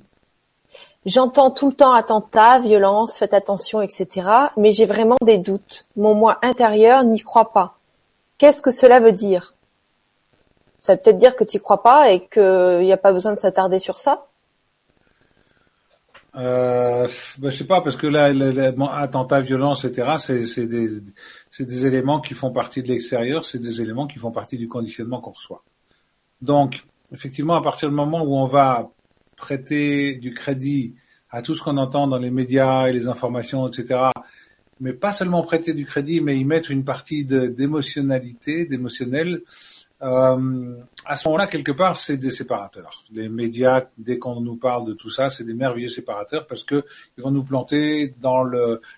[1.06, 4.26] J'entends tout le temps attentat, violence, faites attention, etc.
[4.56, 5.86] Mais j'ai vraiment des doutes.
[5.96, 7.78] Mon moi intérieur n'y croit pas.
[8.36, 9.54] Qu'est-ce que cela veut dire?
[10.78, 13.32] Ça veut peut-être dire que tu n'y crois pas et qu'il n'y a pas besoin
[13.32, 14.26] de s'attarder sur ça?
[16.36, 17.08] Euh,
[17.38, 18.32] ben, je sais pas parce que là,
[18.92, 20.44] attentat, violence, etc.
[20.44, 21.00] C'est des,
[21.58, 25.20] des éléments qui font partie de l'extérieur, c'est des éléments qui font partie du conditionnement
[25.20, 25.62] qu'on reçoit.
[26.40, 28.90] Donc, effectivement, à partir du moment où on va
[29.40, 30.94] prêter du crédit
[31.30, 34.00] à tout ce qu'on entend dans les médias et les informations, etc.,
[34.80, 39.42] mais pas seulement prêter du crédit, mais y mettre une partie d'émotionnalité, d'émotionnel,
[40.02, 43.02] euh, à ce moment-là, quelque part, c'est des séparateurs.
[43.12, 46.84] Les médias, dès qu'on nous parle de tout ça, c'est des merveilleux séparateurs parce que
[47.18, 48.42] ils vont nous planter dans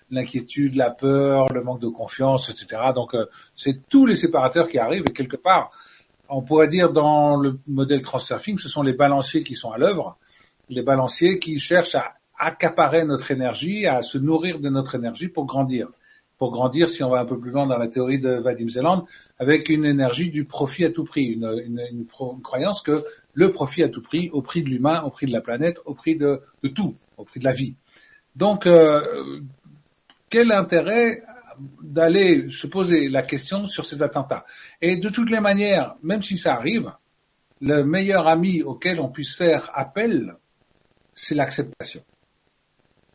[0.09, 2.81] l'inquiétude, la peur, le manque de confiance, etc.
[2.95, 3.25] Donc, euh,
[3.55, 5.71] c'est tous les séparateurs qui arrivent et quelque part,
[6.29, 10.17] on pourrait dire dans le modèle transsurfing, ce sont les balanciers qui sont à l'œuvre,
[10.73, 15.45] les balanciers qui cherchent à accaparer notre énergie, à se nourrir de notre énergie pour
[15.45, 15.89] grandir
[16.43, 19.05] pour grandir, si on va un peu plus loin dans la théorie de Vadim Zeland,
[19.39, 22.05] avec une énergie du profit à tout prix, une,
[22.43, 23.01] croyance que
[23.33, 25.93] le profit à tout prix, au prix de l'humain, au prix de la planète, au
[25.93, 26.41] prix de,
[26.75, 27.75] tout, au prix de la vie.
[28.35, 29.39] Donc, euh,
[30.29, 31.23] quel intérêt
[31.81, 34.45] d'aller se poser la question sur ces attentats?
[34.81, 36.91] Et de toutes les manières, même si ça arrive,
[37.61, 40.35] le meilleur ami auquel on puisse faire appel,
[41.13, 42.03] c'est l'acceptation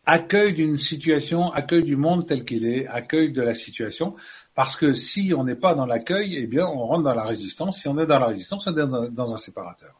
[0.08, 4.16] accueil d'une situation, accueil du monde tel qu'il est, accueil de la situation,
[4.54, 7.82] parce que si on n'est pas dans l'accueil, eh bien, on rentre dans la résistance.
[7.82, 9.94] Si on est dans la résistance, on est dans, un séparateur.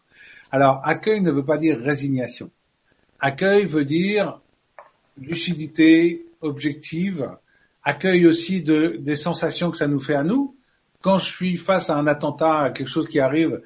[0.51, 2.51] Alors, accueil ne veut pas dire résignation.
[3.21, 4.41] Accueil veut dire
[5.19, 7.31] lucidité objective,
[7.85, 10.57] accueil aussi de, des sensations que ça nous fait à nous.
[11.03, 13.61] Quand je suis face à un attentat, à quelque chose qui arrive,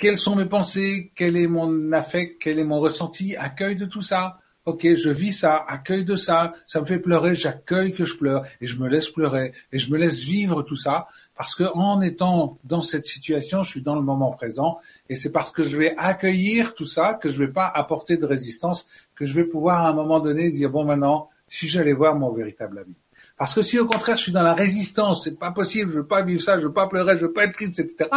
[0.00, 4.00] quelles sont mes pensées, quel est mon affect, quel est mon ressenti, accueil de tout
[4.00, 4.38] ça.
[4.64, 8.44] Ok, je vis ça, accueille de ça, ça me fait pleurer, j'accueille que je pleure
[8.60, 12.00] et je me laisse pleurer et je me laisse vivre tout ça parce que en
[12.02, 14.78] étant dans cette situation, je suis dans le moment présent
[15.08, 18.26] et c'est parce que je vais accueillir tout ça que je vais pas apporter de
[18.26, 22.14] résistance, que je vais pouvoir à un moment donné dire bon maintenant, si j'allais voir
[22.14, 22.94] mon véritable ami.
[23.40, 26.06] Parce que si au contraire je suis dans la résistance, c'est pas possible, je veux
[26.06, 28.10] pas vivre ça, je veux pas pleurer, je veux pas être triste, etc.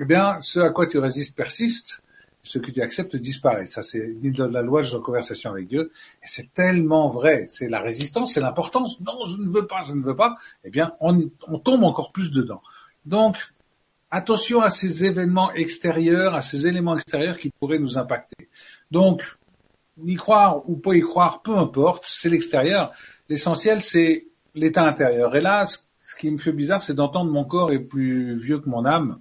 [0.00, 2.02] Eh bien, ce à quoi tu résistes persiste
[2.42, 3.66] ce que tu acceptes disparaît.
[3.66, 5.92] Ça, c'est la loi de la conversation avec Dieu.
[6.22, 7.44] Et c'est tellement vrai.
[7.48, 8.98] C'est la résistance, c'est l'importance.
[9.00, 10.36] Non, je ne veux pas, je ne veux pas.
[10.64, 11.18] Eh bien, on,
[11.48, 12.62] on tombe encore plus dedans.
[13.04, 13.36] Donc,
[14.10, 18.48] attention à ces événements extérieurs, à ces éléments extérieurs qui pourraient nous impacter.
[18.90, 19.22] Donc,
[20.02, 22.92] y croire ou pas y croire, peu importe, c'est l'extérieur.
[23.28, 25.36] L'essentiel, c'est l'état intérieur.
[25.36, 28.68] Et là, ce qui me fait bizarre, c'est d'entendre mon corps est plus vieux que
[28.70, 29.18] mon âme.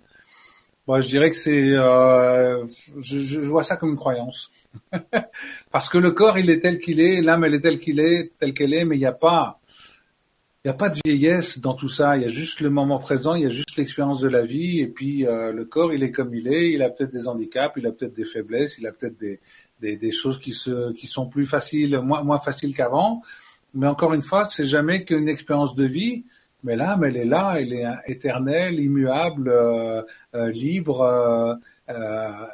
[0.90, 2.66] Moi, je dirais que c'est, euh,
[2.98, 4.50] je, je, vois ça comme une croyance,
[5.72, 8.32] parce que le corps, il est tel qu'il est, l'âme, elle est telle qu'il est,
[8.40, 9.60] telle qu'elle est, mais il n'y a pas,
[10.66, 12.18] il n'y a pas de vieillesse dans tout ça.
[12.18, 14.80] Il y a juste le moment présent, il y a juste l'expérience de la vie,
[14.80, 16.72] et puis euh, le corps, il est comme il est.
[16.72, 19.40] Il a peut-être des handicaps, il a peut-être des faiblesses, il a peut-être des,
[19.82, 23.22] des, des, choses qui se, qui sont plus faciles, moins, moins faciles qu'avant.
[23.76, 26.24] Mais encore une fois, c'est jamais qu'une expérience de vie.
[26.64, 30.02] Mais l'âme, elle est là, elle est éternelle, immuable, euh,
[30.36, 31.02] euh, libre.
[31.02, 31.56] Euh,
[31.90, 32.46] euh,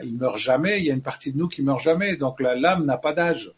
[0.00, 0.78] elle meurt jamais.
[0.78, 2.16] Il y a une partie de nous qui meurt jamais.
[2.16, 3.52] Donc l'âme n'a pas d'âge.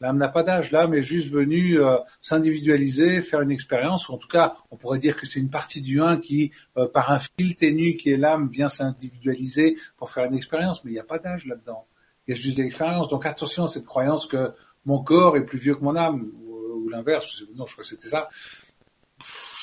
[0.00, 0.70] L'âme n'a pas d'âge.
[0.70, 1.80] L'âme est juste venue
[2.20, 4.08] s'individualiser, faire une expérience.
[4.08, 6.52] Ou en tout cas, on pourrait dire que c'est une partie du un qui,
[6.92, 10.84] par un fil ténu qui est l'âme, vient s'individualiser pour faire une expérience.
[10.84, 11.86] Mais il n'y a pas d'âge là-dedans.
[12.26, 13.08] Il y a juste des expériences.
[13.08, 14.52] Donc attention à cette croyance que
[14.84, 17.42] mon corps est plus vieux que mon âme, ou, ou l'inverse.
[17.56, 18.28] Non, je crois que c'était ça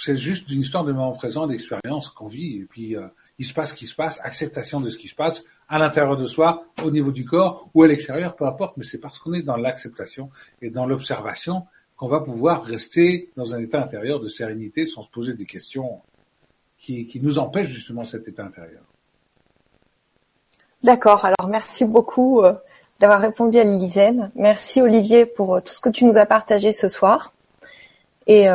[0.03, 2.57] c'est juste une histoire de moment présent, d'expérience qu'on vit.
[2.57, 3.07] Et puis, euh,
[3.38, 6.18] il se passe ce qui se passe, acceptation de ce qui se passe à l'intérieur
[6.18, 8.78] de soi, au niveau du corps ou à l'extérieur, peu importe.
[8.78, 13.53] Mais c'est parce qu'on est dans l'acceptation et dans l'observation qu'on va pouvoir rester dans
[13.53, 16.02] un état intérieur de sérénité sans se poser des questions
[16.80, 18.82] qui, nous empêchent justement cet état intérieur.
[20.82, 21.26] D'accord.
[21.26, 22.53] Alors merci beaucoup euh,
[22.99, 24.32] d'avoir répondu à Lisaine.
[24.34, 27.34] Merci Olivier pour euh, tout ce que tu nous as partagé ce soir.
[28.26, 28.48] Et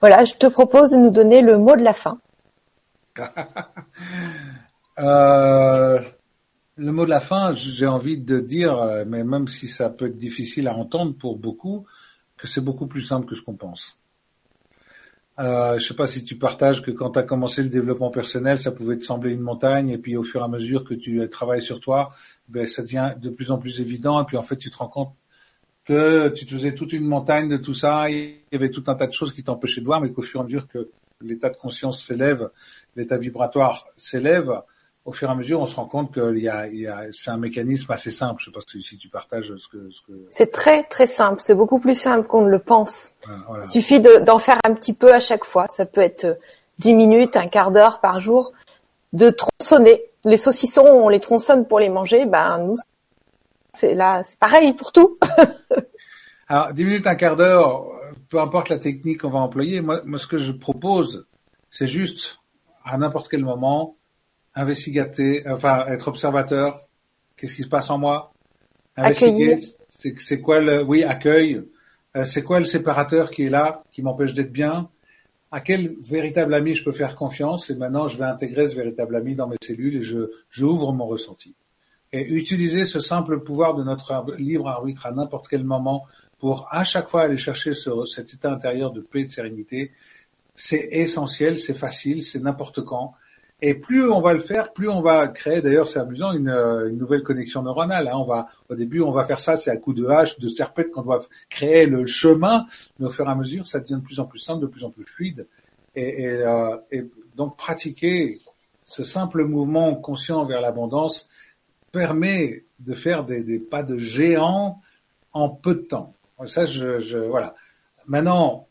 [0.00, 2.18] voilà, je te propose de nous donner le mot de la fin.
[4.98, 6.00] euh,
[6.76, 10.16] le mot de la fin, j'ai envie de dire, mais même si ça peut être
[10.16, 11.84] difficile à entendre pour beaucoup,
[12.36, 13.98] que c'est beaucoup plus simple que ce qu'on pense.
[15.38, 18.58] Euh, je sais pas si tu partages que quand tu as commencé le développement personnel,
[18.58, 21.28] ça pouvait te sembler une montagne, et puis au fur et à mesure que tu
[21.30, 22.10] travailles sur toi,
[22.48, 24.88] ben, ça devient de plus en plus évident, et puis en fait tu te rends
[24.88, 25.12] compte
[25.88, 28.94] que tu te faisais toute une montagne de tout ça, il y avait tout un
[28.94, 30.90] tas de choses qui t'empêchaient de voir, mais qu'au fur et à mesure que
[31.22, 32.50] l'état de conscience s'élève,
[32.94, 34.52] l'état vibratoire s'élève,
[35.06, 37.30] au fur et à mesure, on se rend compte que y a, y a, c'est
[37.30, 38.34] un mécanisme assez simple.
[38.40, 39.90] Je sais pas si, tu partages ce que.
[39.90, 40.12] Ce que...
[40.30, 41.40] C'est très très simple.
[41.42, 43.14] C'est beaucoup plus simple qu'on ne le pense.
[43.64, 45.66] Il suffit de, d'en faire un petit peu à chaque fois.
[45.70, 46.38] Ça peut être
[46.78, 48.52] dix minutes, un quart d'heure par jour,
[49.14, 50.02] de tronçonner.
[50.26, 52.26] Les saucissons, on les tronçonne pour les manger.
[52.26, 52.76] Ben nous,
[53.78, 55.18] c'est là, c'est pareil pour tout.
[56.48, 57.86] Alors dix minutes, un quart d'heure,
[58.28, 59.80] peu importe la technique qu'on va employer.
[59.80, 61.26] Moi, moi, ce que je propose,
[61.70, 62.38] c'est juste
[62.84, 63.96] à n'importe quel moment
[64.54, 66.80] investigater, enfin être observateur.
[67.36, 68.32] Qu'est-ce qui se passe en moi?
[68.96, 69.58] Investiguer.
[69.88, 71.62] C'est quoi le, oui, accueil.
[72.16, 74.88] Euh, c'est quoi le séparateur qui est là, qui m'empêche d'être bien?
[75.50, 77.70] À quel véritable ami je peux faire confiance?
[77.70, 81.06] Et maintenant, je vais intégrer ce véritable ami dans mes cellules et je, j'ouvre mon
[81.06, 81.54] ressenti.
[82.12, 86.06] Et utiliser ce simple pouvoir de notre libre arbitre à n'importe quel moment
[86.38, 89.92] pour à chaque fois aller chercher ce, cet état intérieur de paix et de sérénité,
[90.54, 93.14] c'est essentiel, c'est facile, c'est n'importe quand.
[93.60, 95.60] Et plus on va le faire, plus on va créer.
[95.60, 98.06] D'ailleurs, c'est amusant une, une, nouvelle connexion neuronale.
[98.06, 98.16] Hein.
[98.16, 100.90] On va, au début, on va faire ça, c'est à coup de hache, de serpette
[100.90, 102.66] qu'on doit créer le chemin.
[102.98, 104.84] Mais au fur et à mesure, ça devient de plus en plus simple, de plus
[104.84, 105.46] en plus fluide.
[105.96, 107.04] Et, euh, et
[107.34, 108.38] donc, pratiquer
[108.84, 111.28] ce simple mouvement conscient vers l'abondance
[111.92, 114.80] permet de faire des, des, pas de géant
[115.32, 116.14] en peu de temps.
[116.44, 117.54] Ça, je, je voilà.
[118.06, 118.68] Maintenant,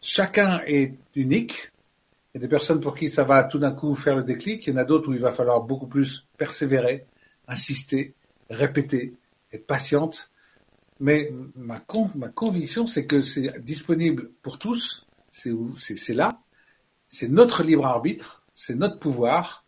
[0.00, 1.72] chacun est unique
[2.34, 4.66] il y a des personnes pour qui ça va tout d'un coup faire le déclic.
[4.66, 7.06] Il y en a d'autres où il va falloir beaucoup plus persévérer,
[7.46, 8.12] insister,
[8.50, 9.14] répéter,
[9.52, 10.32] être patiente.
[10.98, 11.80] Mais ma,
[12.16, 15.06] ma conviction, c'est que c'est disponible pour tous.
[15.30, 16.40] C'est là.
[17.06, 18.42] C'est notre libre arbitre.
[18.52, 19.63] C'est notre pouvoir.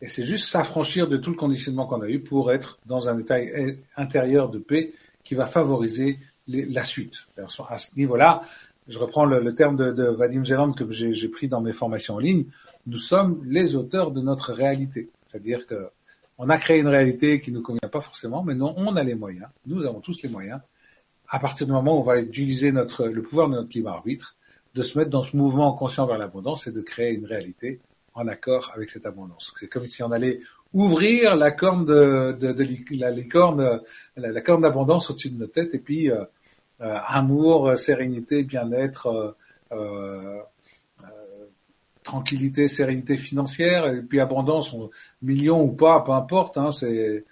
[0.00, 3.18] Et c'est juste s'affranchir de tout le conditionnement qu'on a eu pour être dans un
[3.18, 3.36] état
[3.96, 4.92] intérieur de paix
[5.22, 7.26] qui va favoriser la suite.
[7.68, 8.42] À ce niveau-là,
[8.88, 12.44] je reprends le, terme de, Vadim Zeland que j'ai pris dans mes formations en ligne,
[12.86, 15.08] nous sommes les auteurs de notre réalité.
[15.28, 15.88] C'est-à-dire que
[16.36, 19.04] on a créé une réalité qui ne nous convient pas forcément, mais non, on a
[19.04, 20.60] les moyens, nous avons tous les moyens,
[21.28, 24.36] à partir du moment où on va utiliser le pouvoir de notre libre arbitre,
[24.74, 27.80] de se mettre dans ce mouvement conscient vers l'abondance et de créer une réalité
[28.14, 29.52] en accord avec cette abondance.
[29.56, 30.40] C'est comme si on allait
[30.72, 32.66] ouvrir la corne de, de, de
[32.98, 33.80] la, les cornes,
[34.16, 36.24] la, la corne d'abondance au-dessus de nos têtes et puis euh,
[36.80, 39.36] euh, amour, euh, sérénité, bien-être,
[39.72, 40.40] euh,
[42.02, 44.76] tranquillité, sérénité financière, et puis abondance,
[45.22, 46.58] millions ou pas, peu importe.
[46.58, 47.24] Hein, c'est,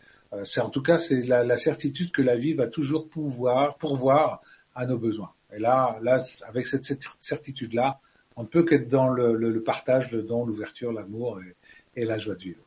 [0.60, 4.40] en tout cas c'est la, la, certitude que la vie va toujours pouvoir pourvoir
[4.74, 5.32] à nos besoins.
[5.54, 8.00] Et là, là, avec cette, cette certitude-là,
[8.36, 12.04] on ne peut qu'être dans le, le, le, partage, le don, l'ouverture, l'amour et, et,
[12.04, 12.62] la joie de vivre.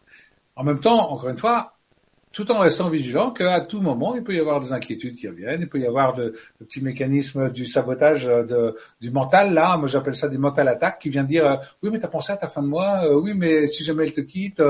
[0.56, 1.76] En même temps, encore une fois,
[2.36, 5.62] tout en restant vigilant qu'à tout moment, il peut y avoir des inquiétudes qui reviennent,
[5.62, 9.88] il peut y avoir de petits mécanismes du sabotage euh, de, du mental, là, moi
[9.88, 12.50] j'appelle ça des mental attaques, qui vient dire, euh, oui mais t'as pensé à ta
[12.50, 14.62] fin de mois, euh, oui mais si jamais elle te quitte,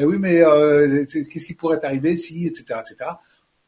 [0.00, 3.10] oui mais qu'est-ce qui pourrait t'arriver si, etc., etc.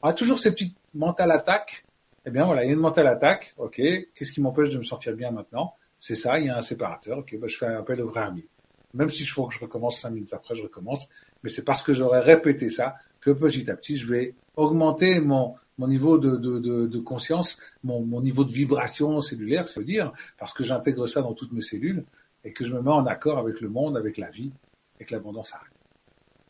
[0.03, 1.85] On a toujours ces petites mental attaques,
[2.27, 4.85] eh bien voilà, il y a une mental attaque, ok, qu'est-ce qui m'empêche de me
[4.85, 5.75] sentir bien maintenant?
[5.99, 8.23] C'est ça, il y a un séparateur, ok, bah, je fais un appel au vrai
[8.23, 8.45] ami.
[8.93, 11.09] Même si je faut que je recommence cinq minutes après, je recommence,
[11.43, 15.55] mais c'est parce que j'aurais répété ça que petit à petit, je vais augmenter mon,
[15.79, 20.13] mon niveau de, de, de, conscience, mon, mon, niveau de vibration cellulaire, ça veut dire,
[20.39, 22.05] parce que j'intègre ça dans toutes mes cellules
[22.45, 24.53] et que je me mets en accord avec le monde, avec la vie,
[25.01, 25.71] et que l'abondance arrive.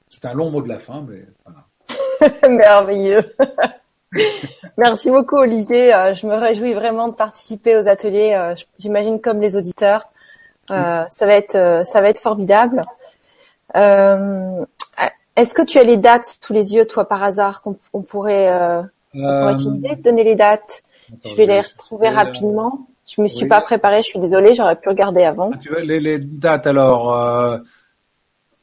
[0.06, 2.48] C'est un long mot de la fin, mais voilà.
[2.48, 3.24] Merveilleux.
[4.78, 5.94] Merci beaucoup Olivier.
[5.94, 8.34] Euh, je me réjouis vraiment de participer aux ateliers.
[8.34, 10.08] Euh, j'imagine comme les auditeurs,
[10.70, 12.82] euh, ça va être ça va être formidable.
[13.76, 14.64] Euh,
[15.36, 18.82] est-ce que tu as les dates sous les yeux, toi, par hasard, qu'on pourrait, euh,
[19.18, 20.82] ça pourrait être une idée de donner les dates?
[21.24, 22.86] Je vais les retrouver rapidement.
[23.14, 25.50] Je me suis pas préparée, je suis désolée, j'aurais pu regarder avant.
[25.52, 27.58] Ah, tu veux les, les, dates alors euh,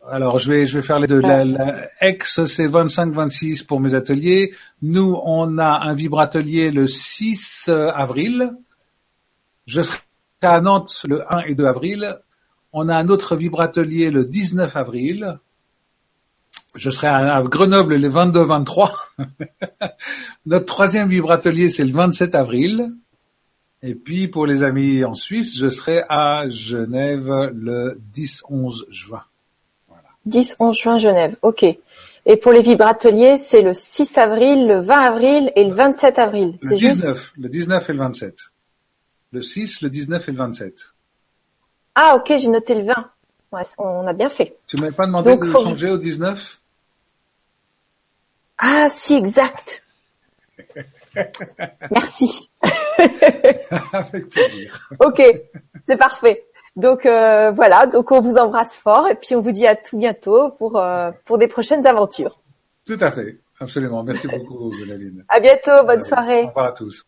[0.09, 1.19] Alors, je vais, je vais faire les deux.
[1.19, 4.53] La, la ex, c'est 25-26 pour mes ateliers.
[4.81, 8.51] Nous, on a un vibratelier le 6 avril.
[9.67, 9.99] Je serai
[10.41, 12.19] à Nantes le 1 et 2 avril.
[12.73, 15.39] On a un autre vibratelier le 19 avril.
[16.73, 18.91] Je serai à Grenoble les 22-23.
[20.47, 22.91] Notre troisième vibratelier, c'est le 27 avril.
[23.83, 29.23] Et puis, pour les amis en Suisse, je serai à Genève le 10-11 juin.
[30.27, 31.65] 10-11 juin Genève, ok.
[32.25, 36.57] Et pour les vibrateliers, c'est le 6 avril, le 20 avril et le 27 avril.
[36.61, 38.35] Le 19, le 19 et le 27.
[39.31, 40.93] Le 6, le 19 et le 27.
[41.95, 43.09] Ah ok, j'ai noté le 20.
[43.51, 44.55] Ouais, on a bien fait.
[44.67, 46.61] Tu m'avais pas demandé de changer au 19
[48.59, 49.83] Ah si, exact.
[51.91, 52.49] Merci.
[53.91, 54.89] Avec plaisir.
[54.99, 55.21] ok,
[55.87, 56.45] c'est parfait.
[56.75, 59.97] Donc euh, voilà, donc on vous embrasse fort et puis on vous dit à tout
[59.97, 62.39] bientôt pour euh, pour des prochaines aventures.
[62.85, 64.03] Tout à fait, absolument.
[64.03, 65.25] Merci beaucoup, Bélaline.
[65.27, 66.43] À bientôt, bonne soirée.
[66.43, 67.05] Au revoir à tous.